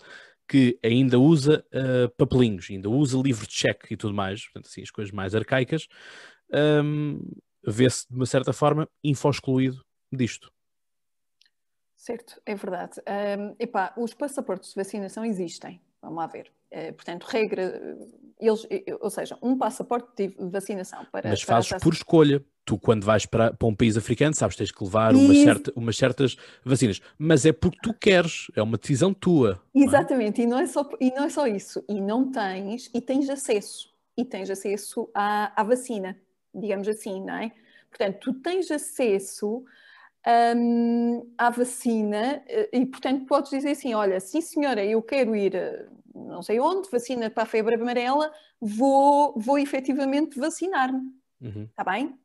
[0.49, 4.83] que ainda usa uh, papelinhos, ainda usa livro de cheque e tudo mais, portanto, assim,
[4.83, 5.87] as coisas mais arcaicas,
[6.53, 7.21] um,
[7.67, 10.53] vê-se de uma certa forma info-excluído disto.
[11.97, 13.01] Certo, é verdade.
[13.39, 16.53] Um, epá, os passaportes de vacinação existem, vamos lá ver.
[16.71, 17.81] Uh, portanto, regra,
[18.39, 18.67] eles,
[19.01, 21.31] ou seja, um passaporte de vacinação para.
[21.31, 22.45] Mas para fazes por escolha.
[22.65, 25.97] Tu, quando vais para, para um país africano, sabes, tens que levar uma certa, umas
[25.97, 27.01] certas vacinas.
[27.19, 29.61] Mas é porque tu queres, é uma decisão tua.
[29.75, 30.63] Exatamente, não é?
[30.63, 31.85] E, não é só, e não é só isso.
[31.89, 33.93] E não tens, e tens acesso.
[34.17, 36.17] E tens acesso à, à vacina,
[36.55, 37.53] digamos assim, não é?
[37.91, 39.65] Portanto, tu tens acesso
[40.57, 45.55] um, à vacina eh, e, portanto, podes dizer assim: olha, sim senhora, eu quero ir
[45.55, 51.01] eh, não sei onde, vacina para a febre amarela, vou, vou efetivamente vacinar-me.
[51.41, 51.65] Uhum.
[51.65, 52.19] Está bem?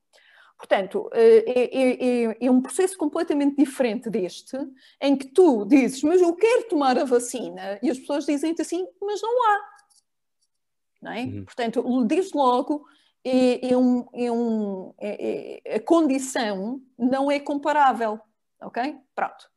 [0.59, 4.57] Portanto, eh, é, é, é, um processo completamente diferente deste,
[5.01, 8.85] em que tu dizes, mas eu quero tomar a vacina, e as pessoas dizem-te assim,
[9.01, 9.59] mas não há.
[11.01, 11.23] Não é?
[11.23, 11.45] Uhum.
[11.45, 12.85] Portanto, desde logo,
[13.23, 18.19] é, é um, é um, é, a condição não é comparável.
[18.61, 18.97] Ok?
[19.15, 19.49] Pronto.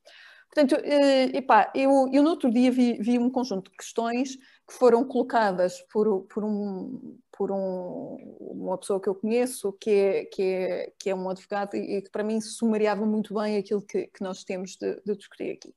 [0.55, 4.75] Portanto, uh, epá, eu, eu no outro dia vi, vi, um conjunto de questões que
[4.75, 10.43] foram colocadas por, por, um, por um, uma pessoa que eu conheço, que é, que
[10.43, 14.23] é, que é um advogado e que para mim sumariava muito bem aquilo que, que
[14.23, 15.75] nós temos de, de discutir aqui.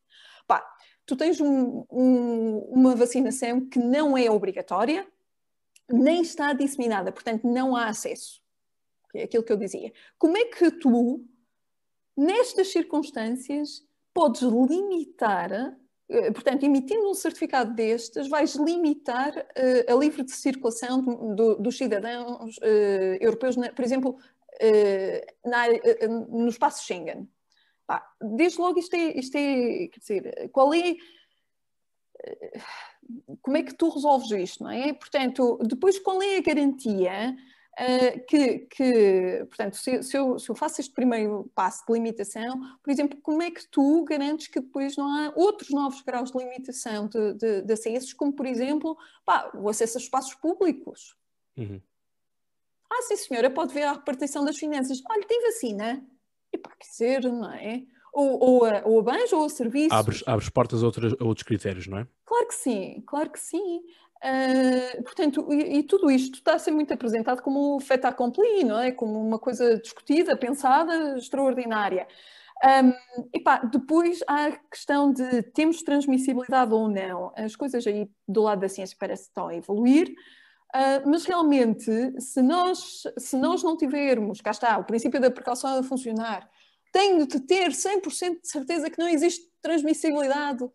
[0.48, 0.64] Pá,
[1.06, 5.08] tu tens um, um, uma vacinação que não é obrigatória,
[5.90, 8.42] nem está disseminada, portanto não há acesso.
[9.14, 9.94] É aquilo que eu dizia.
[10.18, 11.26] Como é que tu,
[12.18, 13.84] nestas circunstâncias,
[14.14, 15.78] podes limitar,
[16.34, 21.78] portanto, emitindo um certificado destes, vais limitar uh, a livre de circulação do, do, dos
[21.78, 24.18] cidadãos uh, europeus, por exemplo,
[25.46, 25.66] na,
[26.30, 27.28] no espaço Schengen.
[27.86, 30.96] Pá, desde logo isto é, isto é, quer dizer, qual é
[33.42, 34.94] como é que tu resolves isto, não é?
[34.94, 37.36] Portanto, depois qual é a garantia
[37.80, 42.60] uh, que, que, portanto, se, se, eu, se, eu, faço este primeiro passo de limitação,
[42.84, 46.38] por exemplo, como é que tu garantes que depois não há outros novos graus de
[46.38, 51.16] limitação de, de, de acessos, como, por exemplo, pá, o acesso a espaços públicos?
[51.58, 51.82] Uhum.
[52.92, 55.02] Ah, sim, senhora, pode ver a repartição das finanças.
[55.10, 56.06] Olha, tem vacina?
[56.54, 57.84] E pá, quer dizer, não é?
[58.14, 59.92] Ou, ou, a, ou a bens ou a serviços.
[59.92, 62.08] Abres, abres portas a, outros, a outros critérios, não é?
[62.24, 63.82] Claro que sim, claro que sim.
[64.24, 68.80] Uh, portanto, e, e, tudo isto está a ser muito apresentado como fait accompli, não
[68.80, 68.92] é?
[68.92, 72.08] Como uma coisa discutida, pensada, extraordinária.
[72.64, 72.94] Um,
[73.34, 77.32] epá, depois há a questão de temos transmissibilidade ou não.
[77.36, 80.10] As coisas aí do lado da ciência parece que estão a evoluir.
[80.74, 85.78] Uh, mas realmente, se nós, se nós não tivermos, cá está, o princípio da precaução
[85.78, 86.50] a funcionar,
[86.92, 90.66] tenho de ter 100% de certeza que não existe transmissibilidade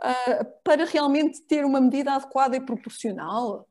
[0.00, 3.68] uh, para realmente ter uma medida adequada e proporcional.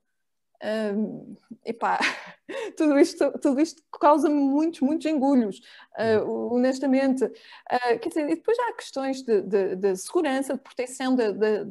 [0.64, 2.00] Uh, epá,
[2.76, 5.60] tudo isto, tudo isto causa muitos, muitos engulhos,
[6.00, 7.24] uh, honestamente.
[7.24, 11.64] Uh, quer dizer, e depois há questões de, de, de segurança, de proteção da, da,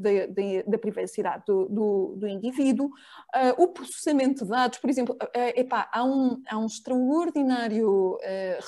[0.66, 5.16] da privacidade do, do, do indivíduo, uh, o processamento de dados, por exemplo,
[5.56, 8.18] epá, há, um, há um extraordinário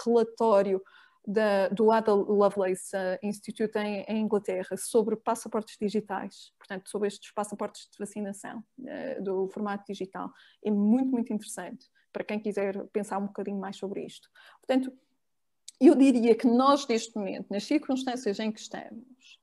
[0.05, 0.83] relatório
[1.31, 7.87] da, do Ada Lovelace Institute em, em, Inglaterra sobre passaportes digitais, portanto, sobre estes passaportes
[7.93, 10.33] de vacinação uh, do formato digital.
[10.65, 14.27] É muito, muito interessante para quem quiser pensar um bocadinho mais sobre isto.
[14.67, 14.91] Portanto,
[15.79, 19.39] eu diria que nós, neste momento, nas circunstâncias em que estamos,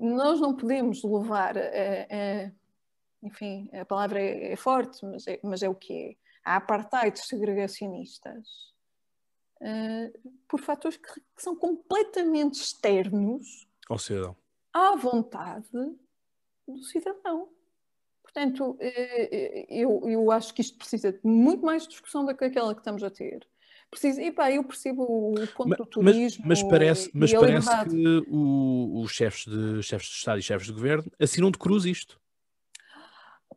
[0.00, 1.54] nós não podemos levar,
[3.22, 7.18] enfim, a palavra é, é forte, mas é, mas é o que é, a apartheid
[7.18, 8.74] segregacionistas
[9.60, 14.36] uh, por fatores que, que, são completamente externos ao cidadão.
[14.72, 15.68] À vontade
[16.66, 17.48] do cidadão.
[18.22, 18.78] Portanto, uh,
[19.68, 23.02] eu, eu acho que isto precisa de muito mais discussão do que aquela que estamos
[23.02, 23.46] a ter.
[23.90, 26.44] Preciso, e pá, eu percebo o ponto mas, do turismo.
[26.46, 30.66] Mas, mas parece, mas parece que o, os chefes de, chefes de Estado e chefes
[30.66, 32.20] de governo assinam de cruz isto.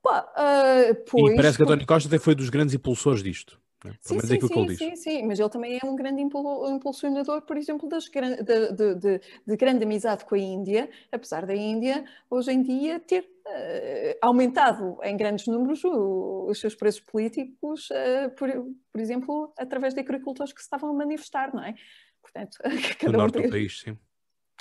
[0.01, 3.59] Pá, uh, pois, e parece que António Costa até foi dos grandes impulsores disto.
[3.83, 3.93] Né?
[4.01, 8.05] Sim, sim, sim, sim, sim, mas ele também é um grande impulsionador, por exemplo, das,
[8.05, 12.99] de, de, de, de, grande amizade com a Índia, apesar da Índia hoje em dia
[12.99, 18.49] ter uh, aumentado em grandes números o, os seus preços políticos, uh, por,
[18.91, 21.73] por exemplo, através de agricultores que se estavam a manifestar, não é?
[22.21, 22.57] Portanto,
[22.99, 23.97] cada no norte do país, sim.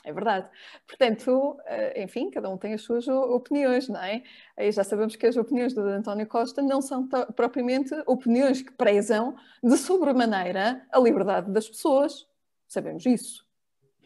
[0.09, 0.49] É verdade.
[0.87, 4.23] Portanto, eh, enfim, cada um tem as suas opiniões, não é?
[4.57, 7.07] Aí já sabemos que as opiniões do António Costa não são
[7.37, 12.27] propriamente opiniões que prezam de sobremaneira a liberdade das pessoas.
[12.67, 13.47] Sabemos isso.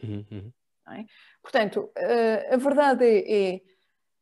[0.03, 0.25] Uhum.
[0.29, 0.51] uhum.
[0.89, 1.05] É?
[1.41, 3.61] Portanto, eh, a verdade é, é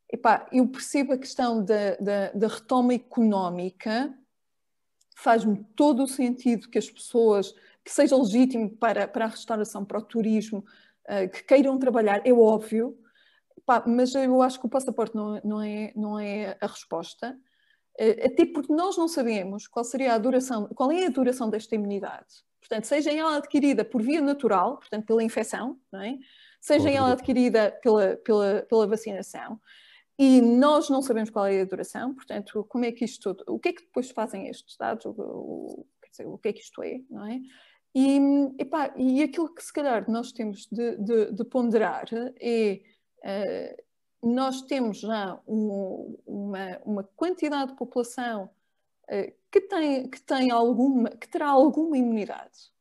[0.08, 4.14] epá, eu percebo a questão da, da, da retoma económica,
[5.16, 9.98] faz-me todo o sentido que as pessoas, que seja legítimo para, para a restauração, para
[9.98, 10.64] o turismo,
[11.08, 12.98] eh, que queiram trabalhar, é óbvio,
[13.66, 17.38] pá, mas eu acho que o passaporte não, não, é, não é a resposta,
[18.00, 21.76] uh, até porque nós não sabemos qual seria a duração, qual é a duração desta
[21.76, 22.44] imunidade.
[22.60, 26.18] Portanto, seja ela adquirida por via natural, portanto, pela infecção, é?
[26.60, 29.60] seja ela adquirida pela, pela, pela vacinação,
[30.18, 33.70] e nós não sabemos qual é a duração, portanto, como é que isto, o que
[33.70, 37.02] é que depois fazem estes dados, o, o, dizer, o que é que isto é,
[37.10, 37.40] não é?
[37.94, 38.20] E,
[38.58, 42.06] epá, e aquilo que se calhar nós temos de, de, de ponderar
[42.40, 42.82] é
[43.20, 43.84] uh,
[44.24, 48.50] nós temos já um, uma, uma, quantidade de população
[49.10, 52.72] uh, que, tem, que, tem alguma, que terá alguma imunidade.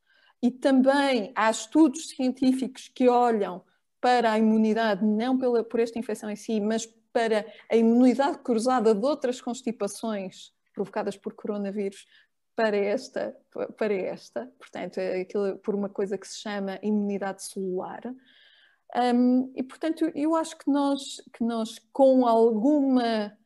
[0.41, 3.63] E também há estudos científicos que olham
[3.99, 8.95] para a imunidade, não pela, por esta infecção em si, mas para a imunidade cruzada
[8.95, 12.07] de outras constipações provocadas por coronavírus,
[12.55, 13.35] para esta,
[13.77, 18.01] para esta, portanto, é aquilo, por uma coisa que se chama imunidade celular.
[18.95, 23.37] Um, e, portanto, eu acho que nós, que nós com alguma,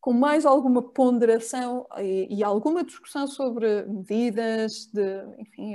[0.00, 5.74] com mais alguma ponderação e, e alguma discussão sobre medidas de, enfim,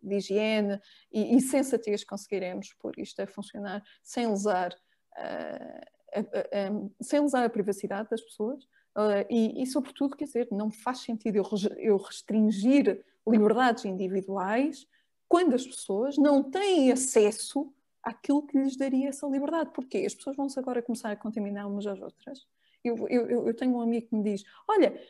[0.00, 0.80] de higiene
[1.12, 4.72] e, e sensatez conseguiremos pôr isto a funcionar sem lesar,
[5.18, 5.80] uh,
[6.14, 8.64] a, a, sem lesar a privacidade das pessoas,
[8.96, 11.44] Uh, e, e, sobretudo, quer dizer, não faz sentido eu,
[11.78, 14.86] eu restringir liberdades individuais
[15.28, 17.72] quando as pessoas não têm acesso
[18.02, 19.70] àquilo que lhes daria essa liberdade.
[19.72, 19.98] Porquê?
[19.98, 22.46] As pessoas vão-se agora começar a contaminar umas às outras.
[22.82, 25.00] Eu, eu, eu, tenho um amigo que me diz: Olha,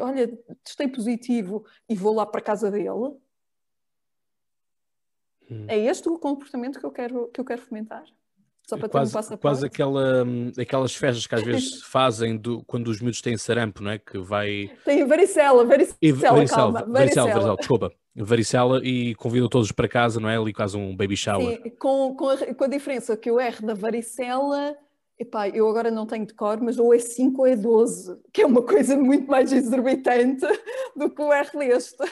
[0.00, 0.28] olha,
[0.62, 2.88] testei positivo e vou lá para a casa dele.
[5.50, 5.66] Hum.
[5.68, 8.04] É este o comportamento que eu quero, que eu quero fomentar.
[8.66, 9.42] Só para quase, ter um passaporte.
[9.42, 10.26] Quase aquela,
[10.58, 13.98] aquelas festas que às vezes fazem do, quando os miúdos têm sarampo, não é?
[13.98, 14.70] Que vai.
[14.84, 17.92] Tem varicela, varicela, e, varicela, calma, varicela, varicela, varicela, desculpa.
[18.16, 20.36] Varicela e convidam todos para casa, não é?
[20.36, 21.60] Ali quase um baby shower.
[21.62, 24.76] Sim, com, com, a, com a diferença que o R da varicela
[25.18, 28.42] Epá, eu agora não tenho de cor, mas ou é 5 ou é 12, que
[28.42, 30.44] é uma coisa muito mais exorbitante
[30.96, 32.04] do que o R deste.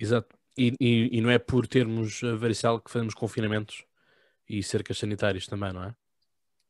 [0.00, 0.34] Exato.
[0.56, 3.84] E, e, e, não é por termos varicela que fazemos confinamentos
[4.48, 5.94] e cercas sanitárias também, não é?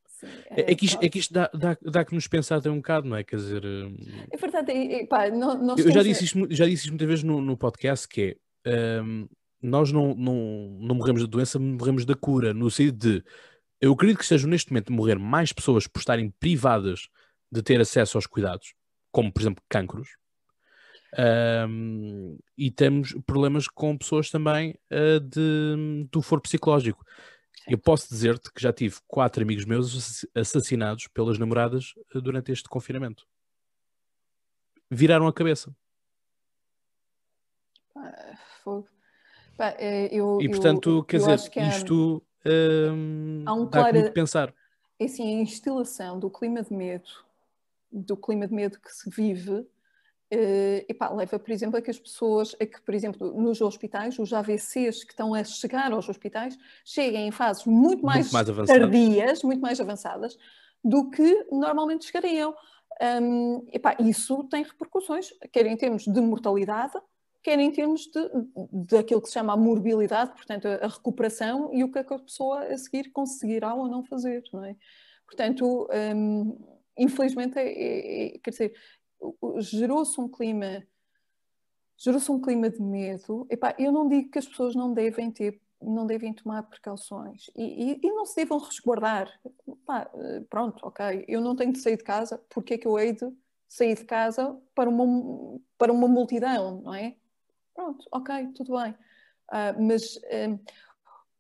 [0.07, 2.69] Sim, é, é, que isto, é que isto dá, dá, dá que nos pensar até
[2.69, 3.23] um bocado, não é?
[3.23, 3.65] Quer dizer.
[3.65, 3.97] Hum,
[4.31, 7.41] é verdade, e, pá, nós eu já disse, isto, já disse isto muitas vezes no,
[7.41, 9.01] no podcast que é.
[9.03, 9.29] Um,
[9.61, 13.25] nós não, não, não morremos da doença, morremos da cura, no sentido de
[13.81, 17.09] eu acredito que estejam neste momento a morrer mais pessoas por estarem privadas
[17.51, 18.75] de ter acesso aos cuidados,
[19.11, 20.09] como por exemplo cancros,
[21.69, 27.05] um, e temos problemas com pessoas também uh, de, do foro psicológico.
[27.67, 32.69] Eu posso dizer-te que já tive quatro amigos meus assassinados pelas namoradas uh, durante este
[32.69, 33.27] confinamento.
[34.91, 35.75] Viraram a cabeça.
[39.59, 43.91] Ah, eh, eu, e portanto, eu, quer eu dizer, que isto um, há um dá
[43.91, 44.55] claro, pensar.
[44.99, 47.09] É assim, a instalação do clima de medo,
[47.93, 49.67] do clima de medo que se vive,
[50.31, 54.19] Uh, epá, leva, por exemplo, a que as pessoas, a que, por exemplo, nos hospitais,
[54.19, 58.69] os AVCs que estão a chegar aos hospitais, cheguem em fases muito mais, muito mais
[58.69, 60.37] tardias, muito mais avançadas,
[60.85, 62.55] do que normalmente chegariam.
[63.23, 66.95] Um, epá, isso tem repercussões, quer em termos de mortalidade,
[67.43, 68.31] quer em termos de,
[68.91, 72.19] daquilo que se chama a morbilidade, portanto, a, recuperação e o que, é que a
[72.19, 74.77] pessoa a seguir conseguirá ou não fazer, não é?
[75.25, 76.59] Portanto, um,
[76.99, 78.75] infelizmente, é, é, é, quer dizer,
[79.61, 80.87] gerou-se um clima
[81.99, 83.47] gerou-se um clima de medo.
[83.51, 87.93] Epá, eu não digo que as pessoas não devem ter, não devem tomar precauções e,
[87.93, 89.29] e, e não se devam resguardar.
[89.67, 90.09] Epá,
[90.49, 93.29] pronto, ok, eu não tenho de sair de casa, porque é que eu hei de
[93.69, 97.17] sair de casa para uma, para uma multidão, não é?
[97.75, 98.93] Pronto, ok, tudo bem.
[99.51, 100.61] Uh, mas uh,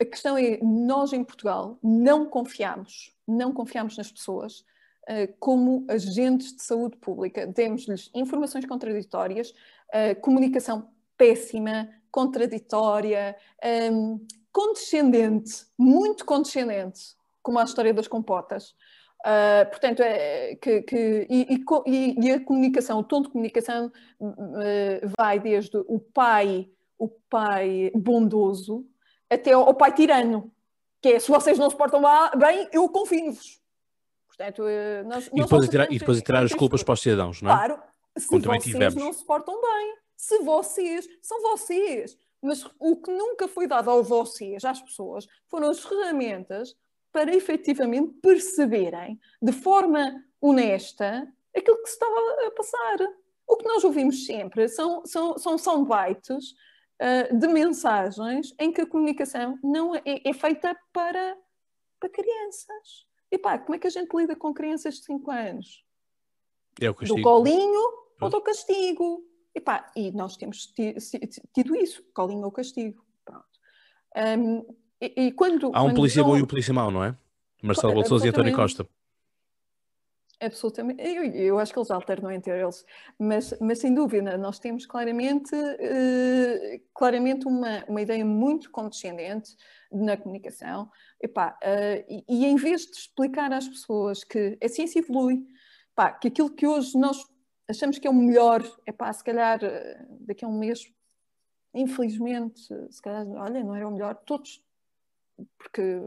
[0.00, 4.77] a questão é, nós em Portugal não confiamos, não confiamos nas pessoas eh,
[5.38, 7.46] como agentes de saúde pública.
[7.46, 9.54] Demos-lhes informações contraditórias,
[9.92, 14.18] eh, comunicação péssima, contraditória, ehm,
[14.52, 18.74] condescendente, muito condescendente, como a história das compotas.
[19.20, 23.90] Uh, portanto, é, que, que e, e, e, a comunicação, o tom de comunicação
[24.20, 28.86] uh, vai desde o pai, o pai bondoso,
[29.28, 30.52] até ao pai tirano,
[31.02, 32.00] que é se vocês não se portam
[32.38, 33.60] bem, eu confino-vos.
[34.38, 37.54] Portanto, eh, nós, e, depois tirar, e depois as culpas para os cidadãos, não é?
[37.54, 37.82] Claro,
[38.16, 38.94] se Como vocês tivemos.
[38.94, 42.16] não se portam bem, se vocês, são vocês.
[42.40, 46.76] Mas o que nunca foi dado aos vocês, às pessoas, foram as ferramentas
[47.10, 53.08] para efetivamente perceberem de forma honesta aquilo que se estava a passar.
[53.44, 56.52] O que nós ouvimos sempre são, são, são soundbites
[57.02, 61.36] uh, de mensagens em que a comunicação não é, é feita para,
[61.98, 63.07] para crianças.
[63.30, 65.84] E pá, como é que a gente lida com crianças de 5 anos?
[66.80, 67.18] É o castigo.
[67.18, 69.24] Do colinho ou do castigo?
[69.54, 70.72] E pá, e nós temos
[71.52, 73.04] tido isso, colinho ou castigo.
[73.24, 73.46] Pronto.
[74.16, 74.66] Um,
[75.00, 77.16] e, e, quando, Há um polícia bom e um polícia mau, não é?
[77.62, 78.88] Marcelo Bolsouza e António Costa.
[80.40, 82.84] Absolutamente, eu, eu, acho que eles alternam entre eles,
[83.18, 89.56] mas, mas sem dúvida, nós temos claramente, uh, claramente uma, uma ideia muito condescendente
[89.90, 90.88] na comunicação,
[91.20, 95.44] Epá, uh, e, e, em vez de explicar às pessoas que a ciência evolui,
[95.90, 97.26] epá, que aquilo que hoje nós
[97.68, 100.80] achamos que é o melhor, epá, se calhar eh, daqui a um mês,
[101.74, 102.60] infelizmente,
[102.90, 104.62] se calhar, olha, não era o melhor, todos,
[105.58, 106.00] porque,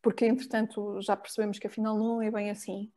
[0.00, 2.90] porque entretanto já percebemos que afinal não é bem assim.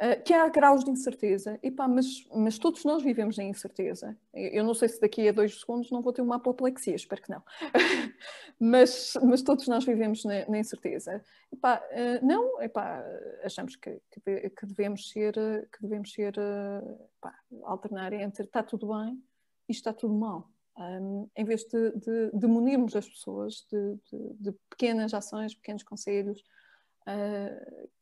[0.00, 4.16] Uh, que há graus de incerteza, e pá, mas, mas todos nós vivemos em incerteza.
[4.32, 7.28] Eu não sei se daqui a dois segundos não vou ter uma apoplexia, espero que
[7.28, 7.42] não.
[8.58, 11.22] mas, mas todos nós vivemos na, na incerteza.
[11.52, 13.04] E pá, uh, não, e pá,
[13.44, 18.88] achamos que, que, que, devemos ser, que devemos ser uh, pá, alternar entre está tudo
[18.88, 19.22] bem
[19.68, 20.50] e está tudo mal.
[20.78, 23.98] Um, em vez de, de, de munirmos as pessoas de,
[24.40, 26.42] de, pequenas ações, pequenos conselhos,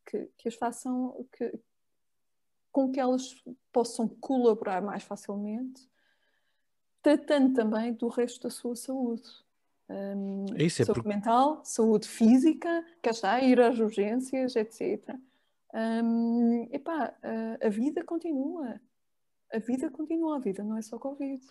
[0.07, 1.53] que, que as façam, que,
[2.71, 3.35] com que elas
[3.73, 5.89] possam colaborar mais facilmente,
[7.03, 9.29] tratando também do resto da sua saúde.
[9.89, 15.17] Um, Isso é saúde mental, saúde física, cá está, ir às urgências, etc.
[15.75, 18.81] Um, epá, a, a vida continua.
[19.53, 21.43] A vida continua, a vida não é só Covid.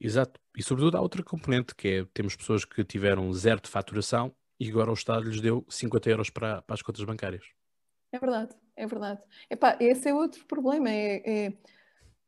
[0.00, 0.40] Exato.
[0.56, 4.68] E sobretudo há outra componente que é, temos pessoas que tiveram zero de faturação e
[4.68, 7.44] agora o Estado lhes deu 50 euros para, para as contas bancárias.
[8.10, 9.20] É verdade, é verdade.
[9.48, 10.90] Epá, esse é outro problema.
[10.90, 11.52] É, é,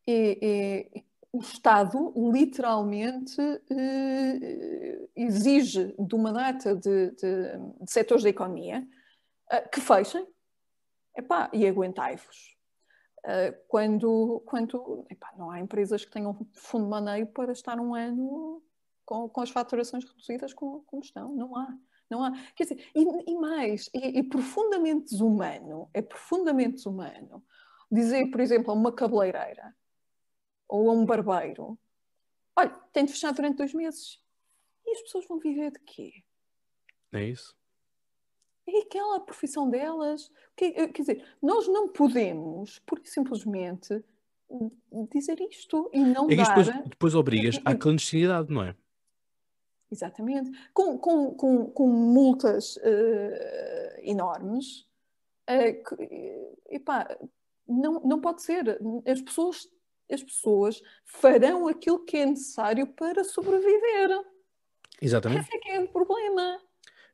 [0.07, 1.05] é, é
[1.37, 3.41] o Estado literalmente
[3.71, 8.87] eh, exige de uma data de, de, de setores da economia
[9.51, 10.27] eh, que fechem
[11.15, 12.57] epá, e aguentai-vos.
[13.25, 17.93] Uh, quando quando epá, não há empresas que tenham fundo de maneio para estar um
[17.93, 18.63] ano
[19.05, 21.77] com, com as faturações reduzidas como, como estão, não há.
[22.09, 27.45] Não há, quer dizer, e, e mais, é, é, profundamente desumano, é profundamente desumano
[27.91, 29.75] dizer, por exemplo, a uma cabeleireira
[30.69, 31.79] ou a um barbeiro,
[32.57, 34.21] olha, tem de fechar durante dois meses.
[34.85, 36.25] E as pessoas vão viver de quê?
[37.13, 37.57] É isso.
[38.69, 40.31] É aquela profissão delas.
[40.57, 44.03] Quer dizer, nós não podemos, porque simplesmente,
[45.13, 46.57] dizer isto e não é que dar...
[46.57, 48.77] depois, depois obrigas à clandestinidade, não é?
[49.91, 50.51] Exatamente.
[50.75, 54.87] Com, com, com, com multas uh, enormes.
[55.49, 57.17] Uh, epá,
[57.67, 58.79] não, não pode ser.
[59.07, 59.69] As pessoas,
[60.11, 64.11] as pessoas farão aquilo que é necessário para sobreviver.
[65.01, 65.43] Exatamente.
[65.43, 66.61] Esse é que é o problema.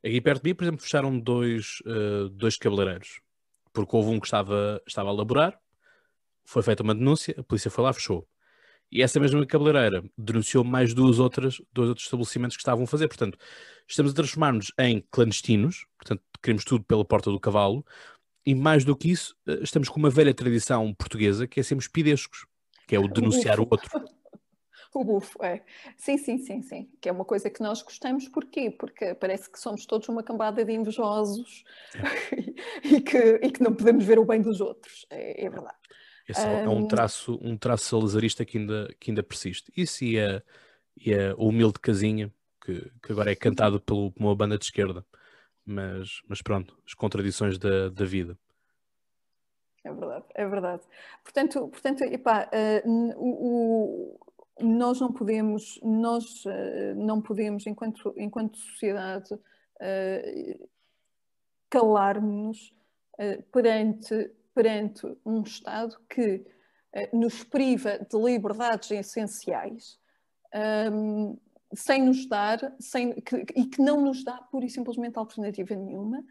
[0.03, 3.21] Aqui perto de mim, por exemplo, fecharam dois, uh, dois cabeleireiros.
[3.71, 5.59] Porque houve um que estava, estava a laborar,
[6.43, 8.27] foi feita uma denúncia, a polícia foi lá, fechou.
[8.93, 13.07] E essa mesma cabeleireira denunciou mais duas outras, dois outros estabelecimentos que estavam a fazer.
[13.07, 13.39] Portanto,
[13.87, 17.83] estamos a transformar-nos em clandestinos, portanto, queremos tudo pela porta do cavalo,
[18.45, 21.87] e mais do que isso, eh, estamos com uma velha tradição portuguesa que é sermos
[21.87, 22.45] pidescos,
[22.87, 23.89] que é o denunciar o outro.
[24.95, 25.63] O bufo, é.
[25.97, 26.87] Sim, sim, sim, sim.
[27.01, 28.69] Que é uma coisa que nós gostamos, porquê?
[28.69, 31.63] Porque parece que somos todos uma cambada de invejosos
[31.95, 32.85] é.
[32.87, 35.07] e, que, e que não podemos ver o bem dos outros.
[35.09, 35.77] É, é verdade.
[36.27, 36.49] Esse um...
[36.49, 39.71] é um traço, um traço salazarista que ainda, que ainda persiste.
[39.75, 40.41] Isso e a,
[40.97, 42.31] e a humilde casinha,
[42.63, 45.05] que, que agora é cantado pelo, por uma banda de esquerda
[45.65, 48.37] mas, mas pronto, as contradições da, da vida.
[49.83, 50.83] É verdade, é verdade.
[51.23, 52.49] Portanto, portanto epá,
[52.85, 54.17] uh, o,
[54.59, 60.69] o, nós não podemos, nós uh, não podemos, enquanto, enquanto sociedade, uh,
[61.69, 62.73] calar-nos
[63.51, 66.45] perante, perante um Estado que
[67.11, 69.97] nos priva de liberdades essenciais.
[70.91, 71.37] Um,
[71.75, 76.23] sem nos dar, sem, que, e que não nos dá pura e simplesmente alternativa nenhuma,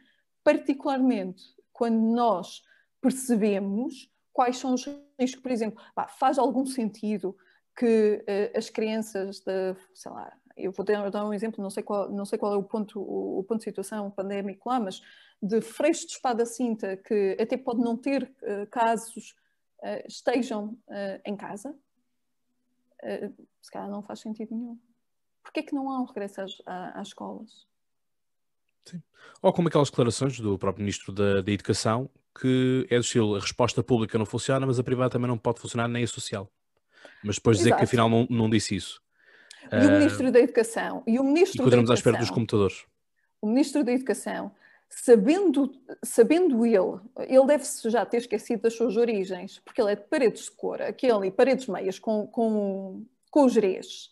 [0.45, 1.43] particularmente
[1.73, 2.63] quando nós
[3.01, 4.87] percebemos quais são os
[5.19, 5.83] riscos, por exemplo,
[6.19, 7.37] faz algum sentido
[7.77, 12.11] que uh, as crianças da, sei lá, eu vou dar um exemplo, não sei qual,
[12.11, 15.01] não sei qual é o ponto, o, o ponto de situação pandémico lá, mas
[15.43, 19.35] de freixo de espada cinta que até pode não ter uh, casos,
[19.81, 20.79] uh, estejam
[21.25, 21.75] em casa,
[23.61, 24.79] se calhar não faz sentido nenhum.
[25.43, 27.67] Porquê é que não há um regresso às, às escolas?
[28.85, 29.03] Sim.
[29.41, 32.09] Ou como aquelas declarações do próprio Ministro da, da Educação,
[32.41, 35.61] que é do estilo, a resposta pública não funciona, mas a privada também não pode
[35.61, 36.49] funcionar, nem a social.
[37.23, 37.81] Mas depois dizer Exato.
[37.81, 39.03] que afinal não, não disse isso.
[39.71, 42.85] E uh, o Ministro da Educação, e o Ministro e continuamos à espera dos computadores.
[43.41, 44.53] O Ministro da Educação,
[44.95, 45.73] sabendo,
[46.05, 50.45] sabendo ele, ele deve-se já ter esquecido das suas origens, porque ele é de paredes
[50.45, 54.11] de cor, aquele paredes meias com, com, com os gerês.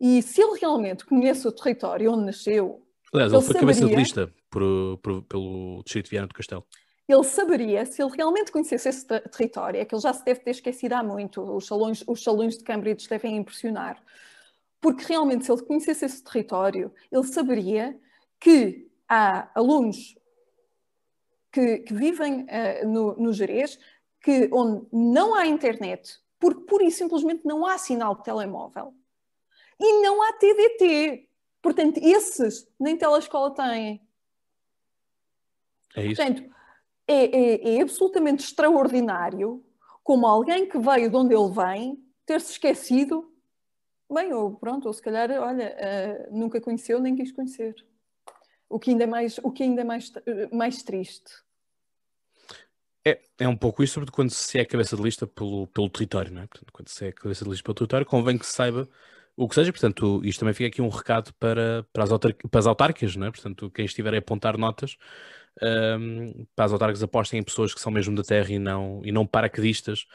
[0.00, 2.86] E se ele realmente conhece o território onde nasceu.
[3.12, 6.34] Aliás, ele, ele foi saberia, cabeça de lista por, por, pelo Distrito de Viana do
[6.34, 6.64] Castelo.
[7.08, 10.50] Ele saberia, se ele realmente conhecesse esse território, é que ele já se deve ter
[10.50, 14.00] esquecido há muito, os salões, os salões de Cambridge devem impressionar,
[14.80, 17.98] porque realmente, se ele conhecesse esse território, ele saberia
[18.40, 20.16] que há alunos
[21.50, 23.78] que, que vivem uh, no, no Jerez,
[24.20, 28.94] que, onde não há internet, porque pura e simplesmente não há sinal de telemóvel
[29.78, 31.28] e não há TDT.
[31.60, 34.00] Portanto, esses nem telescola têm.
[35.96, 36.22] É isso.
[36.22, 36.52] Portanto,
[37.06, 39.64] é, é, é, absolutamente extraordinário
[40.02, 43.32] como alguém que veio de onde ele vem ter-se esquecido,
[44.10, 47.74] bem, ou pronto, ou se calhar, olha, uh, nunca conheceu nem quis conhecer.
[48.72, 50.10] O que ainda é mais, o que ainda é mais,
[50.50, 51.30] mais triste.
[53.04, 56.32] É, é um pouco isso, sobretudo quando se é cabeça de lista pelo, pelo território,
[56.32, 56.46] não é?
[56.46, 58.88] Portanto, quando se é cabeça de lista pelo território, convém que se saiba
[59.36, 62.10] o que seja, portanto, isto também fica aqui um recado para, para, as,
[62.50, 63.30] para as autárquicas, não é?
[63.30, 64.96] Portanto, quem estiver a apontar notas,
[65.62, 69.12] um, para as autárquicas apostem em pessoas que são mesmo da terra e não, e
[69.12, 70.06] não paraquedistas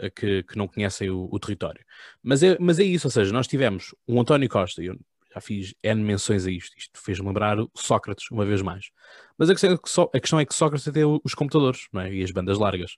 [0.00, 1.84] uh, que, que não conhecem o, o, território.
[2.22, 4.98] Mas é, mas é isso, ou seja, nós tivemos um António Costa, e eu
[5.36, 8.90] já fiz N menções a isto, isto fez-me lembrar Sócrates uma vez mais.
[9.36, 12.12] Mas a questão, é que, a questão é que Sócrates tem os computadores não é?
[12.12, 12.92] e as bandas largas,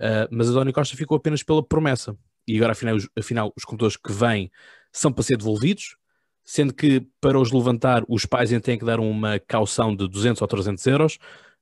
[0.00, 2.16] uh, mas António Costa ficou apenas pela promessa.
[2.48, 4.50] E agora, afinal, os, afinal, os computadores que vêm
[4.90, 5.96] são para ser devolvidos,
[6.44, 10.48] sendo que para os levantar os pais têm que dar uma caução de 200 ou
[10.48, 11.18] 300 euros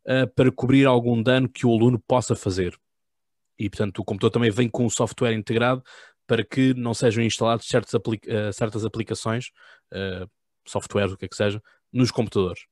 [0.07, 2.79] uh, para cobrir algum dano que o aluno possa fazer.
[3.59, 5.83] E, portanto, o computador também vem com um software integrado
[6.31, 9.47] para que não sejam instaladas aplica uh, certas aplicações,
[9.93, 10.31] uh,
[10.65, 11.61] software, o que é que seja,
[11.93, 12.67] nos computadores.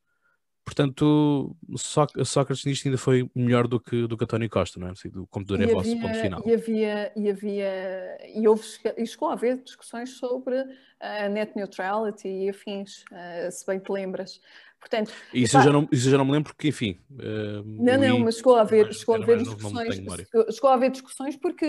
[0.64, 4.90] Portanto, Sócrates nisto ainda foi melhor do que, do que António Costa, não é?
[4.92, 6.40] Assim, o computador é vosso, ponto final.
[6.46, 8.62] E havia, e havia, e houve,
[8.96, 10.64] e chegou a haver discussões sobre
[11.00, 14.40] a net neutrality e afins, uh, se bem te lembras.
[14.80, 16.98] Portanto, isso, eu já não, isso eu já não me lembro porque, enfim.
[17.10, 19.96] Uh, não, não, mas chegou a haver, chegou a haver discussões.
[20.50, 21.66] Chegou a haver discussões porque,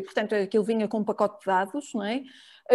[0.00, 2.22] uh, portanto, aquilo vinha com um pacote de dados, não é?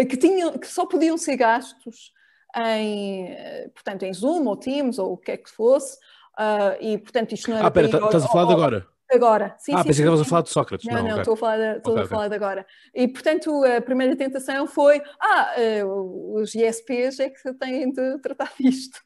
[0.10, 2.12] que, tinham, que só podiam ser gastos
[2.56, 3.36] em,
[3.74, 5.98] portanto, em Zoom ou Teams ou o que é que fosse,
[6.38, 7.68] uh, e portanto isto não era...
[7.68, 8.88] Ah, pera, estás a falar de agora?
[9.10, 9.74] Agora, sim.
[9.74, 10.86] Ah, sim, pensei sim, que estavas a falar de Sócrates.
[10.86, 12.30] Não, não, estou a falar, de, estou okay, a falar okay.
[12.30, 12.68] de agora.
[12.94, 15.56] E, portanto, a primeira tentação foi: ah,
[15.86, 19.00] uh, os ISPs é que têm de tratar disto.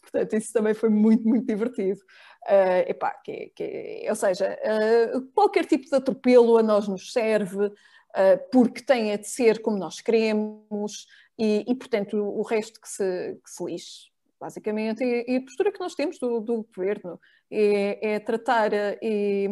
[0.00, 2.00] Portanto, isso também foi muito, muito divertido.
[2.44, 7.66] Uh, epá, que, que, ou seja, uh, qualquer tipo de atropelo a nós nos serve,
[7.66, 11.06] uh, porque tem a de ser como nós queremos,
[11.38, 15.72] e, e portanto, o resto que se, que se lixe basicamente, e, e, a postura
[15.72, 17.18] que nós temos do, do governo
[17.50, 18.70] é, é tratar
[19.02, 19.48] e,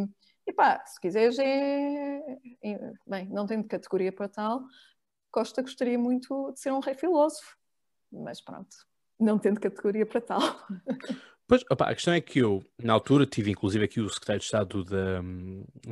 [0.47, 2.19] e pá, se quiseres é,
[2.63, 4.63] é, bem, não tenho categoria para tal,
[5.31, 7.57] Costa gostaria muito de ser um rei filósofo,
[8.13, 8.77] mas pronto,
[9.19, 10.41] não tendo categoria para tal.
[11.47, 14.47] Pois, opa, a questão é que eu, na altura, tive inclusive aqui o secretário de
[14.47, 15.21] Estado da,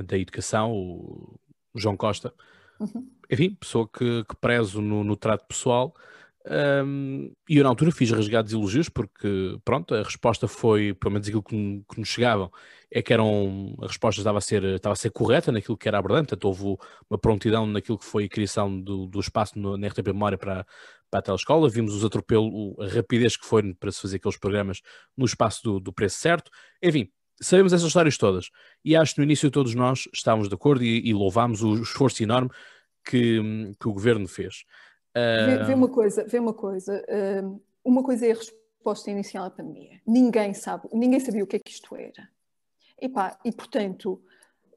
[0.03, 1.39] da Educação, o
[1.75, 2.33] João Costa,
[2.81, 3.07] uhum.
[3.31, 5.95] enfim, pessoa que, que prezo no, no trato pessoal,
[6.85, 11.29] um, e eu na altura fiz rasgados elogios porque, pronto, a resposta foi, pelo menos
[11.29, 12.51] aquilo que, que nos chegavam,
[12.91, 15.99] é que eram, a resposta estava a ser, estava a ser correta naquilo que era
[15.99, 16.79] abordante, portanto houve
[17.09, 20.67] uma prontidão naquilo que foi a criação do, do espaço no, na RTP Memória para,
[21.13, 24.81] para a telescola, vimos os atropelos, a rapidez que foi para se fazer aqueles programas
[25.15, 26.51] no espaço do, do preço certo,
[26.83, 28.49] enfim, sabemos essas histórias todas,
[28.83, 32.23] e acho que no início todos nós estávamos de acordo e, e louvámos o esforço
[32.23, 32.49] enorme
[33.05, 33.41] que,
[33.79, 34.65] que o governo fez.
[35.15, 37.05] Vê, vê, uma coisa, vê uma coisa.
[37.85, 40.01] uma coisa é a resposta inicial à pandemia.
[40.07, 42.27] Ninguém sabe, ninguém sabia o que é que isto era.
[42.99, 44.23] E, pá, e portanto,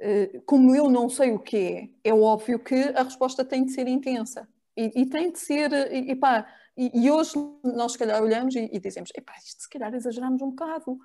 [0.01, 1.57] uh, como eu não sei o que
[2.03, 4.45] é, é óbvio que a resposta tem de ser intensa.
[4.75, 6.45] E, e tem de ser, e, e pá,
[6.75, 7.33] e, e, hoje
[7.63, 10.99] nós se calhar olhamos e, e dizemos, epá, isto se calhar exageramos um bocado.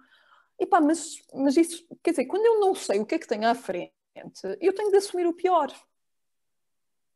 [0.58, 3.48] Epá, mas, mas isso, quer dizer, quando eu não sei o que é que tenho
[3.48, 3.92] à frente,
[4.60, 5.72] eu tenho de assumir o pior.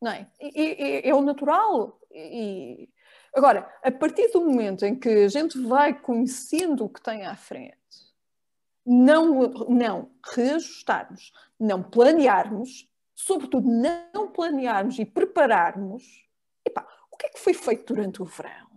[0.00, 0.30] Não é?
[0.40, 2.00] é, é o natural.
[2.12, 2.88] E,
[3.34, 7.36] agora, a partir do momento em que a gente vai conhecendo o que tem à
[7.36, 7.74] frente,
[8.86, 16.23] não, não reajustarmos, não planearmos, sobretudo não planearmos e prepararmos,
[16.66, 18.74] epá, o que é que foi feito durante o verão?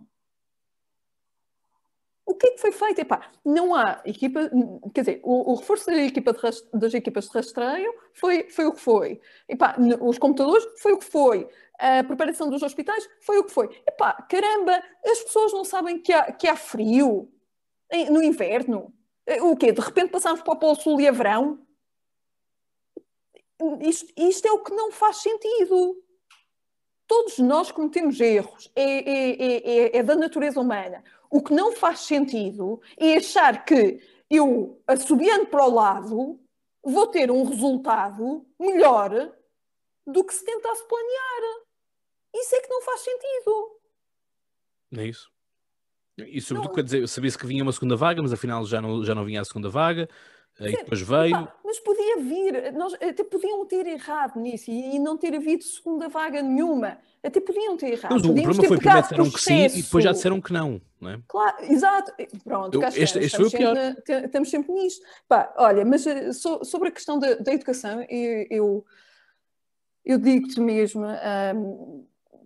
[2.26, 3.00] O que é que foi feito?
[3.00, 4.50] Epá, não há equipa,
[4.94, 6.34] quer dizer, o, o reforço da equipa
[6.74, 9.20] das equipas de rastreio foi, foi o que foi.
[9.48, 11.48] Epá, os computadores foi o que foi
[11.78, 13.68] a preparação dos hospitais foi o que foi.
[13.86, 17.32] Epá, caramba, as pessoas não sabem que há, que há frio
[18.10, 18.92] no inverno.
[19.42, 19.70] O quê?
[19.70, 21.64] De repente passamos para o Polo Sul e a verão?
[23.80, 26.02] Isto, isto é o que não faz sentido.
[27.08, 28.70] Todos nós cometemos erros.
[28.76, 31.02] É, é, é, é, da natureza humana.
[31.30, 33.98] O que não faz sentido é achar que
[34.30, 36.38] eu, assobiando para o lado,
[36.84, 39.32] vou ter um resultado melhor
[40.06, 41.64] do que se tentasse planear.
[42.34, 43.80] Isso é que não faz sentido.
[44.96, 45.30] É isso.
[46.18, 49.14] E sobretudo, quer dizer, sabia-se que vinha uma segunda vaga, mas afinal já não, já
[49.14, 50.08] não vinha a segunda vaga,
[50.60, 51.48] aí depois veio.
[51.64, 56.08] mas podia vir, nós até podiam ter errado nisso e, e, não ter havido segunda
[56.08, 56.98] vaga nenhuma.
[57.22, 58.12] Até podiam ter errado.
[58.12, 61.10] Mas o problema foi primeiro disseram que sim e depois já disseram que não, não
[61.10, 61.20] é?
[61.26, 62.12] Claro, exato.
[62.44, 63.76] Pronto, Eu, este, este foi o pior.
[63.76, 65.04] Sempre, estamos sempre nisto.
[65.28, 68.86] Pá, olha, mas eh, so, sobre a questão da, da educação, eu, eu,
[70.04, 71.04] eu digo-te mesmo.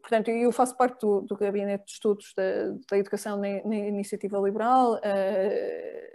[0.02, 2.42] Portanto, eu faço parte do, do gabinete de estudos da,
[2.90, 6.12] da educação na, na, iniciativa liberal, uh,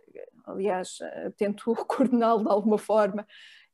[0.47, 3.25] aliás, uh, tento coordená-lo de alguma forma.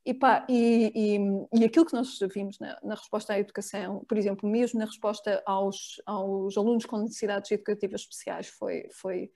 [0.06, 4.18] E, pá, e, e, e, aquilo que nós vimos na, na, resposta à educação, por
[4.18, 9.32] exemplo, mesmo na resposta aos, aos alunos com necessidades educativas especiais, foi, foi,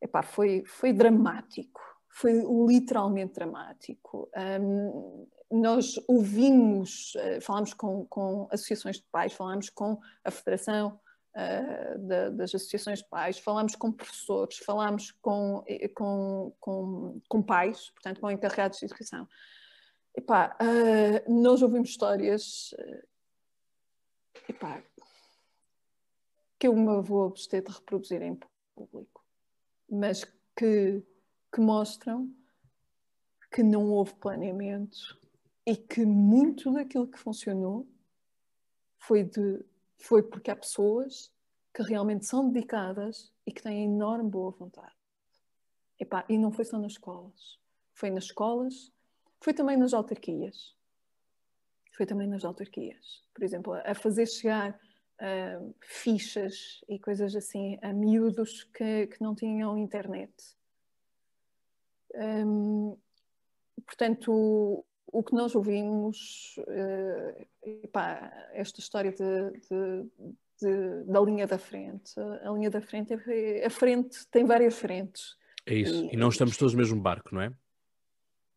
[0.00, 1.80] epá, foi, foi dramático.
[2.08, 2.32] Foi
[2.66, 4.30] literalmente dramático.
[4.60, 10.98] Um, nós ouvimos, uh, falámos com, com, associações de pais, falámos com a Federação
[11.34, 17.42] uh, da, das Associações de Pais, falámos com professores, falámos com, eh, com, com, com
[17.42, 19.28] pais, portanto, com encarregados de educação.
[20.16, 22.74] Epá, uh, nós ouvimos histórias
[24.48, 24.82] epá,
[26.58, 28.38] que eu me vou abster de reproduzir em
[28.74, 29.24] público,
[29.88, 30.24] mas
[30.56, 31.02] que,
[31.52, 32.34] que mostram
[33.50, 35.18] que não houve planeamento,
[35.68, 37.86] e que muito daquilo que funcionou
[39.00, 39.62] foi, de,
[39.98, 41.32] foi porque há pessoas
[41.74, 44.94] que realmente são dedicadas e que têm enorme boa vontade.
[45.98, 47.58] Epá, e não foi só nas escolas.
[47.92, 48.92] Foi nas escolas,
[49.40, 50.76] foi também nas autarquias.
[51.96, 53.24] Foi também nas autarquias.
[53.34, 54.78] Por exemplo, a fazer chegar
[55.20, 60.32] uh, fichas e coisas assim a miúdos que, que não tinham internet.
[62.14, 62.96] Um,
[63.84, 67.46] portanto, o que nós ouvimos, uh,
[67.82, 70.06] epá, esta história de, de,
[70.60, 72.14] de, da linha da frente.
[72.42, 75.36] A linha da frente, é, a frente tem várias frentes.
[75.66, 77.52] É isso, e, e não estamos todos no mesmo barco, não é?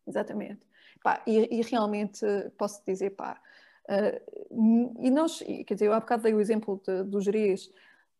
[0.06, 0.60] Exatamente.
[1.02, 2.24] Pá, e, e, realmente
[2.56, 3.40] posso dizer, pá,
[3.88, 7.70] uh, e nós, quer dizer, eu há bocado dei o exemplo de, do Jerez,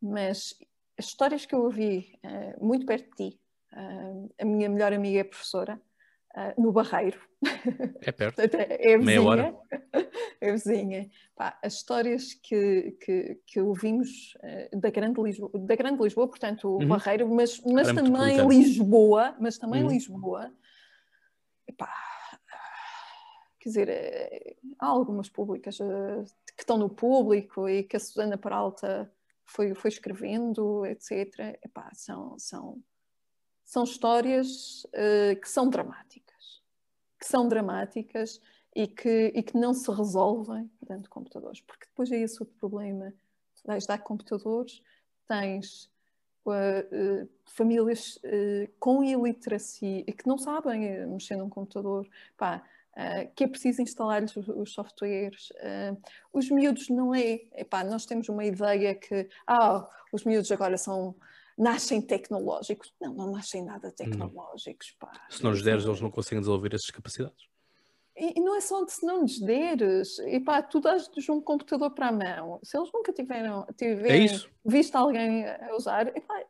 [0.00, 0.58] mas
[0.98, 3.40] as histórias que eu ouvi uh, muito perto de ti,
[3.72, 5.80] uh, a minha melhor amiga é professora,
[6.58, 7.20] no Barreiro.
[8.00, 8.40] É perto.
[8.40, 9.54] é, é Meia hora.
[10.40, 11.10] É vizinha.
[11.36, 14.36] Pá, as histórias que, que, que ouvimos
[14.72, 16.88] da Grande Lisboa, da Grande Lisboa portanto, o uhum.
[16.88, 19.90] Barreiro, mas, mas também Lisboa, mas também uhum.
[19.90, 20.52] Lisboa,
[21.68, 21.92] epá,
[23.62, 26.24] quer dizer, eh, há algumas públicas uh,
[26.56, 29.10] que estão no público e que a Susana Peralta
[29.44, 31.56] foi, foi escrevendo, etc.
[31.64, 32.82] Epá, são, são,
[33.72, 36.60] são histórias uh, que são dramáticas,
[37.18, 38.38] que são dramáticas
[38.76, 42.54] e que, e que não se resolvem dentro de computadores, porque depois é esse outro
[42.58, 43.14] problema.
[43.64, 44.82] Vais dar computadores,
[45.26, 45.90] tens
[46.44, 48.18] Uh, uh, famílias
[48.80, 52.04] com iliteracia e que não sabem mexer num computador.
[52.36, 52.64] Pá,
[53.36, 55.52] que é preciso instalar os, os softwares.
[56.32, 57.42] Os miúdos não é.
[57.88, 61.14] Nós temos uma ideia que ah, os miúdos agora são.
[61.56, 62.92] Nascem tecnológicos.
[63.00, 64.94] Não, não nascem nada tecnológicos.
[64.98, 65.12] Pá.
[65.30, 67.48] Se não lhes deres, eles não conseguem desenvolver essas capacidades.
[68.16, 70.18] E, e não é só se não lhes deres.
[70.20, 72.60] Epá, tu dás-lhes um computador para a mão.
[72.62, 76.44] Se eles nunca tiveram, tiverem é visto alguém a usar, epá,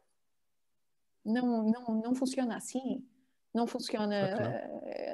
[1.24, 3.04] não, não, não funciona assim
[3.54, 4.16] não funciona,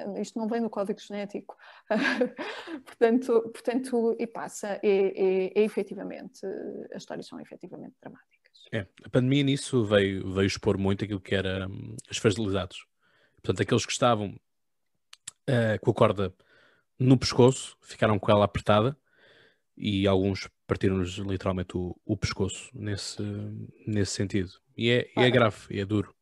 [0.07, 1.57] uh, isto não vem no código genético.
[2.85, 6.45] portanto, portanto, e passa, é, é, é, efetivamente,
[6.93, 8.38] as histórias são efetivamente dramáticas.
[8.71, 12.77] É, a pandemia nisso veio, veio expor muito aquilo que era um, as fragilidades.
[13.41, 14.39] Portanto, aqueles que estavam
[15.49, 16.33] uh, com a corda
[16.99, 18.97] no pescoço ficaram com ela apertada
[19.75, 23.23] e alguns partiram-nos literalmente o, o, pescoço nesse,
[23.87, 24.51] nesse sentido.
[24.77, 26.13] E é, é grave, é duro.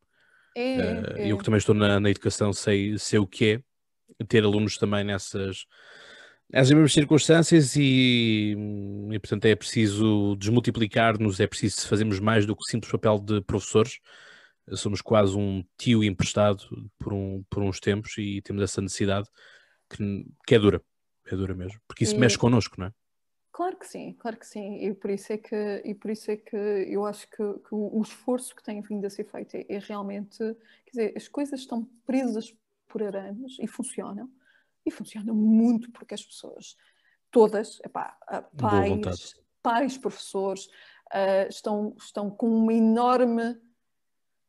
[0.55, 1.31] É, uh, é.
[1.31, 3.63] Eu que também estou na, na, educação sei, sei o que
[4.19, 5.65] é ter alunos também nessas,
[6.49, 8.55] nessas mesmas circunstâncias e,
[9.11, 13.41] e, portanto é preciso desmultiplicar-nos, é preciso fazermos mais do que o simples papel de
[13.41, 13.99] professores.
[14.73, 16.63] Somos quase um tio emprestado
[16.99, 19.27] por, um, por uns tempos e temos essa necessidade
[19.89, 20.81] que, que é dura,
[21.25, 22.19] é dura mesmo, porque isso e...
[22.19, 22.91] mexe connosco, não é?
[23.57, 24.85] Claro que sim, claro que sim.
[24.85, 27.99] E por isso é que, e por isso é que eu acho que, que o,
[28.03, 31.83] esforço que tem vindo a ser feito é, é, realmente, quer dizer, as coisas estão
[32.05, 32.55] presas
[32.87, 34.29] por arames e funcionam.
[34.87, 36.77] E funcionam muito porque as pessoas,
[37.29, 38.17] todas, epá,
[38.57, 40.67] pais, pais, professores,
[41.13, 43.59] uh, estão, estão com uma enorme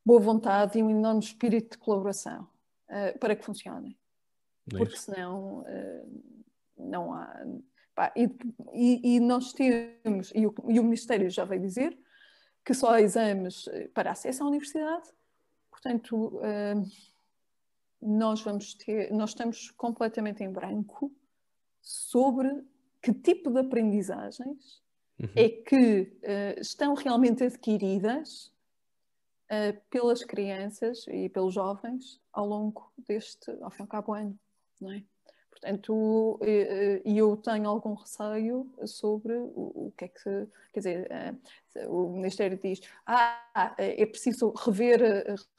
[0.04, 2.48] boa vontade e um enorme espírito de colaboração
[2.88, 3.98] uh, para que funcionem.
[4.72, 6.22] É porque senão uh,
[6.76, 7.44] não há
[7.98, 8.30] Pá, e,
[8.72, 11.98] e, e, nós temos, e o, e o, Ministério já veio dizer,
[12.64, 15.08] que só há exames eh, para acesso à universidade,
[15.68, 16.80] portanto, uh,
[18.00, 21.12] nós vamos ter, nós estamos completamente em branco
[21.80, 22.64] sobre
[23.02, 24.82] que tipo de aprendizagens
[25.20, 25.28] uhum.
[25.34, 28.52] é que uh, estão realmente adquiridas
[29.50, 34.38] uh, pelas crianças e pelos jovens ao longo deste, ao fim e ao cabo, ano,
[34.80, 35.02] não é?
[35.60, 36.38] Portanto,
[37.04, 41.34] e eu tenho algum receio sobre o, que é que, quer dizer, eh,
[41.88, 45.00] o Ministério diz, ah, é preciso rever,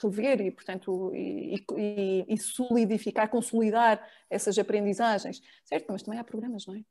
[0.01, 5.87] rever e, portanto, e, e, e solidificar, consolidar essas aprendizagens, certo?
[5.89, 6.83] Mas também há programas, não é?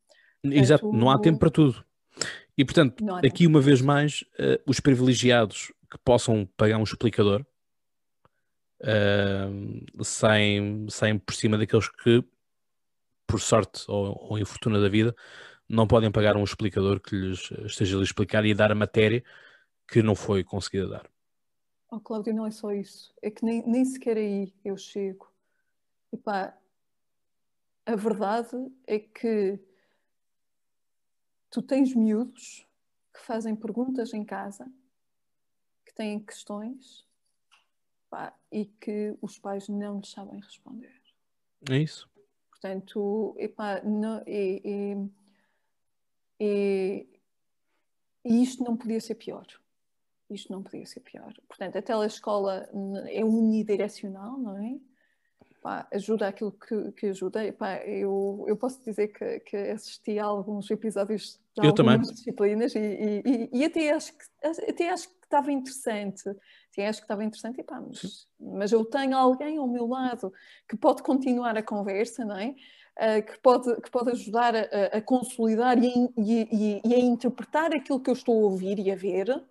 [0.43, 1.83] Portanto, Exato, não há tempo para tudo.
[2.59, 4.23] E, portanto, aqui uma vez mais,
[4.67, 7.43] os privilegiados que possam pagar um explicador
[8.83, 12.23] uh, saem, saem por cima daqueles que
[13.29, 15.15] por sorte ou, ou infortuna da vida,
[15.69, 19.23] não podem pagar um explicador que lhes esteja a explicar e dar a matéria
[19.87, 21.11] que não foi conseguida dar.
[21.91, 23.15] Oh, Cláudio, não é só isso.
[23.23, 25.31] É que nem, nem sequer aí eu chego.
[26.13, 26.57] Epá,
[27.85, 28.57] a verdade
[28.87, 29.59] é que
[31.51, 32.67] tu tens miúdos
[33.15, 34.71] que fazem perguntas em casa,
[35.85, 37.07] que têm questões
[38.51, 40.99] e que os pais não lhes sabem responder.
[41.71, 42.09] É isso.
[42.61, 45.11] Portanto, epá, não, e, e,
[46.41, 47.07] e,
[48.25, 49.47] e isto não podia ser pior.
[50.29, 51.33] Isto não podia ser pior.
[51.47, 52.69] Portanto, a telescola
[53.07, 54.79] é unidirecional, não é?
[55.91, 57.45] ajuda aquilo que, que ajuda.
[57.87, 62.15] eu, eu posso dizer que, que assisti a alguns episódios de eu algumas também.
[62.15, 66.29] disciplinas e, e, e, até, acho que, até acho que estava interessante.
[66.73, 70.33] Até acho que estava interessante, mas, mas eu tenho alguém ao meu lado
[70.69, 72.55] que pode continuar a conversa, não é?
[72.99, 78.01] uh, que, pode, que pode ajudar a, a consolidar e, e, e, a interpretar aquilo
[78.01, 79.45] que eu estou a ouvir e a ver,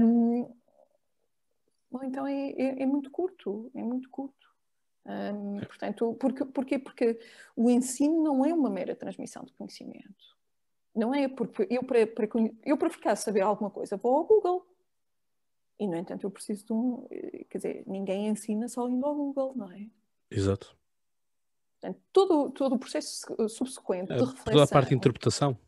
[0.00, 0.48] um,
[1.90, 4.46] bom, então é, é, é, muito curto, é muito curto.
[5.04, 6.78] Um, portanto, porque, porquê?
[6.78, 7.18] Porque
[7.54, 10.35] o ensino não é uma mera transmissão de conhecimento.
[10.96, 12.26] Não é porque eu para, para,
[12.64, 14.66] eu para ficar a saber alguma coisa vou ao Google.
[15.78, 17.06] E, no entanto, eu preciso de um.
[17.50, 19.86] Quer dizer, ninguém ensina só indo ao Google, não é?
[20.30, 20.74] Exato.
[21.78, 24.52] Portanto, todo, todo o processo subsequente de reflexão.
[24.52, 25.58] Toda a parte de interpretação.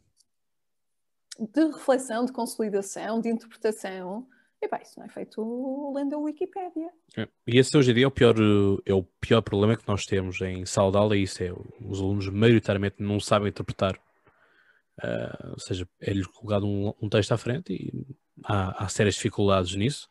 [1.39, 4.27] De reflexão, de consolidação, de interpretação.
[4.63, 6.91] Epá, isso não é feito lendo a Wikipédia.
[7.17, 7.29] É.
[7.47, 8.35] E esse hoje em dia é o, pior,
[8.85, 12.97] é o pior problema que nós temos em aula, é isso é, os alunos maioritariamente
[13.01, 14.01] não sabem interpretar.
[14.99, 17.93] Uh, ou seja, é-lhes colocado um, um, texto à frente e
[18.45, 20.09] há, há sérias dificuldades nisso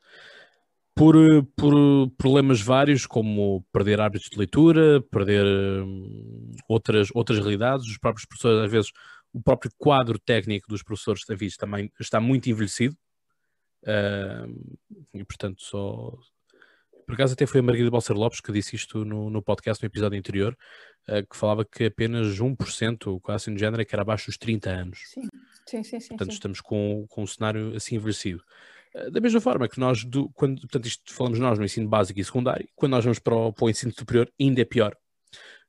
[0.98, 1.16] por,
[1.56, 7.86] por problemas vários, como perder hábitos de leitura, perder hum, outras, outras realidades.
[7.86, 8.92] Os próprios professores, às vezes,
[9.32, 12.98] o próprio quadro técnico dos professores da VIS também está muito envelhecido.
[13.84, 14.76] Uh,
[15.14, 16.18] e, portanto, só.
[17.08, 19.88] Por acaso, até foi a Margarida Balcer Lopes que disse isto no, no podcast, no
[19.88, 20.58] episódio anterior,
[21.08, 24.38] uh, que falava que apenas 1%, quase assim do género, é que era abaixo dos
[24.38, 25.00] 30 anos.
[25.06, 25.22] Sim,
[25.66, 26.00] sim, sim.
[26.02, 26.34] sim portanto, sim.
[26.34, 28.44] estamos com, com um cenário assim envelhecido.
[28.94, 32.20] Eh, da mesma forma que nós, do, quando, portanto, isto falamos nós no ensino básico
[32.20, 34.94] e secundário, quando nós vamos para o, para o ensino superior, ainda é pior,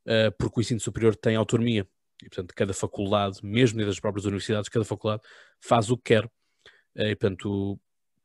[0.06, 1.86] uh, porque o ensino superior tem autonomia,
[2.20, 5.22] e portanto, cada faculdade, mesmo das próprias universidades, cada faculdade
[5.60, 6.28] faz o que quer,
[6.96, 7.78] e portanto,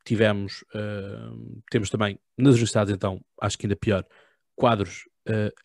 [0.04, 4.04] tivemos, uh, temos também nas universidades, então, acho que ainda pior,
[4.54, 5.04] quadros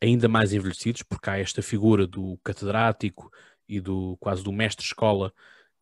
[0.02, 3.30] ainda mais envelhecidos, porque há esta figura do catedrático
[3.68, 5.34] e do quase do mestre-escola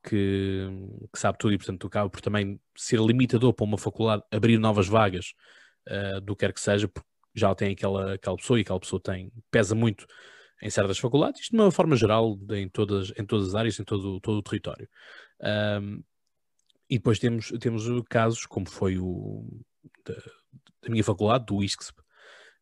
[0.03, 0.67] que,
[1.13, 4.88] que, sabe tudo e, portanto, acaba por também ser limitador para uma faculdade abrir novas
[4.88, 5.34] vagas
[5.88, 9.01] uh, do que quer que seja, porque já tem aquela, aquela pessoa e aquela pessoa
[9.01, 10.05] tem, pesa muito
[10.61, 13.84] em certas faculdades, isto de uma forma geral em todas, em todas as áreas, em
[13.84, 14.89] todo, todo o território.
[15.81, 16.03] Um,
[16.89, 19.45] e depois temos, temos casos, como foi o
[20.05, 20.14] da,
[20.84, 22.01] da minha faculdade, do ISCSP,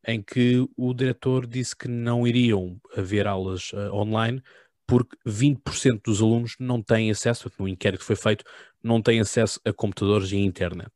[0.07, 4.41] em que o diretor disse que não iriam haver aulas uh, online
[4.88, 8.45] porque 20% dos alunos não têm acesso, no inquérito que foi feito,
[8.84, 10.93] não têm acesso a computadores e a internet.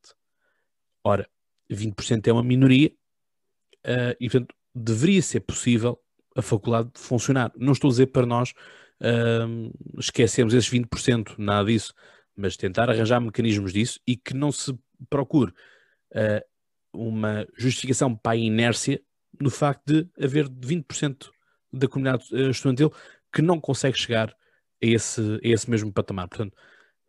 [1.02, 1.28] Ora,
[1.70, 2.92] 20% é uma minoria
[3.86, 6.00] uh, e, portanto, deveria ser possível
[6.36, 7.52] a faculdade funcionar.
[7.56, 8.52] Não estou a dizer para nós
[9.00, 11.92] uh, esquecermos esses 20%, nada disso,
[12.40, 14.76] mas tentar arranjar mecanismos disso e que não se
[15.08, 15.52] procure
[16.12, 16.44] uh,
[16.92, 19.00] uma justificação para a inércia
[19.40, 21.30] no facto de haver 20%
[21.72, 22.92] da comunidade estudantil
[23.32, 26.28] que não consegue chegar a esse, a esse mesmo patamar.
[26.28, 26.54] Portanto,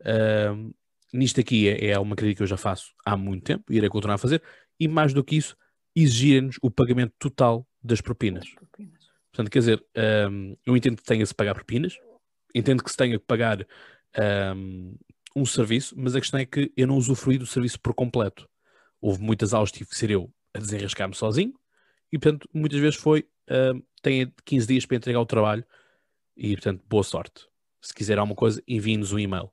[0.02, 0.74] uh,
[1.12, 3.88] nisto aqui é, é, uma crítica que eu já faço há muito tempo e irei
[3.88, 4.42] continuar a fazer,
[4.78, 5.56] e mais do que isso,
[5.94, 8.48] exigirem-nos o pagamento total das propinas.
[8.50, 9.04] propinas.
[9.30, 9.84] Portanto, quer dizer,
[10.30, 11.96] um, eu entendo que tenha-se pagar propinas,
[12.54, 13.66] entendo que se tenha que pagar
[14.54, 14.94] um,
[15.34, 18.48] um, serviço, mas a questão é que eu não usufruí do serviço por completo.
[19.00, 21.54] Houve muitas aulas que tive que ser eu a desenrascar-me sozinho,
[22.12, 25.64] e portanto, muitas vezes foi, um, tenha 15 dias para entregar o trabalho,
[26.36, 27.46] e, portanto, boa sorte.
[27.80, 29.50] Se quiser alguma coisa, envie-nos um e-mail.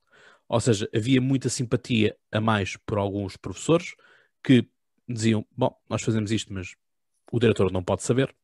[0.47, 3.95] Ou seja, havia muita simpatia a mais por alguns professores
[4.43, 4.67] que
[5.07, 6.75] diziam: Bom, nós fazemos isto, mas
[7.31, 8.35] o diretor não pode saber.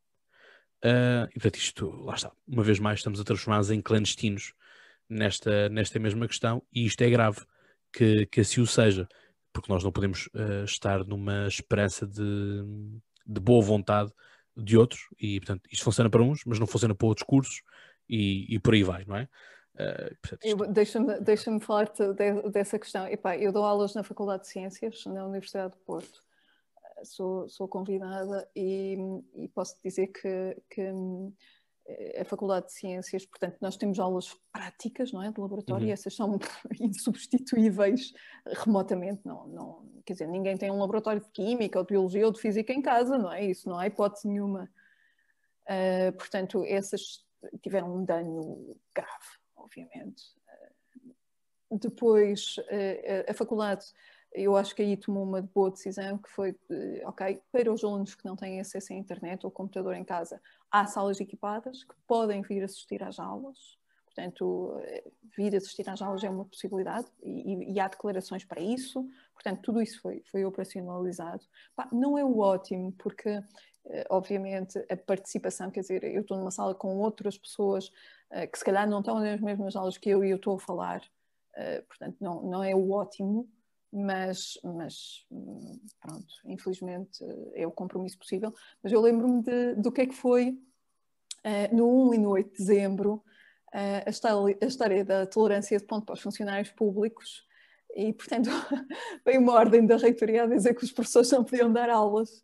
[0.83, 4.53] Uh, e portanto, isto, lá está, uma vez mais, estamos a transformar-nos em clandestinos
[5.09, 7.41] nesta, nesta mesma questão, e isto é grave
[7.91, 9.07] que, que assim o seja,
[9.53, 12.63] porque nós não podemos uh, estar numa esperança de,
[13.25, 14.11] de boa vontade
[14.55, 17.61] de outros, e portanto, isto funciona para uns, mas não funciona para outros cursos,
[18.09, 19.27] e, e por aí vai, não é?
[19.75, 23.07] Uh, Deixa-me deixa falar de, dessa questão.
[23.07, 26.21] Epá, eu dou aulas na Faculdade de Ciências, na Universidade de Porto.
[26.77, 28.97] Uh, sou, sou convidada e,
[29.35, 30.93] e posso dizer que, que eh,
[32.19, 35.89] a Faculdade de Ciências, portanto, nós temos aulas práticas, não é, de laboratório, uhum.
[35.89, 36.39] e essas são
[36.79, 38.11] insubstituíveis
[38.45, 42.31] remotamente, não, não, quer dizer, ninguém tem um laboratório de Química, ou de Biologia, ou
[42.31, 44.69] de Física em casa, não é, isso não há hipótese nenhuma.
[45.67, 47.23] Uh, portanto, essas
[47.61, 50.23] tiveram um dano grave, obviamente.
[51.71, 52.55] Depois,
[53.27, 53.85] a faculdade,
[54.35, 56.55] eu acho que aí tomou uma boa decisão, que foi,
[57.05, 60.85] ok, para os alunos que não têm acesso à internet ou computador em casa, há
[60.85, 63.77] salas equipadas que podem vir assistir às aulas.
[64.05, 64.79] Portanto,
[65.35, 69.05] vir assistir às aulas é uma possibilidade e, e há declarações para isso.
[69.33, 71.43] Portanto, tudo isso foi, foi operacionalizado.
[71.91, 73.41] Não é o ótimo, porque
[73.87, 77.91] eh, obviamente, a participação, quer dizer, eu estou numa sala com outras pessoas
[78.51, 81.01] que se calhar não estão nas mesmas aulas que eu e eu estou a falar,
[81.87, 83.47] portanto, não, não é o ótimo,
[83.95, 85.25] mas, mas
[86.01, 87.23] pronto, infelizmente
[87.53, 88.53] é o compromisso possível.
[88.83, 89.41] Mas eu lembro-me
[89.75, 93.23] do que é que foi uh, no 1 e no 8 de dezembro,
[93.73, 97.45] uh, a, história, a, história, da tolerância de ponto para os funcionários públicos
[97.95, 98.49] e, portanto,
[99.23, 102.43] veio uma ordem da reitoria a dizer que os professores não podiam dar aulas.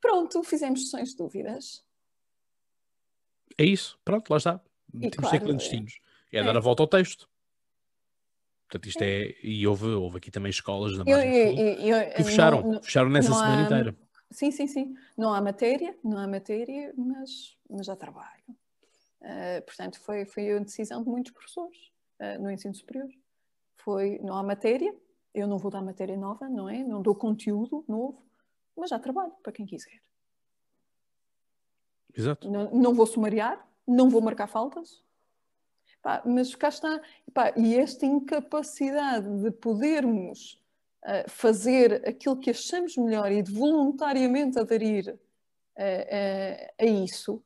[0.00, 1.84] pronto, fizemos sessões de dúvidas.
[3.58, 4.60] É isso, pronto, lá está.
[4.94, 6.00] E Temos claro, clandestinos.
[6.32, 7.28] É, é dar a volta ao texto.
[8.72, 9.24] Portanto, isto é.
[9.24, 12.82] é e houve, houve aqui também escolas na margem eu, eu, eu, que fecharam, não,
[12.82, 13.96] fecharam nessa semana há, inteira.
[14.30, 14.94] Sim, sim, sim.
[15.14, 18.42] Não há matéria, não há matéria, mas, mas há trabalho.
[19.20, 21.76] Uh, portanto, foi, foi a decisão de muitos professores
[22.18, 23.10] uh, no ensino superior.
[23.76, 24.94] Foi, não há matéria,
[25.34, 26.82] eu não vou dar matéria nova, não é?
[26.82, 28.24] Não dou conteúdo novo,
[28.74, 30.00] mas há trabalho para quem quiser.
[32.16, 32.50] Exato.
[32.50, 35.02] Não, não vou sumariar, não vou marcar faltas,
[36.02, 37.00] Pá, mas cá está.
[37.32, 40.60] Pá, e esta incapacidade de podermos
[41.04, 47.40] uh, fazer aquilo que achamos melhor e de voluntariamente aderir uh, uh, a isso,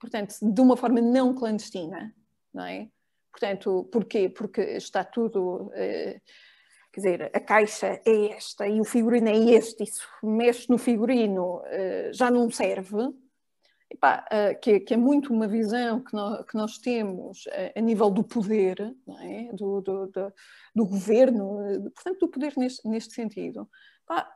[0.00, 2.12] portanto, de uma forma não clandestina,
[2.52, 2.88] não é?
[3.30, 4.28] Portanto, porquê?
[4.28, 5.70] Porque está tudo
[6.92, 11.60] quer dizer, a caixa é esta e o figurino é este, isso mexe no figurino,
[12.12, 13.12] já não serve,
[13.90, 17.80] epá, uh, que, que, é muito uma visão que nós, que nós temos uh, a
[17.80, 19.52] nível do poder, é?
[19.52, 20.32] do, do, do,
[20.74, 23.68] do, governo, uh, portanto, do poder neste, neste sentido.
[24.04, 24.30] Epá,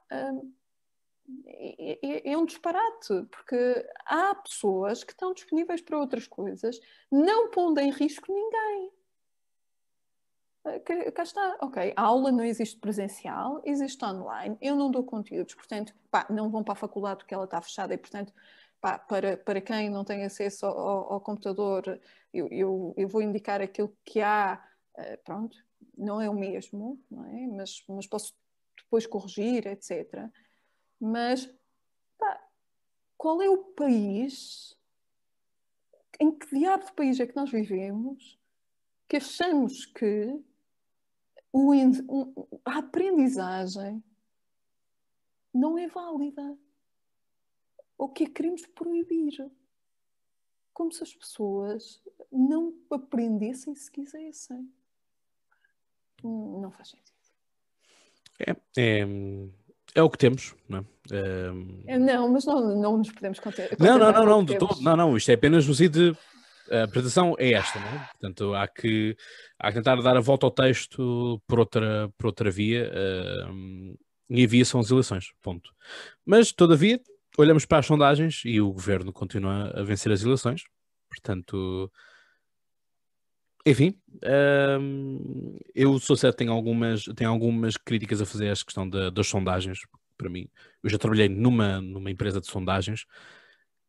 [1.47, 6.81] é, é, é, um disparate, porque há pessoas que estão disponíveis para outras coisas,
[7.11, 8.93] não pondo em risco ninguém.
[11.15, 15.95] Cá está, ok, a aula não existe presencial, existe online, eu não dou conteúdos, portanto,
[16.11, 18.33] pá, não vão para a faculdade porque ela está fechada e, portanto,
[18.81, 22.01] pá, para, para quem não tem acesso ao, ao computador,
[22.33, 24.63] eu, eu, eu, vou indicar aquilo que há,
[24.97, 25.57] uh, pronto,
[25.97, 27.47] não é o mesmo, é?
[27.49, 28.35] Mas, mas posso
[28.77, 30.31] depois corrigir, etc.
[31.01, 31.51] Mas
[32.19, 32.49] pá,
[33.17, 34.77] qual é o país,
[36.21, 38.39] em que diabo de país é que nós vivemos,
[39.09, 40.41] que achamos que
[41.53, 44.03] o, a aprendizagem
[45.53, 46.57] não é válida?
[47.99, 49.51] Ou que a queremos proibir.
[50.73, 52.01] Como se as pessoas
[52.31, 54.71] não aprendessem se quisessem.
[56.23, 57.09] Não faz sentido.
[58.39, 59.07] É, é,
[59.97, 60.85] é o que temos, não é?
[61.89, 63.77] é não, mas não, não nos podemos conter.
[63.81, 66.19] Não, não, não, não, de todo, não, não, isto é apenas no sentido de.
[66.71, 68.09] A apresentação é esta, não é?
[68.13, 69.17] Portanto, há que,
[69.59, 73.99] há que tentar dar a volta ao texto por outra, por outra via, uh,
[74.29, 75.71] e a via são as eleições, ponto.
[76.27, 77.01] Mas, todavia,
[77.39, 80.65] olhamos para as sondagens e o governo continua a vencer as eleições,
[81.09, 81.91] portanto.
[83.67, 83.95] Enfim,
[84.81, 89.11] hum, eu sou certo, tenho algumas, tenho algumas críticas a fazer a esta questão da,
[89.11, 89.81] das sondagens.
[90.17, 90.49] Para mim,
[90.83, 93.05] eu já trabalhei numa, numa empresa de sondagens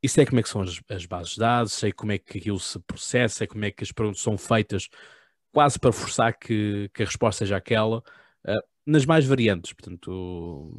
[0.03, 2.37] e sei como é que são as, as bases de dados, sei como é que
[2.37, 4.89] aquilo se processa, sei como é que as perguntas são feitas
[5.51, 7.99] quase para forçar que, que a resposta seja aquela.
[8.45, 10.71] Uh, nas mais variantes, portanto,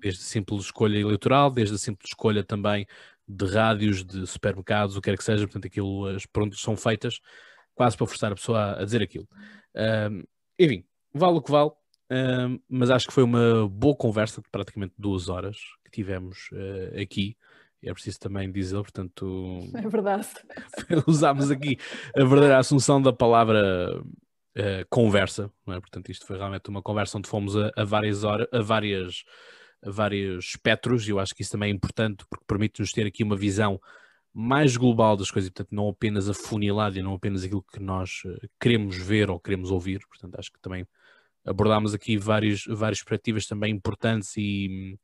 [0.00, 2.86] desde a simples escolha eleitoral, desde a simples escolha também
[3.28, 7.20] de rádios, de supermercados, o que quer que seja, portanto, aquilo, as perguntas são feitas
[7.74, 9.28] quase para forçar a pessoa a, dizer aquilo.
[10.10, 10.24] Um,
[10.58, 11.70] enfim, vale o que vale,
[12.10, 17.00] um, mas acho que foi uma boa conversa de praticamente duas horas que tivemos uh,
[17.00, 17.36] aqui.
[17.82, 19.60] É preciso também dizer, portanto.
[19.76, 20.26] É verdade.
[21.06, 21.78] usámos aqui
[22.16, 24.02] a verdadeira assunção da palavra
[24.58, 25.80] uh, conversa, é?
[25.80, 29.24] Portanto, isto foi realmente uma conversa onde fomos a, a várias horas, a várias
[29.82, 33.22] a vários espectros, e eu acho que isso também é importante porque permite-nos ter aqui
[33.22, 33.80] uma visão
[34.34, 38.48] mais global das coisas, portanto, não apenas afunilada e não apenas aquilo que nós eh,
[38.60, 40.86] queremos ver ou queremos ouvir, portanto, acho que também
[41.44, 44.98] abordámos aqui várias, várias perspectivas também importantes e,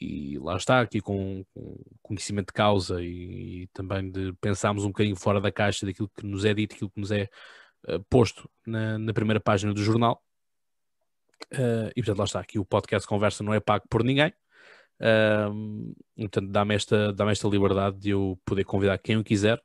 [0.00, 4.88] e lá está, aqui com, com conhecimento de causa e, e, também de pensarmos um
[4.88, 7.28] bocadinho fora da caixa daquilo que nos é dito, aquilo que nos é
[7.88, 10.22] uh, posto na, na, primeira página do jornal.
[11.52, 14.32] Uh, e portanto, lá está, aqui o podcast Conversa não é pago por ninguém.
[15.00, 19.62] Uh, portanto, dá-me esta, dá esta liberdade de eu poder convidar quem eu quiser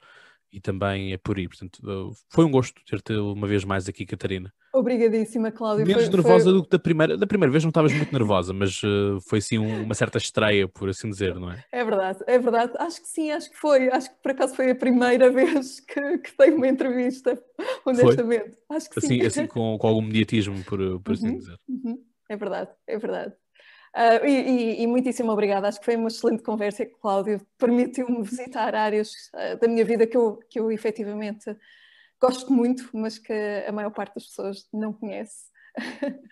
[0.51, 1.47] e também é por aí.
[1.47, 4.53] Portanto, foi um gosto ter-te uma vez mais aqui, Catarina.
[4.73, 5.85] Obrigadíssima, Cláudia.
[5.85, 6.53] Menos foi, nervosa foi...
[6.53, 7.17] do que da primeira.
[7.17, 10.67] Da primeira vez não estavas muito nervosa, mas uh, foi sim um, uma certa estreia,
[10.67, 11.63] por assim dizer, não é?
[11.71, 12.73] É verdade, é verdade.
[12.77, 13.89] Acho que sim, acho que foi.
[13.89, 17.41] Acho que por acaso foi a primeira vez que, que tenho uma entrevista,
[17.83, 18.55] honestamente.
[18.67, 18.77] Foi?
[18.77, 19.25] Acho que assim, sim.
[19.25, 21.57] Assim, com, com algum mediatismo, por, por assim uhum, dizer.
[21.67, 22.03] Uhum.
[22.29, 23.33] É verdade, é verdade.
[23.95, 28.75] Uh, e, e, e, muitíssimo obrigada, acho que foi uma excelente conversa Cláudio, permitiu-me visitar
[28.75, 31.49] áreas uh, da minha vida que eu, que eu efetivamente
[32.19, 33.33] gosto muito, mas que
[33.67, 35.49] a maior parte das pessoas não conhece.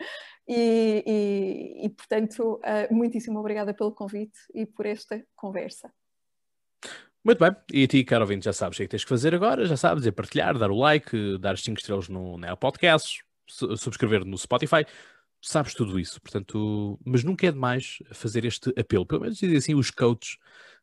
[0.48, 5.92] e, e, portanto, uh, muitíssimo obrigada pelo convite e por esta conversa.
[7.24, 9.10] Muito bem, e a ti, caro ouvinte, já sabes o que é que tens que
[9.10, 12.58] fazer agora, já sabes, é partilhar, dar o like, dar as 5 estrelas no, no
[12.58, 14.86] podcast, subscrever no Spotify,
[15.42, 19.76] sabes tudo isso, portanto, mas nunca é demais fazer este apelo, pelo menos dizem assim
[19.76, 20.38] os coaches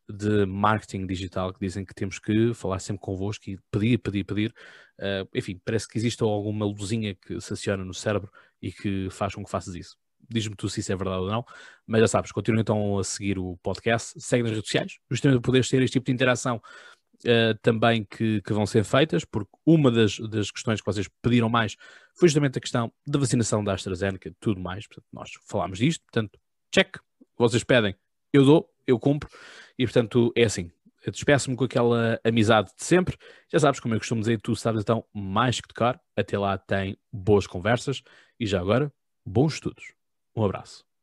[0.09, 4.55] de marketing digital que dizem que temos que falar sempre convosco e pedir, pedir, pedir.
[4.98, 9.35] Uh, enfim, parece que existe alguma luzinha que se aciona no cérebro e que faz
[9.35, 9.97] com que faças isso.
[10.28, 11.44] Diz-me tu se isso é verdade ou não,
[11.86, 15.47] mas já sabes, continua então a seguir o podcast, segue nas redes sociais, justamente para
[15.47, 19.90] poderes ter este tipo de interação uh, também que, que, vão ser feitas, porque uma
[19.90, 21.76] das, das questões que vocês pediram mais
[22.14, 24.86] foi justamente a questão da vacinação da AstraZeneca tudo mais.
[24.86, 26.39] Portanto, nós falámos disto, portanto,
[26.72, 26.97] check,
[27.36, 27.94] vocês pedem,
[28.32, 29.28] eu dou, eu cumpro,
[29.78, 30.70] e portanto é assim.
[31.06, 33.19] Despeço-me com aquela amizade de sempre.
[33.52, 36.01] Já sabes, como eu costumo dizer, tu sabes então mais que tocar.
[36.16, 38.02] Até lá tem boas conversas
[38.40, 38.90] e já agora,
[39.27, 39.93] bons estudos.
[40.35, 40.93] Um abraço.